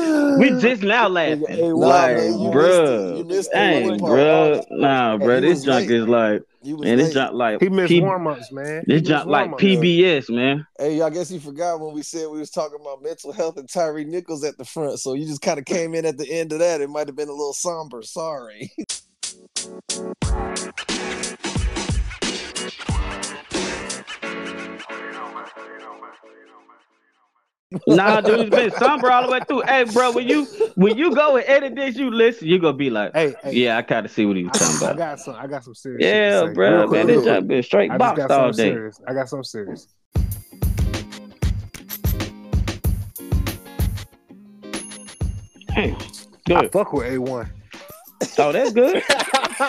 [0.53, 1.41] we just now laughing.
[1.47, 2.55] Nigga, like, man, you bruh.
[2.55, 3.17] missed it.
[3.17, 4.13] You missed the Dang, one part.
[4.13, 4.65] bruh.
[4.71, 5.35] Nah, Hey, bruh.
[5.43, 5.97] he This junk late.
[5.97, 8.85] is like, and was man, this junk like He missed P- warm ups, man.
[8.87, 9.51] this He junk like.
[9.53, 10.67] PBS, man.
[10.79, 13.67] Hey, I guess you forgot when we said we was talking about mental health and
[13.67, 14.99] Tyre Nichols at the front.
[15.01, 16.83] So you just kind of came in at the end of that.
[16.83, 18.03] It might have been a little somber.
[18.03, 18.71] Sorry.
[27.87, 29.63] Nah, dude, it's been somber all the way through.
[29.63, 30.45] Hey, bro, when you
[30.75, 33.79] when you go and edit this, you listen, you're gonna be like, Hey, hey, yeah,
[33.79, 34.95] I kind of see what he was talking about.
[34.95, 35.37] I got some.
[35.37, 36.03] I got some serious.
[36.03, 38.73] Yeah, bro, Real man, quick, this real junk been straight I boxed got all day.
[38.73, 39.01] serious.
[39.09, 39.89] I got some serious.
[45.71, 45.97] Hey,
[46.47, 46.57] good.
[46.57, 47.49] I fuck with A1.
[48.39, 49.03] Oh, that's good.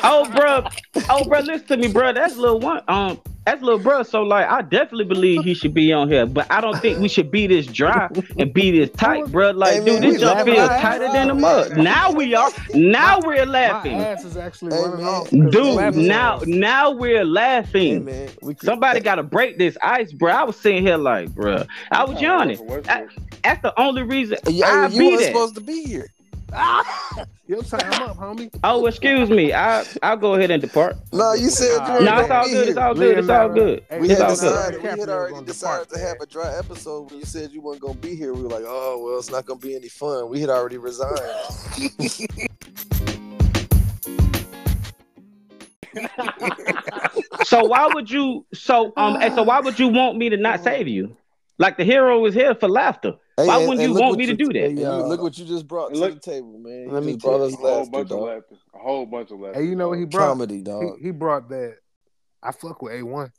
[0.03, 0.65] oh, bro.
[1.09, 2.11] Oh, bro, listen to me, bro.
[2.11, 2.81] That's little one.
[2.89, 4.03] Um, that's little bro.
[4.03, 7.07] So, like, I definitely believe he should be on here, but I don't think we
[7.09, 9.51] should be this dry and be this tight, bro.
[9.51, 11.77] Like, Hey, dude, man, this we junk laughing feels tighter than the off, mud.
[11.77, 12.49] Now we are.
[12.73, 13.93] Now we're laughing.
[13.93, 15.07] My laughing, ass is actually Hey, running man.
[15.07, 15.23] off.
[15.29, 15.75] 'cause I'm dude.
[15.75, 16.47] laughing Now, off.
[16.47, 18.05] now we're Hey, laughing.
[18.05, 18.29] man.
[18.41, 20.31] We could, Somebody got to break this ice, bro.
[20.31, 22.59] I was sitting here like, bro, I was yawning.
[22.65, 23.09] Westbrook.
[23.43, 25.27] That's the only reason Yeah, I you be weren't there.
[25.33, 26.07] supposed to be here.
[27.47, 28.49] Your time up, homie.
[28.63, 29.53] Oh, excuse me.
[29.53, 30.95] I I'll go ahead and depart.
[31.11, 32.67] No, you said Nah, you No, it's all good.
[32.69, 33.17] It's all good.
[33.17, 33.85] It's all good.
[33.99, 34.41] We It's had all good.
[34.41, 37.81] decided, we had already decided to have a dry episode when you said you weren't
[37.81, 38.33] gonna be here.
[38.33, 40.29] We were like, oh well, it's not gonna be any fun.
[40.29, 41.19] We had already resigned.
[47.45, 48.45] So why would you?
[48.53, 51.15] So um, and so why would you want me to not save you?
[51.59, 53.13] Like the hero is here for laughter.
[53.35, 54.65] Hey, Why wouldn't and you want what me to do that?
[54.65, 56.83] and you- look what you just brought to Look- the table, man.
[56.83, 58.21] You Let me brought us a whole laughter, bunch of dog.
[58.27, 58.55] laughter.
[58.75, 59.59] A whole bunch of laughter.
[59.59, 60.27] Hey, you know what he brought?
[60.29, 60.97] Comedy, dog.
[60.99, 61.77] He, he brought that.
[62.43, 63.31] I fuck with A1.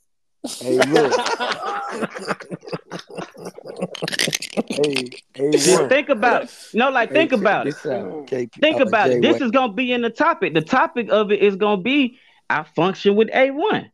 [0.59, 1.13] Hey, look.
[4.67, 5.89] hey, hey, Just one.
[5.89, 6.51] think about it.
[6.73, 7.73] No, like think Hey, about it.
[7.75, 8.51] this out, KP.
[8.59, 9.21] Think uh, about it.
[9.21, 10.53] Jay This is gonna be in the topic.
[10.53, 12.19] The topic of it is gonna be
[12.49, 13.89] I function with A1.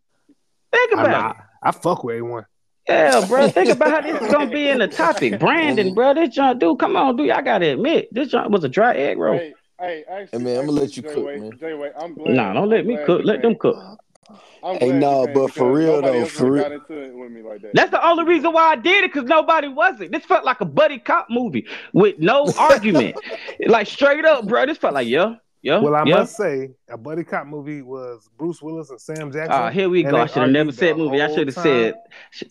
[0.71, 1.41] Think I, about it.
[1.63, 2.45] I, I fuck with A1.
[2.91, 3.47] Yeah, bro.
[3.49, 5.39] Think about how this is gonna be in the topic.
[5.39, 7.29] Brandon, bro, this junk, dude, come on, dude.
[7.31, 9.37] I gotta admit, this junk was a dry egg roll.
[9.37, 11.57] Hey, hey, actually, Hey, man, I'ma let you actually, cook, Jay-Way- man.
[11.59, 12.33] Jay-Way, I'm glad.
[12.35, 13.21] Nah, don't let I'm me glad cook.
[13.25, 13.77] Let them cook.
[14.63, 17.41] I'm Hey, glad nah, but for real, though, for real- got into it with me
[17.41, 17.71] like that.
[17.73, 20.11] That's the only reason why I did it, because nobody wasn't.
[20.11, 23.15] This felt like a buddy cop movie with no argument.
[23.65, 24.65] like straight up, bro.
[24.67, 25.79] This felt like, yeah, yeah.
[25.79, 26.17] Well, I yeah.
[26.17, 29.51] must say, a buddy cop movie was Bruce Willis and Sam Jackson.
[29.51, 30.11] Ah, here we go.
[30.11, 31.21] they I should have never argued said movie.
[31.23, 31.95] I should have said
[32.29, 32.43] sh-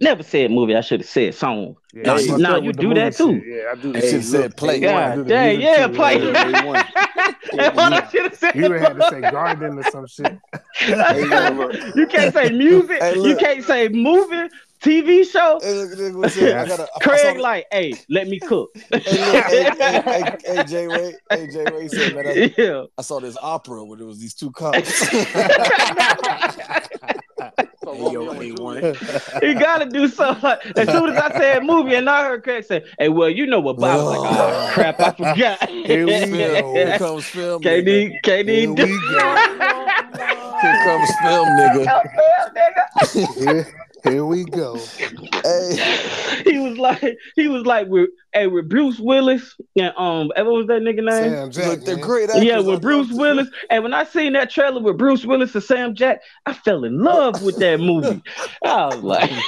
[0.00, 0.74] never said movie.
[0.76, 1.76] I should have said song.
[1.92, 3.34] Yeah, Nah, you- nah, you do that too.
[3.40, 3.46] shit.
[3.46, 3.88] Yeah, I do.
[3.88, 4.00] You that.
[4.02, 4.80] should Hey, have said look, play.
[4.80, 6.32] hey, God do dang, music yeah, too, play.
[6.32, 6.64] yeah.
[6.64, 6.84] One.
[7.56, 8.54] That's what I should have said.
[8.56, 10.36] You had to say garden or some shit.
[10.80, 11.96] Hey, look, look.
[11.96, 13.00] you can't say music.
[13.00, 14.48] Hey, you can't say movie,
[14.82, 15.60] TV show.
[15.62, 16.36] Hey, look, look, what's?
[16.36, 16.82] I gotta.
[16.82, 18.70] I saw Craig, like, hey, let me cook.
[18.90, 22.82] Hey, look, hey, hey, hey, hey, Jay Way, hey, Jay Way said, man, I, yeah.
[22.98, 25.08] I saw this opera where there was these two cops.
[28.52, 29.30] So Hey, yo, Romeo and hey, Juliet.
[29.32, 29.40] one.
[29.42, 30.42] You gotta do something.
[30.42, 33.46] Like, as soon as I said movie, and I heard Craig say, "Hey, well, you
[33.46, 37.28] know what?" Bob was like, "Oh crap, I forgot." Here we Film, here KD, comes
[37.28, 38.10] film, nigga.
[38.22, 39.38] KD, Here do we go.
[40.60, 41.90] Here comes film, nigga.
[43.36, 43.66] Here,
[44.04, 44.76] here we go.
[45.42, 50.46] Hey, he was like, he was like, with, hey, with Bruce Willis and um, what
[50.46, 51.32] was that nigga name?
[51.32, 52.04] Sam Jack, look, they're man.
[52.04, 52.30] great.
[52.42, 53.48] Yeah, with Bruce love to- Willis.
[53.70, 56.98] And when I seen that trailer with Bruce Willis and Sam Jack, I fell in
[57.02, 58.22] love with that movie.
[58.64, 59.30] I was like,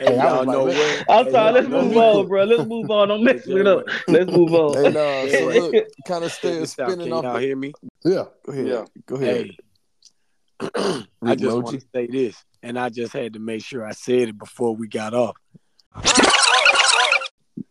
[0.00, 1.04] Hey, Hey, I y'all know like, what?
[1.10, 2.04] I'm Hey, sorry, y'all let's know move what?
[2.04, 2.44] on, bro.
[2.44, 3.08] Let's move on.
[3.08, 3.84] Don't mix it up.
[4.06, 4.92] Let's move Hey, on.
[4.92, 5.74] no, so look,
[6.06, 6.88] kind of Check stay this out.
[6.90, 7.24] spinning Can off.
[7.24, 7.72] y'all hear me?
[8.04, 8.24] Yeah.
[8.46, 8.84] go ahead, Yeah.
[9.06, 9.50] go ahead.
[11.22, 14.28] I just want to say this, and I just had to make sure I said
[14.28, 15.36] it before we got off.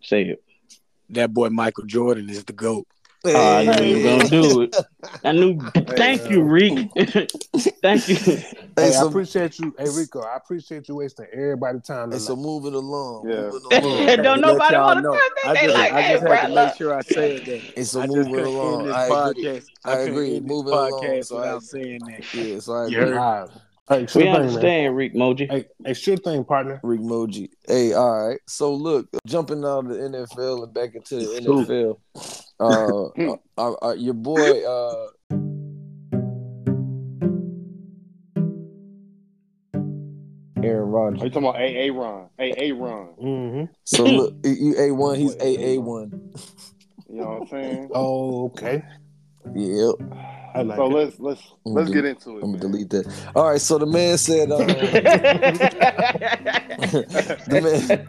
[0.01, 0.43] Say it.
[1.09, 2.87] That boy Michael Jordan is the GOAT.
[3.25, 4.75] I knew you were gonna do it.
[5.25, 5.59] I knew.
[5.97, 6.89] Thank you, Reek.
[7.81, 8.15] Thank you.
[8.15, 8.43] Hey,
[8.77, 9.73] Hey, I appreciate you.
[9.77, 12.11] Hey, Rico, I appreciate you wasting everybody's time.
[12.11, 13.27] hey, so moving along.
[13.27, 13.49] Yeah.
[13.49, 14.17] Moving along.
[14.23, 15.13] Don't nobody want to know.
[15.13, 15.53] touch I.
[15.53, 17.61] They just, like, I just bro, had to make sure I said that.
[17.79, 18.91] It's so I just moving along.
[18.91, 19.43] I agree.
[19.45, 19.65] podcast.
[19.83, 20.39] I agree.
[20.39, 22.33] Moving along, podcast so I- without saying that.
[22.33, 22.99] Yeah, so I Yeah.
[22.99, 23.53] agree.
[23.89, 24.01] All right.
[24.01, 24.41] Hey, sure We thing, man.
[24.41, 25.49] understand, Reek Moji.
[25.49, 26.79] Hey, hey, sure thing, partner.
[26.83, 27.49] Rick Moji.
[27.67, 28.39] Hey, all right.
[28.47, 32.35] So look, jumping out of the NFL and back into the NFL.
[32.59, 35.07] Uh, uh, uh, your boy, uh,
[40.63, 41.23] Aaron Are Rodgers.
[41.23, 42.29] you talking about A A Ron?
[42.39, 43.07] A A Ron.
[43.21, 43.63] Mm-hmm.
[43.85, 46.33] So look, you A one, he's A A one.
[47.09, 47.89] You know what I'm saying?
[47.93, 48.83] Oh, okay.
[49.55, 49.95] Yep.
[50.55, 50.93] I like So it.
[50.93, 52.43] let's let's I'm let's gonna get into it.
[52.43, 52.71] I'm gonna man.
[52.71, 53.31] delete that.
[53.35, 53.61] All right.
[53.61, 54.51] So the man said.
[54.51, 54.65] Um,
[57.47, 58.07] the man.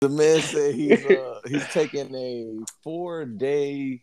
[0.00, 4.02] The man said he's uh, he's taking a four day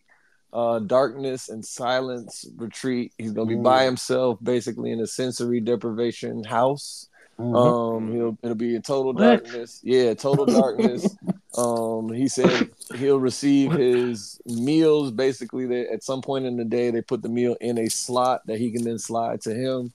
[0.52, 3.12] uh, darkness and silence retreat.
[3.18, 7.07] He's gonna be by himself, basically in a sensory deprivation house.
[7.38, 7.96] Mhm.
[7.96, 9.22] Um, he'll it'll be in total What?
[9.22, 9.80] darkness.
[9.84, 11.16] Yeah, total darkness.
[11.56, 15.66] um, he said he'll receive his meals basically.
[15.66, 18.58] That at some point in the day they put the meal in a slot that
[18.58, 19.92] he can then slide to him.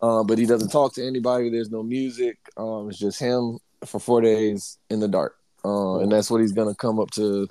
[0.00, 1.50] Uh, but he doesn't talk to anybody.
[1.50, 2.38] There's no music.
[2.56, 5.34] Um, it's just him for four days in the dark.
[5.68, 7.46] Uh, and that's what he's gonna come up to,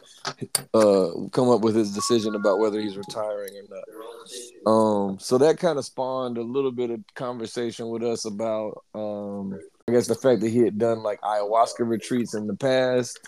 [0.74, 4.72] uh, come up with his decision about whether he's retiring or not.
[4.72, 9.58] Um, so that kind of spawned a little bit of conversation with us about, um,
[9.88, 13.20] I guess the fact that he had done like ayahuasca retreats in the past,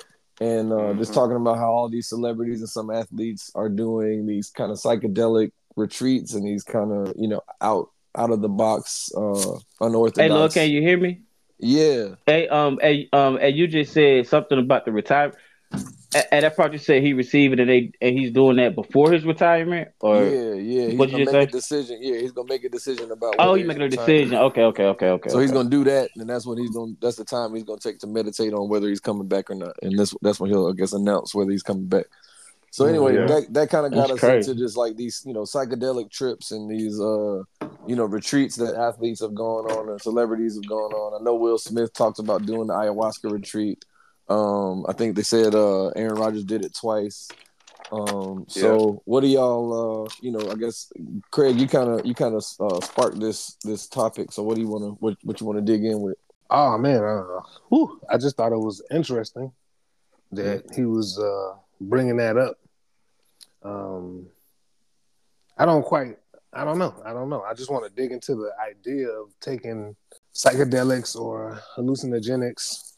[0.42, 1.16] and uh, just Mhm.
[1.16, 5.52] talking about how all these celebrities and some athletes are doing these kind of psychedelic
[5.76, 10.18] retreats and these kind of you know out out of the box, uh, unorthodox.
[10.18, 11.22] hey, look, can you hear me?
[11.60, 15.38] Yeah, Hey, um, hey, um, and you just said something about the retirement.
[16.32, 19.12] And that part you said he received it, and they and he's doing that before
[19.12, 20.88] his retirement, or yeah, yeah.
[20.88, 21.44] He's what'd gonna you make say?
[21.44, 22.00] a decision.
[22.02, 23.36] Yeah, he's gonna make a decision about.
[23.38, 24.36] oh, he's making a decision.
[24.36, 25.30] Okay, okay, okay, okay.
[25.30, 26.94] So he's gonna do that, and that's when he's gonna.
[27.00, 29.76] That's the time he's gonna take to meditate on whether he's coming back or not,
[29.84, 32.06] and this that's when he'll, I guess, announce whether he's coming back.
[32.72, 33.26] So anyway, Yeah.
[33.28, 34.52] that that kind of got That's us crazy.
[34.52, 37.42] into just like these, you know, psychedelic trips and these, uh,
[37.88, 41.20] you know, retreats that athletes have gone on and celebrities have gone on.
[41.20, 43.84] I know Will Smith talked about doing the ayahuasca retreat.
[44.28, 47.28] Um, I think they said uh, Aaron Rodgers did it twice.
[47.92, 50.92] Um, so what do y'all, uh, you know, I guess
[51.32, 54.32] Craig, you kind of you kind of uh, sparked this this topic.
[54.32, 56.16] So what do you want to what what you want to dig in with?
[56.52, 59.52] Oh man, uh, whew, I just thought it was interesting
[60.32, 62.58] that he was uh, bringing that up.
[63.64, 64.28] Um,
[65.58, 66.18] I don't quite,
[66.54, 67.42] I don't know, I don't know.
[67.42, 69.96] I just want to dig into the idea of taking
[70.34, 72.94] psychedelics or hallucinogenics,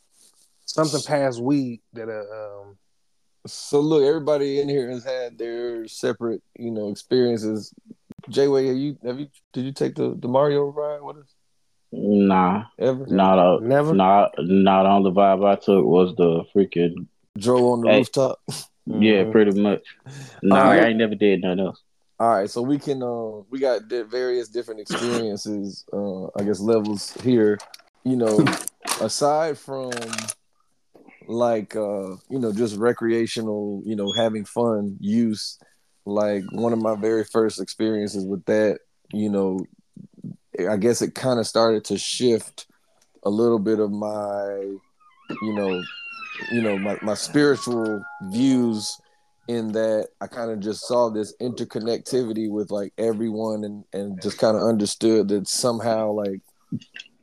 [0.65, 2.77] something past weed that uh, um,
[3.47, 7.73] So look, everybody in here has had their separate, you know, experiences.
[8.29, 11.33] Jayway, have you have you did you take the, the Mario ride with us
[11.91, 13.05] Nah, ever?
[13.07, 13.93] not a, never.
[13.95, 17.07] not, not on the vibe I took was the freaking
[17.37, 17.97] Drove on the Hey.
[17.97, 18.39] rooftop.
[18.85, 19.31] yeah, Mhm.
[19.31, 19.83] pretty much.
[20.41, 20.83] Nah, Alright.
[20.83, 21.81] I ain't never did nothing else.
[22.19, 27.13] All right, so we can uh, we got various different experiences, uh, I guess levels
[27.21, 27.57] here.
[28.03, 28.45] You know,
[29.01, 29.91] aside from
[31.27, 35.57] like uh, you know just recreational, you know, having fun use.
[36.05, 38.79] Like one of my very first experiences with that,
[39.13, 39.59] you know,
[40.69, 42.65] I guess it kind of started to shift
[43.23, 44.49] a little bit of my,
[45.41, 45.81] you know,
[46.51, 48.99] you know my, my spiritual views
[49.47, 54.37] in that I kind of just saw this interconnectivity with like everyone and and just
[54.37, 56.41] kind of understood that somehow like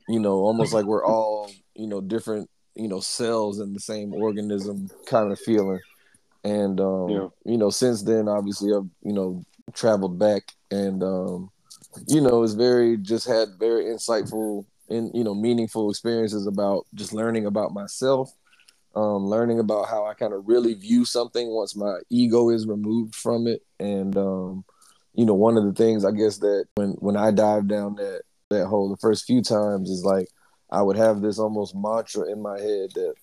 [0.09, 4.13] you know almost like we're all you know different you know cells in the same
[4.13, 5.81] organism kind of feeling
[6.45, 7.29] and um Yeah.
[7.45, 9.43] you know since then obviously I've you know
[9.75, 11.51] traveled back and um
[12.07, 17.13] you know it's very just had very insightful and you know meaningful experiences about just
[17.13, 18.33] learning about myself
[18.95, 23.15] um, learning about how I kind of really view something once my ego is removed
[23.15, 23.63] from it.
[23.79, 24.65] And um,
[25.15, 28.23] you know, one of the things I guess that when when I dive down that
[28.51, 30.29] that hole the first few times is like
[30.71, 33.15] I would have this almost mantra in my head that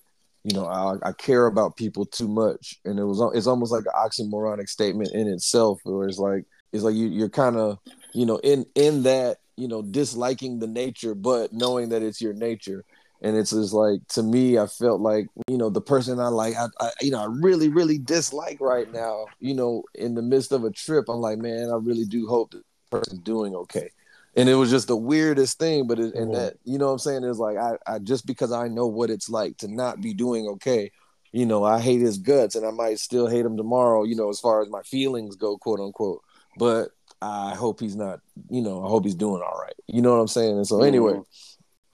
[0.43, 3.86] you know I, I care about people too much, and it was it's almost like
[3.86, 7.80] an oxymoronic statement in itself, where it's like it's like you, you're kind of
[8.13, 12.34] you know in in that you know disliking the nature, but knowing that it's your
[12.34, 12.86] nature
[13.26, 16.55] and it's just like to me i felt like you know the person i like
[16.55, 20.51] I, I you know i really really dislike right now you know in the midst
[20.51, 22.61] of a trip i'm like man i really do hope the
[22.91, 23.89] person's doing okay.
[24.38, 26.34] And it was just the weirdest thing but it, and Mhm.
[26.34, 27.23] that you know what i'm saying?
[27.23, 30.47] Is like I, I just because i know what it's like to not be doing
[30.55, 30.91] okay
[31.32, 34.30] you know i hate his guts and i might still hate him tomorrow you know
[34.30, 36.21] as far as my feelings go quote unquote.
[36.57, 36.89] But
[37.21, 38.19] i hope he's not
[38.49, 39.73] you know i hope he's doing all right.
[39.88, 40.57] You know what i'm saying?
[40.57, 41.26] And so anyway Mhm.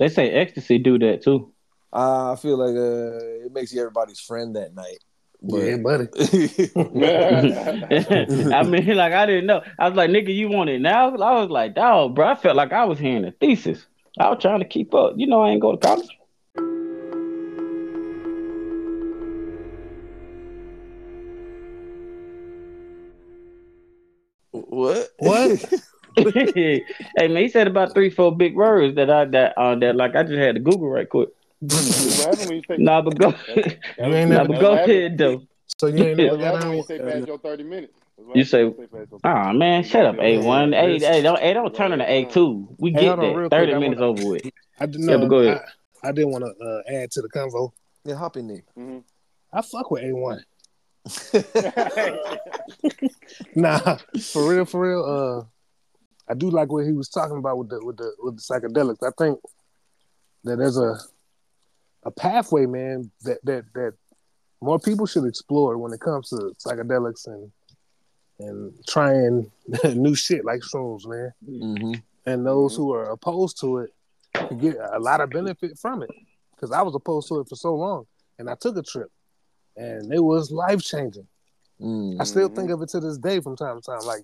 [0.01, 1.53] They say ecstasy do that too.
[1.93, 4.97] Uh, I feel like uh, it makes you everybody's friend that night.
[5.43, 6.07] Yeah, buddy.
[8.55, 9.61] I mean, like I didn't know.
[9.77, 11.09] I was like, nigga, you want it now?
[11.09, 12.29] I was like, dog, bro.
[12.29, 13.85] I felt like I was hearing a thesis.
[14.19, 15.13] I was trying to keep up.
[15.17, 16.09] You know, I ain't go to college.
[24.51, 25.09] what?
[25.19, 25.73] What?
[26.17, 26.83] Hey
[27.17, 30.23] man, he said about three, four big words that I that uh, that like I
[30.23, 31.29] just had to Google right quick.
[31.59, 31.71] What
[32.25, 35.43] happened when you take Nah, but go, That's- You ain't nah, but go ahead though.
[35.77, 36.77] So you ain't never That's got why on.
[36.77, 37.93] you say past your thirty minutes.
[38.35, 40.73] You say- past your 30 Oh man, shut up, A one.
[40.73, 41.13] Hey, Yeah.
[41.13, 42.67] hey, don't, hey, don't turn into A two.
[42.77, 43.33] We Hey, get hold on, that.
[43.35, 43.49] quick.
[43.51, 44.41] Thirty I minutes wanna- over with.
[44.79, 45.19] I did Yeah, know.
[45.19, 45.61] but go ahead.
[46.03, 47.71] I, I didn't want to uh, add to the convo.
[48.05, 48.63] Yeah, hop in there.
[48.77, 49.03] Mhm.
[49.53, 50.43] I fuck with A one.
[53.55, 53.97] Nah,
[54.31, 55.03] for real, for real.
[55.05, 55.45] Uh,
[56.31, 59.05] I do like what he was talking about with the with the with the psychedelics.
[59.05, 59.37] I think
[60.45, 60.95] that there's a
[62.03, 63.93] a pathway, man, that that that
[64.61, 67.51] more people should explore when it comes to psychedelics and
[68.39, 69.51] and trying
[69.83, 71.33] new shit like shrooms, man.
[71.47, 71.93] mm-hmm.
[72.25, 73.89] And those who are opposed to it
[74.33, 76.09] can get a lot of benefit from it.
[76.55, 78.05] Because I was opposed to it for so long,
[78.39, 79.11] and I took a trip,
[79.75, 81.27] and it was life changing.
[81.81, 82.21] Mm.
[82.21, 84.05] I still think of it to this day from time to time.
[84.05, 84.23] Like,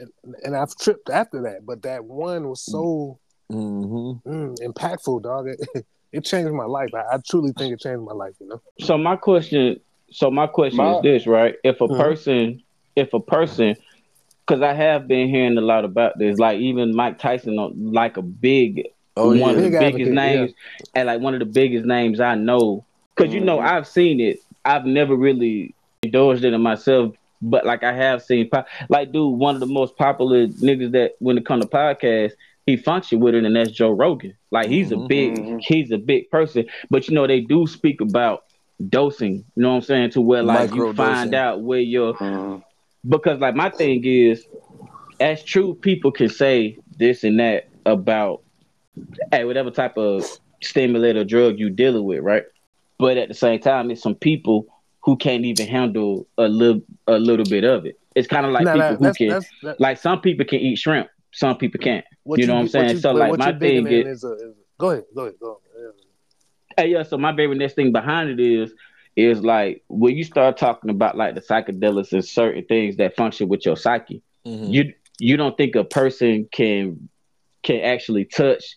[0.00, 3.18] and, and I've tripped after that, but that one was so
[3.52, 4.30] Mm-hmm.
[4.30, 5.48] mm, impactful, dog.
[5.48, 6.90] It, it changed my life.
[6.94, 8.34] I, I truly think it changed my life.
[8.40, 8.62] You know.
[8.80, 9.80] So my question,
[10.10, 11.56] so my question My- is this, right?
[11.64, 11.98] If a Mhm.
[11.98, 12.62] person,
[12.96, 13.76] if a person,
[14.46, 18.16] because I have been hearing a lot about this, like even Mike Tyson, uh, like
[18.16, 20.52] a big, Oh one of the Big biggest advocate, names,
[20.94, 22.84] and like one of the biggest names I know,
[23.16, 23.64] because you know Mhm.
[23.66, 24.38] I've seen it.
[24.64, 29.38] I've never really endorsed it in myself, but like I have seen, po- like dude,
[29.38, 32.32] one of the most popular niggas that when it comes to podcasts,
[32.66, 34.34] he function with it, and that's Joe Rogan.
[34.50, 35.60] Like he's a big, Mhm.
[35.62, 38.44] he's a big person, but you know they do speak about
[38.88, 39.44] dosing.
[39.56, 40.10] You know what I'm saying?
[40.10, 42.62] To where like you find out where your Mhm.
[43.08, 44.44] because like my thing is,
[45.18, 48.42] as true people can say this and that about
[49.32, 50.24] hey whatever type of
[50.62, 52.44] stimulant or drug you dealing with, right?
[52.98, 54.66] But at the same time, it's some people
[55.02, 57.98] who can't even handle a little a little bit of it.
[58.14, 60.44] It's kind of like Nah, people nah, who that's- can that's- that- like some people
[60.44, 62.04] can eat shrimp, some people can't.
[62.24, 62.98] what you know what I'm saying?
[62.98, 65.92] So, like, my thing is- is, a, is go ahead, go ahead, go ahead.
[66.76, 67.02] Hey, yeah.
[67.02, 68.72] So my very next thing behind it is
[69.16, 73.48] is like when you start talking about like the psychedelics and certain things that function
[73.48, 74.72] with your psyche, Mhm.
[74.72, 77.08] you you don't think a person can
[77.62, 78.76] can actually touch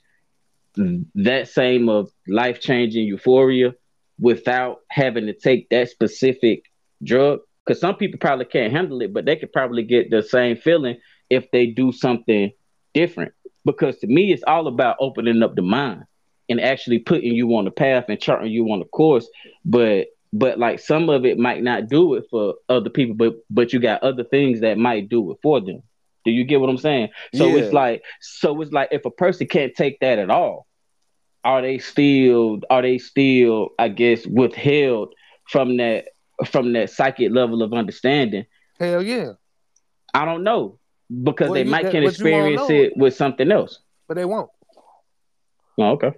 [0.76, 3.76] that same of life changing euphoria
[4.24, 6.63] without having to take that specific
[7.03, 7.39] drug?
[7.65, 10.97] Because some people probably can't handle it, but they could probably get the same feeling
[11.30, 12.51] if they do something
[12.93, 13.34] different.
[13.65, 16.03] Because to me, it's all about opening up the mind
[16.49, 19.28] and actually putting you on the path and charting you on the course.
[19.65, 23.74] But but like some of it might not do it for other people, but but
[23.74, 25.84] you got other things that might do it for them.
[26.26, 27.09] Do you get what I'm saying?
[27.36, 27.63] So Yeah.
[27.63, 30.65] it's like so it's like if a person can't take that at all,
[31.43, 35.13] are they still are they still I guess withheld
[35.49, 36.05] from that
[36.45, 38.45] from that psychic level of understanding?
[38.79, 39.33] Hell yeah,
[40.13, 40.79] I don't know
[41.23, 43.79] because Well, they might can but you won't experience it with something else.
[44.07, 44.49] but they won't.
[45.77, 46.11] Oh, okay.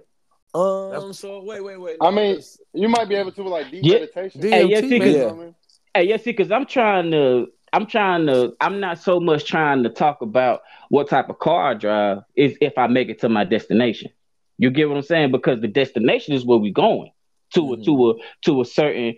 [0.54, 1.12] Um.
[1.12, 1.96] So wait, wait, wait.
[2.00, 3.94] I mean, Let's- you might be able to like deep Yeah.
[4.00, 4.40] meditation.
[4.40, 5.26] DMT, Hey, yeah, see, You Yeah.
[5.28, 5.54] I mean?
[5.94, 9.82] Hey, yeah, see, because I'm trying to, I'm trying to, I'm not so much trying
[9.82, 13.28] to talk about what type of car I drive is if I make it to
[13.28, 14.10] my destination.
[14.58, 15.32] You get what I'm saying?
[15.32, 17.10] Because the destination is where we're going
[17.54, 18.14] to a to a
[18.46, 19.14] to a certain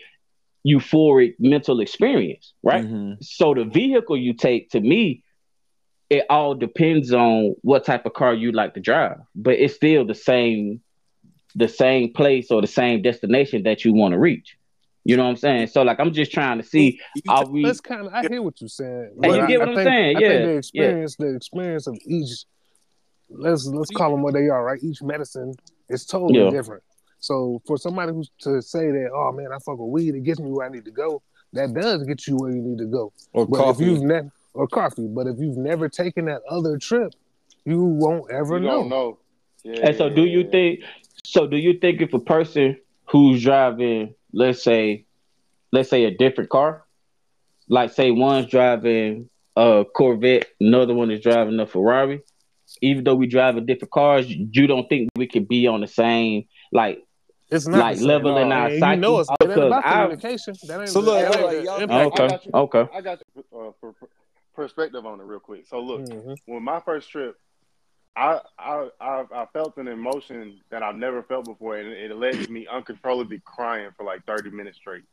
[0.67, 2.85] euphoric mental experience, right?
[2.85, 3.23] Mhm.
[3.23, 5.23] So the vehicle you take, to me,
[6.11, 10.05] it all depends on what type of car you like to drive, but it's still
[10.05, 10.81] the same,
[11.55, 14.57] the same place or the same destination that you want to reach.
[15.05, 15.67] You know what I'm saying?
[15.69, 17.63] So like, I'm just trying to see, are we?
[17.65, 18.13] That's kind of.
[18.13, 19.13] I hear what you're saying.
[19.23, 20.17] Hey, you but get what I I'm think- saying?
[20.17, 20.59] I Yeah, think the yeah.
[20.59, 22.45] experience, the experience of each.
[23.31, 24.83] Let's let's call them what they are, right?
[24.83, 25.55] Each medicine
[25.89, 26.51] is totally Yeah.
[26.51, 26.83] different.
[27.21, 30.41] So for somebody who's to say that, oh man, I fuck with weed, it gets
[30.41, 31.23] me where I need to go.
[31.53, 33.13] That does get you where you need to go.
[33.33, 33.83] Or But coffee.
[33.85, 37.13] if you've never or coffee, but if you've never taken that other trip,
[37.65, 38.71] you won't ever You know.
[38.81, 39.19] don't know.
[39.65, 40.81] Yeah, And so, do you yeah, think?
[41.25, 42.77] So, do you think if a person
[43.07, 45.05] who's driving, let's say,
[45.73, 46.85] let's say a different car,
[47.69, 52.23] like say one's driving a Corvette, another one is driving a Ferrari,
[52.83, 55.87] even though we drive driving different cars, you don't think we could be on the
[55.87, 57.03] same like
[57.51, 58.09] It's not like the same.
[58.09, 58.97] level in our and psyche?
[58.97, 60.55] You know it's, it about I- communication.
[60.67, 62.51] That ain't So look, that Hey, ain't like, the y'all- I Okay, got you.
[62.55, 62.87] okay.
[62.93, 64.09] I got you, uh, per, per-
[64.55, 65.67] perspective on it real quick.
[65.67, 66.37] So look, Mhm.
[66.47, 67.37] when my first trip,
[68.17, 72.33] I I I, I felt an emotion that I've never felt before, and it led
[72.45, 75.05] to me uncontrollably crying for like thirty minutes straight.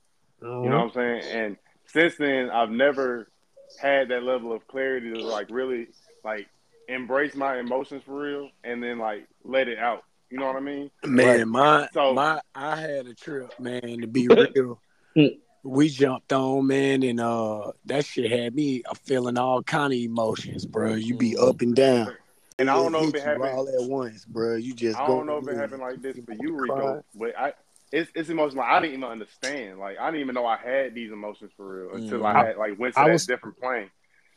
[0.42, 0.70] You Mm-hmm.
[0.70, 1.22] know what I'm saying?
[1.32, 3.30] And since then, I've never
[3.78, 5.88] had that level of clarity to like really
[6.24, 6.48] like
[6.88, 10.04] embrace my emotions for real, and then like let it out.
[10.30, 10.90] You know what I mean?
[11.06, 11.48] Man, Right.
[11.48, 14.80] my So- my I had a trip, man, to be real.
[15.16, 15.38] Mm.
[15.64, 20.66] we jumped on, man, and uh that shit had me feeling all kind of emotions,
[20.66, 20.94] bro.
[20.94, 21.50] You be Mhm.
[21.50, 22.16] up and down.
[22.58, 23.44] And I don't know if it happened.
[23.46, 24.56] all at once, bro.
[24.56, 26.56] You just I go don't know if it in happened like this and for you,
[26.56, 26.76] cry.
[26.76, 27.54] Rico, but I
[27.92, 28.64] it's it's emotional.
[28.64, 29.80] I didn't even understand.
[29.80, 32.26] Like I didn't even know I had these emotions for real until Mhm.
[32.36, 33.90] I had like went to I that was- different plane.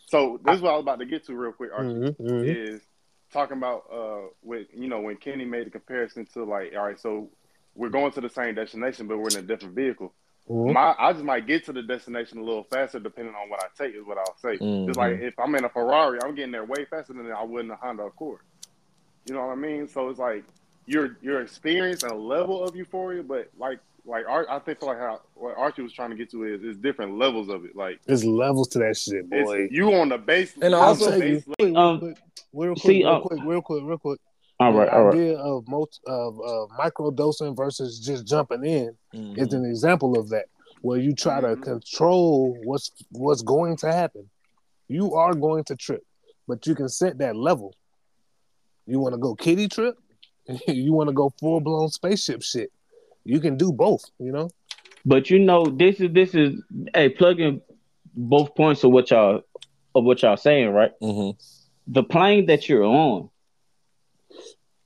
[0.09, 2.45] So this is what I was about to get to real quick, Archie, Mhm, mhm.
[2.47, 2.81] is
[3.31, 6.99] talking about uh with you know when Kenny made a comparison to like all right,
[6.99, 7.29] so
[7.75, 10.15] we're going to the same destination, but we're in a different vehicle.
[10.49, 10.73] Mhm.
[10.73, 13.67] My I just might get to the destination a little faster depending on what I
[13.77, 14.57] take is what I'll say.
[14.87, 17.67] Just like if I'm in a Ferrari, I'm getting there way faster than I would
[17.67, 18.41] in a Honda Accord.
[19.27, 19.89] You know what I mean?
[19.89, 20.43] So it's like
[20.87, 23.79] your your experience and level of euphoria, but like
[24.09, 26.77] like Ar- I think like how what Archie was trying to get to is is
[26.79, 27.77] different levels of it.
[27.77, 29.65] Like There's levels to that shit, boy.
[29.65, 31.99] it's, you on the base And you I'll on the tell base Quick, real Um,
[32.01, 32.17] quick,
[32.53, 34.21] real quick, see, real uh, quick, real quick, real quick.
[34.61, 35.15] All right, the all right.
[35.15, 39.39] idea of multi, of uh, micro dosing versus just jumping in Mhm.
[39.39, 40.47] is an example of that,
[40.81, 41.63] where you try to Mhm.
[41.63, 44.29] control what's what's going to happen.
[44.89, 46.03] You are going to trip,
[46.49, 47.75] but you can set that level.
[48.87, 49.97] You want to go kitty trip,
[50.67, 52.73] you want to go full blown spaceship shit.
[53.29, 54.05] You can do both.
[54.19, 54.51] You know.
[55.05, 56.63] But you know, this is this is
[56.95, 57.61] a hey, plugging
[58.15, 59.43] both points of what y'all
[59.95, 60.93] of what y'all saying, right?
[61.01, 61.37] Mhm.
[61.89, 63.29] The plane that you're on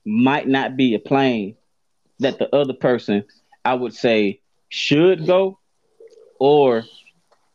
[0.05, 1.57] might not be a plane
[2.18, 3.24] that the other person,
[3.64, 5.61] I would say, should go
[6.40, 6.84] or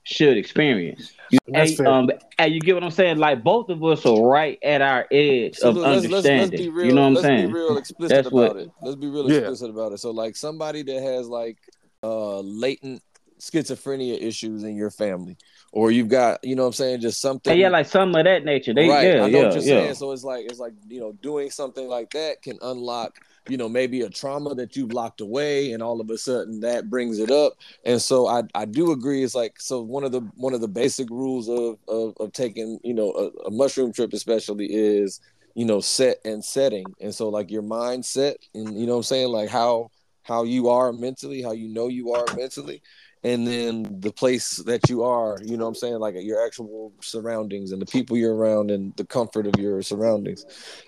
[0.03, 1.11] should experience.
[1.29, 3.17] You, That's hey, um, hey, you get what I'm saying?
[3.17, 6.59] Like both of us are right at our edge So of let's, let's, let's understanding.
[6.59, 6.85] be real.
[6.87, 7.47] you know what I'm let's saying?
[7.47, 8.69] be real explicit That's about what- it.
[8.81, 9.39] Let's be real Yeah.
[9.39, 9.99] explicit about it.
[9.99, 11.57] So like somebody that has like
[12.03, 13.01] uh latent
[13.39, 15.37] schizophrenia issues in your family,
[15.71, 18.23] or you've got, you know what I'm saying, just something Hey, yeah, like some of
[18.23, 18.73] that nature.
[18.73, 19.05] They, right.
[19.07, 19.81] yeah, I know yeah, what you're yeah.
[19.83, 19.93] saying.
[19.95, 23.17] So it's like it's like you know doing something like that can unlock
[23.49, 26.89] you know maybe a trauma that you've locked away, and all of a sudden that
[26.89, 27.53] brings it up.
[27.85, 29.23] And so I I do agree.
[29.23, 32.79] It's like so one of the one of the basic rules of of, of taking
[32.83, 35.19] you know a, a mushroom trip especially is
[35.55, 36.85] you know set and setting.
[37.01, 39.91] And so like your mindset and you know I'm saying like how
[40.23, 42.81] how you are mentally, how you know you are mentally
[43.23, 47.71] and then the place that you are, you know I'm saying, like your actual surroundings
[47.71, 50.45] and the people you're around and the comfort of your surroundings.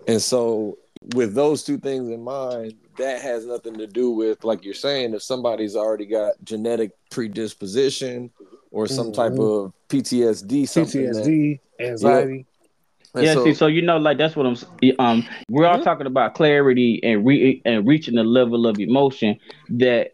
[0.08, 0.78] And so
[1.16, 5.14] with those two things in mind, that has nothing to do with like you're saying
[5.14, 8.30] if somebody's already got genetic predisposition
[8.72, 9.66] or some type Mhm.
[9.66, 12.46] of PTSD something that- PTSD, anxiety.
[13.16, 14.56] and yeah, so- see, so you know, like that's what I'm.
[15.00, 15.84] Um, we're all Mhm.
[15.84, 19.38] talking about clarity and re- and reaching the level of emotion
[19.70, 20.12] that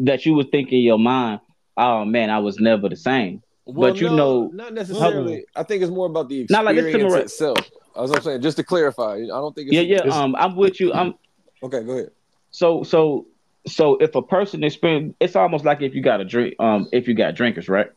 [0.00, 1.40] that you would think in your mind.
[1.76, 3.42] Oh man, I was never the same.
[3.68, 5.44] Well, But you no, know- not necessarily.
[5.54, 7.22] I think it's more about the Not like experience right?
[7.24, 7.58] itself.
[7.96, 9.96] As I'm saying, just to clarify, I don't think it's Yeah, yeah.
[9.98, 10.92] it's- Um, I'm with you.
[10.94, 11.14] I'm
[11.62, 12.10] okay, go ahead.
[12.50, 13.26] so so
[13.66, 13.96] so.
[13.96, 16.54] If a person experience, it's almost like if you got a drink.
[16.58, 17.88] Um, if you got drinkers, right?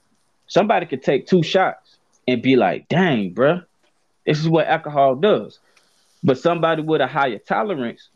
[0.47, 1.95] Somebody could take two shots
[2.27, 3.63] and be like, "Dang, bruh,
[4.25, 5.59] this is what alcohol does."
[6.21, 8.09] But somebody with a higher tolerance,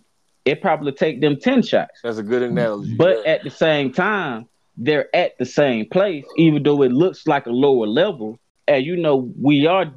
[0.43, 2.01] it probably take them ten shots.
[2.03, 2.95] That's a good analogy.
[2.95, 3.31] But yeah.
[3.33, 4.47] at the same time,
[4.77, 8.37] they're at the same place, even though it looks like a lower level.
[8.67, 9.93] And you know, we are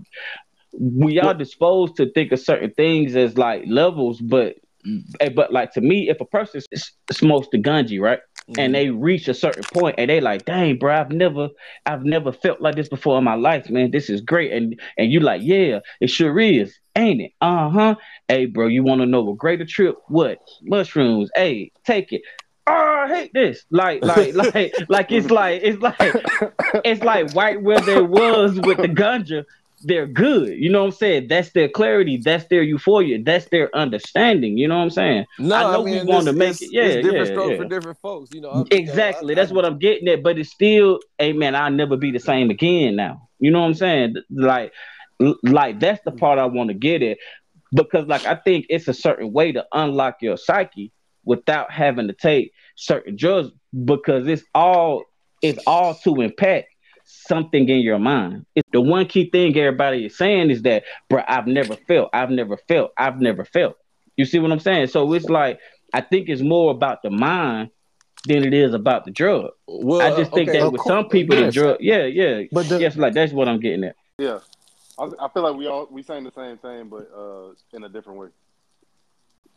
[0.73, 4.57] we are disposed to think of certain things as like levels, but
[5.35, 6.61] but like to me, if a person
[7.11, 8.55] smokes the ganji, right, Mhm.
[8.59, 11.49] and they reach a certain point, and they like, dang, bro, I've never,
[11.87, 13.91] I've never felt like this before in my life, man.
[13.91, 17.33] This is great, and and you like, yeah, it sure is, ain't it?
[17.41, 17.95] Uh huh.
[18.29, 19.97] Hey, bro, you want to know a greater trip?
[20.09, 21.31] What mushrooms?
[21.35, 22.23] Hey, take it.
[22.69, 23.65] Oh, I hate this.
[23.71, 25.97] Like, like, like, like it's like it's like
[26.85, 29.45] it's like right where there was with the ganja.
[29.85, 30.59] They're good.
[30.59, 31.29] You know what I'm saying?
[31.29, 32.17] That's their clarity.
[32.17, 33.23] That's their euphoria.
[33.23, 34.59] That's their understanding.
[34.59, 35.25] You know what I'm saying?
[35.39, 37.57] No, I know we mean, wanna make it- yeah, it's different yeah, strokes yeah.
[37.59, 38.31] for different folks.
[38.35, 39.35] You know, you know, Exactly.
[39.35, 40.25] I- That's I- what I'm getting at.
[40.25, 43.29] But it's still, hey man, I'll never be the same again now.
[43.39, 44.17] You know what I'm saying?
[44.31, 44.73] Like,
[45.45, 47.19] like that's the part I want to get at.
[47.73, 50.91] Because like I think it's a certain way to unlock your psyche
[51.29, 53.51] without having to take certain drugs
[53.85, 55.05] because it's all
[55.43, 56.69] it's all to impact
[57.05, 58.47] something in your mind.
[58.55, 62.31] It, the one key thing everybody is saying is that, bro, I've never felt, I've
[62.31, 63.77] never felt, I've never felt.
[64.17, 64.89] You see what I'm saying?
[64.89, 65.61] So it's like
[65.93, 67.71] I think it's more about the mind
[68.25, 69.51] than it is about the drug.
[69.67, 72.71] Well, I just think okay, that with course, some people, the drug, yeah, yeah, But
[72.71, 73.97] the, yes, like that's what I'm getting at.
[74.19, 74.39] Yeah,
[74.99, 77.89] I, I feel like we all we saying the same thing, but uh, in a
[77.89, 78.29] different way.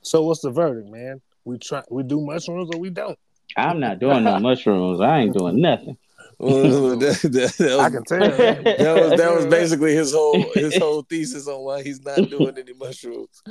[0.01, 1.21] so what's the verdict, man?
[1.45, 3.18] We try we do mushrooms or we don't.
[3.57, 5.01] I'm not doing no mushrooms.
[5.01, 5.97] I ain't doing nothing.
[6.39, 8.19] Well, that, that- that I was, can tell.
[8.38, 8.63] man.
[8.63, 12.57] that was that was basically his whole his whole thesis on why he's not doing
[12.57, 13.43] any mushrooms.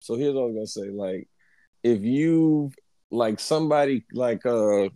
[0.00, 1.26] So here's what I'm gonna say: like,
[1.82, 2.70] if you
[3.10, 4.88] like somebody like uh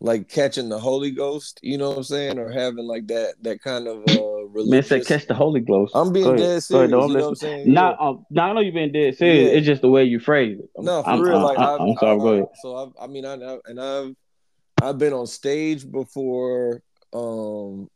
[0.00, 3.62] like catching the Holy Ghost, you know what I'm saying, or having like that that
[3.62, 4.90] kind of uh religious.
[4.90, 5.92] Man said catch the Holy Ghost.
[5.94, 6.38] I'm being ahead.
[6.38, 6.90] dead Go ahead, serious.
[6.90, 7.72] you know what I'm saying?
[7.72, 9.50] Not, um, no, I know you've been dead serious.
[9.50, 9.58] Yeah.
[9.58, 10.70] It's just the way you phrase it.
[10.76, 11.36] No, for I'm, real.
[11.36, 12.14] I'm, Like I'm, I'm sorry.
[12.14, 12.46] I, go ahead.
[12.62, 14.14] So I've, I mean, I, I and I've
[14.80, 16.82] I've been on stage before.
[17.12, 17.88] Um,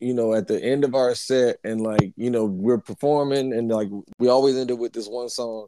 [0.00, 3.68] you know, at the end of our set, and like you know, we're performing, and
[3.68, 3.88] like
[4.18, 5.66] we always end up with this one song.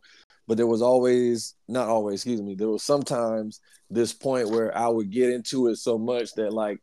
[0.50, 4.88] But there was always, not always, excuse me, there was sometimes this point where I
[4.88, 6.80] would get into it so much that like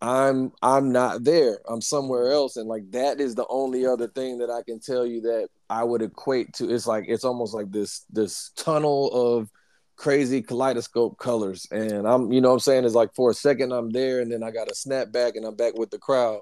[0.00, 1.58] I'm I'm not there.
[1.68, 2.56] I'm somewhere else.
[2.56, 5.84] And like that is the only other thing that I can tell you that I
[5.84, 6.72] would equate to.
[6.72, 9.50] It's like it's almost like this this tunnel of
[9.96, 11.66] crazy kaleidoscope colors.
[11.70, 12.86] And I'm you know what I'm saying?
[12.86, 15.54] It's like for a second I'm there and then I gotta snap back and I'm
[15.54, 16.40] back with the crowd.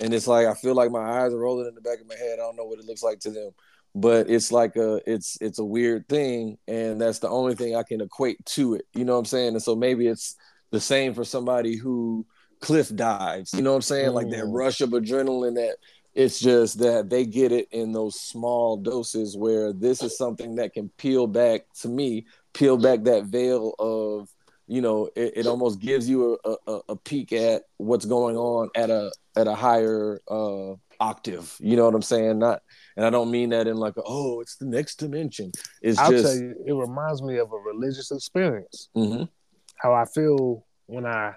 [0.00, 2.14] And it's like I feel like my eyes are rolling in the back of my
[2.14, 2.34] head.
[2.34, 3.50] I don't know what it looks like to them.
[3.98, 7.82] But it's like a it's it's a weird thing, and that's the only thing I
[7.82, 8.84] can equate to it.
[8.94, 9.54] You know what I'm saying?
[9.54, 10.36] And so maybe it's
[10.70, 12.26] the same for somebody who
[12.60, 13.54] cliff dives.
[13.54, 14.12] You know what I'm saying?
[14.12, 14.54] Like that Mm.
[14.54, 15.78] rush of adrenaline that
[16.14, 20.74] it's just that they get it in those small doses where this is something that
[20.74, 24.28] can peel back to me, peel back that veil of,
[24.66, 28.70] you know, it, it almost gives you a, a, a peek at what's going on
[28.74, 31.54] at a at a higher uh octave.
[31.60, 32.38] You know what I'm saying?
[32.38, 32.62] Not
[32.96, 35.52] and I don't mean that in like oh, it's the next dimension.
[35.82, 38.88] It's I'll just tell you, it reminds me of a religious experience.
[38.96, 39.28] Mhm.
[39.76, 41.34] How I feel when I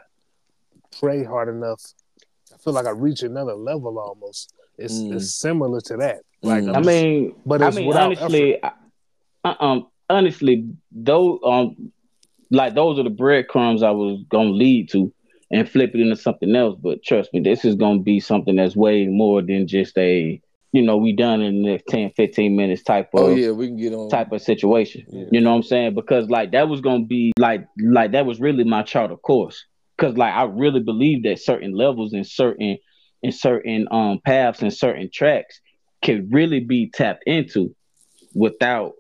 [1.00, 1.82] pray hard enough.
[2.54, 4.54] I feel like I reach another level almost.
[4.78, 5.16] It's, Mm.
[5.16, 6.22] it's similar to that.
[6.42, 6.70] Like Mm.
[6.70, 8.72] I'm I mean, but I it's mean, without honestly, I,
[9.44, 11.92] uh, um, honestly, those um,
[12.50, 15.14] like those are the breadcrumbs I was gonna lead to
[15.52, 16.78] and flip it into something else.
[16.82, 20.82] But trust me, this is gonna be something that's way more than just a, you
[20.82, 23.78] know, we done in the next 10, 15 minutes type of Oh yeah, we can
[23.78, 25.06] get on type of situation.
[25.10, 25.26] Yeah.
[25.32, 25.96] You know what I'm saying?
[25.96, 29.66] Because like that was gonna be like like that was really my charter course.
[29.98, 32.78] Cause like I really believe that certain levels and certain
[33.22, 35.60] in certain um paths and certain tracks
[36.02, 37.76] can really be tapped into
[38.34, 38.94] without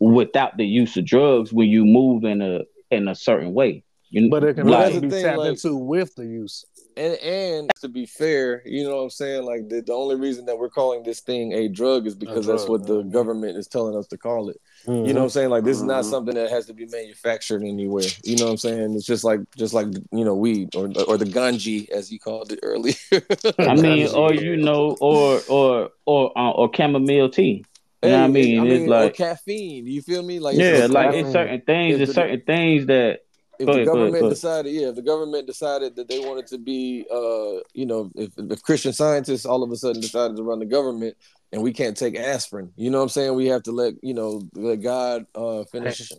[0.00, 3.84] without the use of drugs when you move in a in a certain way.
[4.10, 6.24] You but it can Well, like, that's the be thing, tapped like- into with the
[6.24, 6.64] use.
[6.96, 9.44] and and to be fair, you know what I'm saying?
[9.44, 12.64] Like the, the only reason that we're calling this thing a drug is because that's
[12.64, 13.12] drug, what the mhm.
[13.12, 14.60] government is telling us to call it.
[14.86, 15.06] You Mm-hmm.
[15.08, 15.50] know what I'm saying?
[15.50, 16.10] Like this is not Mhm.
[16.10, 18.08] something that has to be manufactured anywhere.
[18.24, 18.94] You know what I'm saying?
[18.94, 22.50] It's just like just like you know weed or or the ganji as you called
[22.50, 22.94] it earlier.
[23.58, 27.64] I mean, or you know, or or or uh, or chamomile tea.
[28.02, 28.60] You know what I mean?
[28.60, 29.86] I It's mean, or like caffeine.
[29.86, 30.38] You feel me?
[30.38, 31.24] Like yeah, it's like caffeine.
[31.26, 33.20] it's certain things, If it's the- certain things that
[33.58, 34.30] if Go the ahead, go ahead, government go ahead.
[34.30, 38.30] decided, yeah, if the government decided that they wanted to be, uh, you know, if,
[38.36, 41.16] if Christian scientists all of a sudden decided to run the government
[41.52, 43.34] and we can't take aspirin, you know what I'm saying?
[43.34, 46.10] We have to let, you know, let God uh, finish,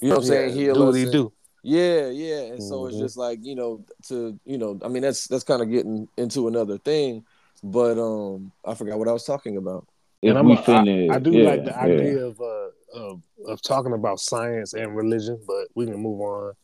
[0.00, 0.54] you know what I'm saying?
[0.54, 1.32] Heal do what he do.
[1.62, 2.52] Yeah, yeah.
[2.52, 3.00] And so it's Mhm.
[3.00, 6.48] just like, you know, to, you know, I mean, that's, that's kind of getting into
[6.48, 7.24] another thing,
[7.62, 9.86] but um, I forgot what I was talking about.
[10.22, 11.76] if and I'm we a, I, finna, I do yeah, like the yeah.
[11.76, 16.50] idea of uh of, of talking about science and religion, but we can move on
[16.50, 16.56] to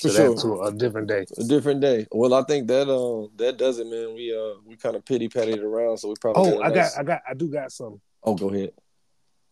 [0.00, 0.36] For sure.
[0.36, 1.24] to a different day.
[1.38, 2.06] A different day.
[2.12, 4.14] Well, I think that um that does it, man.
[4.14, 6.52] We uh we kind of pity patted around, so we probably.
[6.52, 8.00] Oh, I got I got I do got some.
[8.22, 8.72] Oh, go ahead.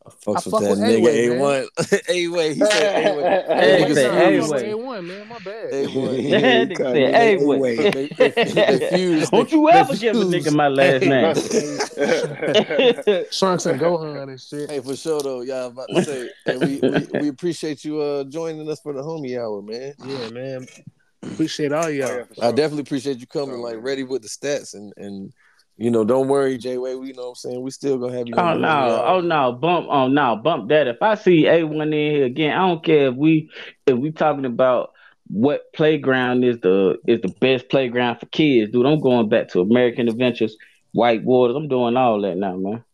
[0.07, 1.39] I fucks I with that with nigga A-Way, A man.
[1.41, 1.67] one.
[2.09, 2.55] A way.
[2.55, 3.23] He said A way.
[3.57, 4.15] Hey, Niggas say, fused.
[4.15, 4.71] hey, I'm wait.
[4.71, 5.29] A one, man.
[5.29, 5.75] My bad.
[5.75, 6.15] A one.
[6.31, 9.31] That nigga said, "Hey, wait." They, they, they fused.
[9.33, 11.35] Don't you they ever give a nigga my last name.
[13.33, 14.71] Trunks and Gohan and shit.
[14.71, 18.25] Hey, for sure though, y'all about to say, and we, we we appreciate you uh
[18.25, 19.95] joining us for the homie hour, man.
[20.05, 20.67] Yeah, man.
[21.23, 22.09] Appreciate all y'all.
[22.09, 24.93] Oh, yeah, for I definitely appreciate you coming Oh, like ready with the stats and
[24.97, 25.33] and
[25.77, 26.95] you know don't worry, J Way.
[26.95, 28.35] We know what I'm saying we still gonna have you.
[28.37, 28.69] Oh on no!
[28.69, 29.05] homie.
[29.09, 29.53] Oh no!
[29.53, 29.87] Bump!
[29.91, 30.37] Oh no!
[30.37, 30.87] Bump that!
[30.87, 33.51] If I see A one in here again, I don't care if we
[33.87, 34.93] if we talking about
[35.29, 38.87] what playground is the is the best playground for kids, dude.
[38.87, 40.57] I'm going back to American Adventures,
[40.93, 41.57] White Waters.
[41.57, 42.85] I'm doing all that now, man.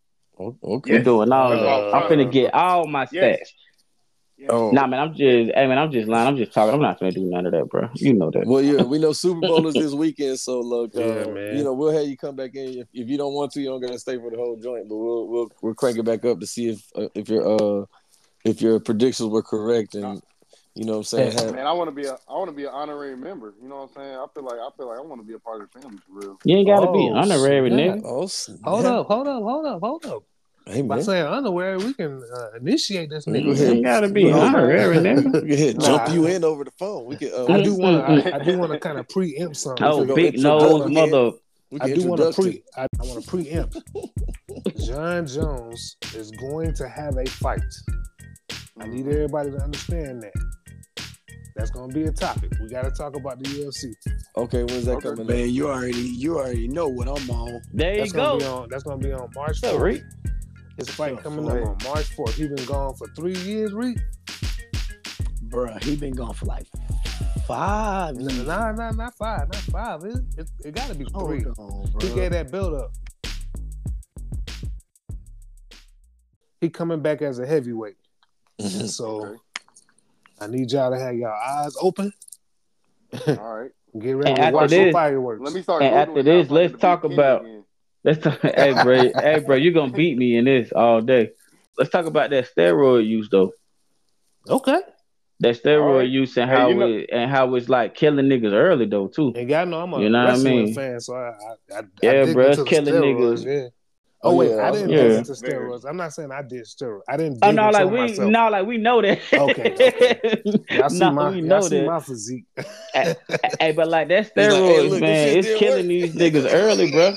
[0.41, 0.97] Okay.
[0.97, 1.95] I'm doing all Uh, that.
[1.95, 3.13] I'm finna get all my stats.
[3.13, 3.53] Yes.
[4.49, 4.71] Oh.
[4.73, 5.01] Nah, man.
[5.01, 5.53] I'm just.
[5.55, 5.79] Hey, man.
[5.79, 6.29] I'm just lying.
[6.29, 6.75] I'm just talking.
[6.75, 7.89] I'm not gonna do none of that, bro.
[7.97, 8.47] You know that.
[8.47, 11.57] Well, yeah, we know Super Bowl is this weekend, so look, uh, Yeah, man.
[11.57, 12.79] you know, we'll have you come back in.
[12.81, 14.97] If, if you don't want to, you don't gotta stay for the whole joint, but
[14.97, 17.47] we'll we'll we'll crank it back up to see if uh, if your
[17.83, 17.85] uh
[18.45, 20.23] if your predictions were correct and
[20.75, 21.33] you know what I'm saying.
[21.33, 23.55] have- Man, I want to be a I want to be an honorary member.
[23.63, 24.17] You know what I'm saying?
[24.17, 25.99] I feel like I feel like I want to be a part of the family
[25.99, 26.39] for real.
[26.45, 27.97] You ain't gotta be Oh, honorary, snap.
[27.99, 28.03] nigga.
[28.05, 28.59] oh, snap.
[28.65, 30.23] Hold up, hold up, hold up, hold up.
[30.67, 33.53] Hey By man, saying underwear, we can uh, initiate this Go You nigga.
[33.73, 33.83] ahead.
[33.85, 35.43] gotta be Well, honorary, nigga.
[35.43, 36.15] we can jump Nah.
[36.15, 37.05] you in over the phone.
[37.07, 37.33] We can.
[37.33, 38.35] Uh, I we do can- want to.
[38.35, 39.85] I, I do want to kind of preempt something.
[39.85, 41.33] Oh, go big nose, mother.
[41.81, 42.63] I do want to pre.
[42.77, 43.77] I, I want to preempt.
[44.87, 47.61] Jon Jones is going to have a fight.
[48.79, 50.33] I need everybody to understand that.
[51.57, 52.53] that's gonna be a topic.
[52.61, 53.93] We gotta talk about the UFC.
[54.37, 55.09] Okay, when's that Okay.
[55.11, 55.21] coming?
[55.23, 55.27] up?
[55.29, 57.61] Man, you already you already know what I'm on.
[57.73, 58.23] There you That's go.
[58.23, 58.69] gonna be on.
[58.71, 60.03] That's gonna be on March What's up, 4th.
[60.79, 60.87] Reek?
[60.87, 62.35] His fight up, coming up on March 4th.
[62.35, 63.99] He been gone for three years, Reek.
[65.49, 66.67] Bruh, he been gone for like
[67.47, 68.47] five Nah, years.
[68.47, 70.05] nah, nah, not five, not five.
[70.05, 71.43] It, it, it gotta be three.
[71.43, 72.15] Hold on, He bruh.
[72.15, 72.91] gave that build up.
[76.61, 77.97] He coming back as a heavyweight.
[78.59, 79.37] And so
[80.41, 82.13] I need y'all to have y'all eyes open.
[83.27, 83.71] All right.
[83.99, 85.43] Get ready And to after watch some fireworks.
[85.43, 85.83] Let me start.
[85.83, 87.62] And after this, let's talk about- again.
[88.05, 88.41] Let's talk.
[88.43, 89.11] hey, bro.
[89.15, 89.57] hey, bro.
[89.57, 91.31] You gonna beat me in this all day?
[91.79, 93.53] Let's talk about that steroid use though.
[94.49, 94.81] okay.
[95.41, 96.09] That steroid Alright.
[96.09, 99.09] use and Hey, how you know- it and how it's like killing niggas early though
[99.09, 99.33] too.
[99.35, 100.75] And y'all know I'm a You know what I mean?
[100.75, 101.31] fan, so I,
[101.73, 103.45] I, I Yeah, bro, it's killing steroids, niggas.
[103.47, 103.69] Yeah.
[104.25, 104.97] Oh, Oh, wait, yeah, I didn't yeah.
[105.03, 105.65] dig into Very.
[105.69, 105.85] steroids.
[105.85, 107.01] I'm not saying I did steroids.
[107.09, 107.39] I didn't.
[107.43, 108.31] Oh dig no, into like we myself.
[108.31, 109.19] no, like we know that.
[109.33, 110.43] Okay, okay.
[110.71, 111.87] Y'all see no, my, we y'all know see that.
[111.87, 112.45] my physique.
[112.95, 115.89] Hey, but like that He's like, steroids, hey, look, man, it's killing work.
[115.89, 117.15] these niggas early, bro.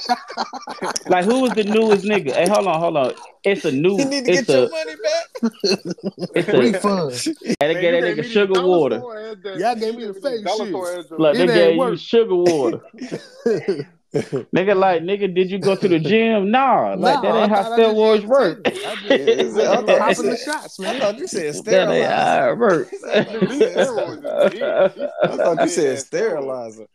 [1.07, 2.33] like who was the newest nigga?
[2.33, 3.13] Hey, hold on, hold on.
[3.43, 3.99] It's a new.
[3.99, 6.33] You need to It's get your money back.
[6.35, 6.57] It's a.
[6.57, 7.11] Refund.
[7.59, 8.97] They Man, gave you that nigga sugar water.
[8.97, 10.67] store ads that- Y'all gave me the these fake shit.
[10.69, 12.81] store Look, they gave you sugar water.
[14.55, 16.49] nigga, like, nigga, did you go to the gym?
[16.51, 18.63] Nah, like Nah, that ain't how thought I just steroids had work.
[18.63, 18.85] to take it.
[18.85, 21.01] I just- I thought Hopping you the said- shots, I man.
[21.01, 22.09] thought you said That ain't sterilizer.
[22.09, 22.89] how it work.
[22.91, 24.61] Nigga, these steroids is deep.
[24.95, 26.85] These- I thought you said sterilizer.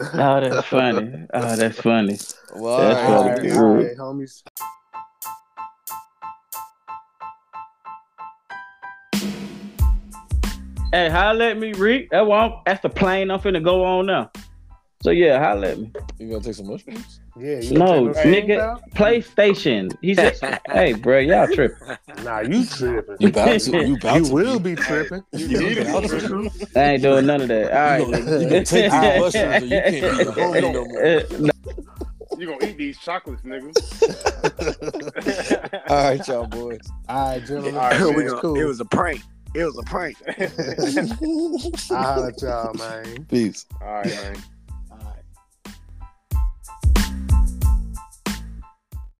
[0.00, 1.26] Oh, that's funny.
[1.34, 2.18] Oh, that's funny.
[2.56, 3.36] Well, That's all All right.
[3.36, 3.48] funny.
[3.48, 3.60] right, Yeah.
[3.60, 4.42] all right, homies.
[10.92, 12.10] Hey, holla at me, Reek.
[12.10, 14.30] That one, that's the plane I'm finna go on now.
[15.00, 15.92] So yeah, holla at me.
[16.18, 17.20] You gonna take some mushrooms?
[17.38, 19.96] Yeah, you No, gonna take no nigga, PlayStation.
[20.02, 23.16] He said, "Hey, bro, y'all tripping." Nah, you tripping.
[23.20, 23.86] You about to?
[23.86, 24.32] You about You to?
[24.34, 25.22] will be tripping.
[25.32, 26.08] You You need about it.
[26.08, 26.50] to?
[26.74, 27.70] I ain't doing none of that.
[27.72, 28.40] All right, You gonna, nigga.
[28.42, 31.38] you gonna take these mushrooms or you can't be the homie no more.
[31.38, 31.50] No,
[32.36, 33.72] You gonna eat these chocolates, nigga.
[35.88, 36.80] All right, y'all boys.
[37.08, 37.76] All right, gentlemen.
[37.76, 38.36] All right, We man.
[38.40, 38.60] Cool.
[38.60, 39.22] It was a prank.
[39.54, 40.16] It was a prank.
[41.90, 43.24] I'll holler at y'all, man.
[43.26, 43.64] Peace.
[43.80, 44.36] All right, man.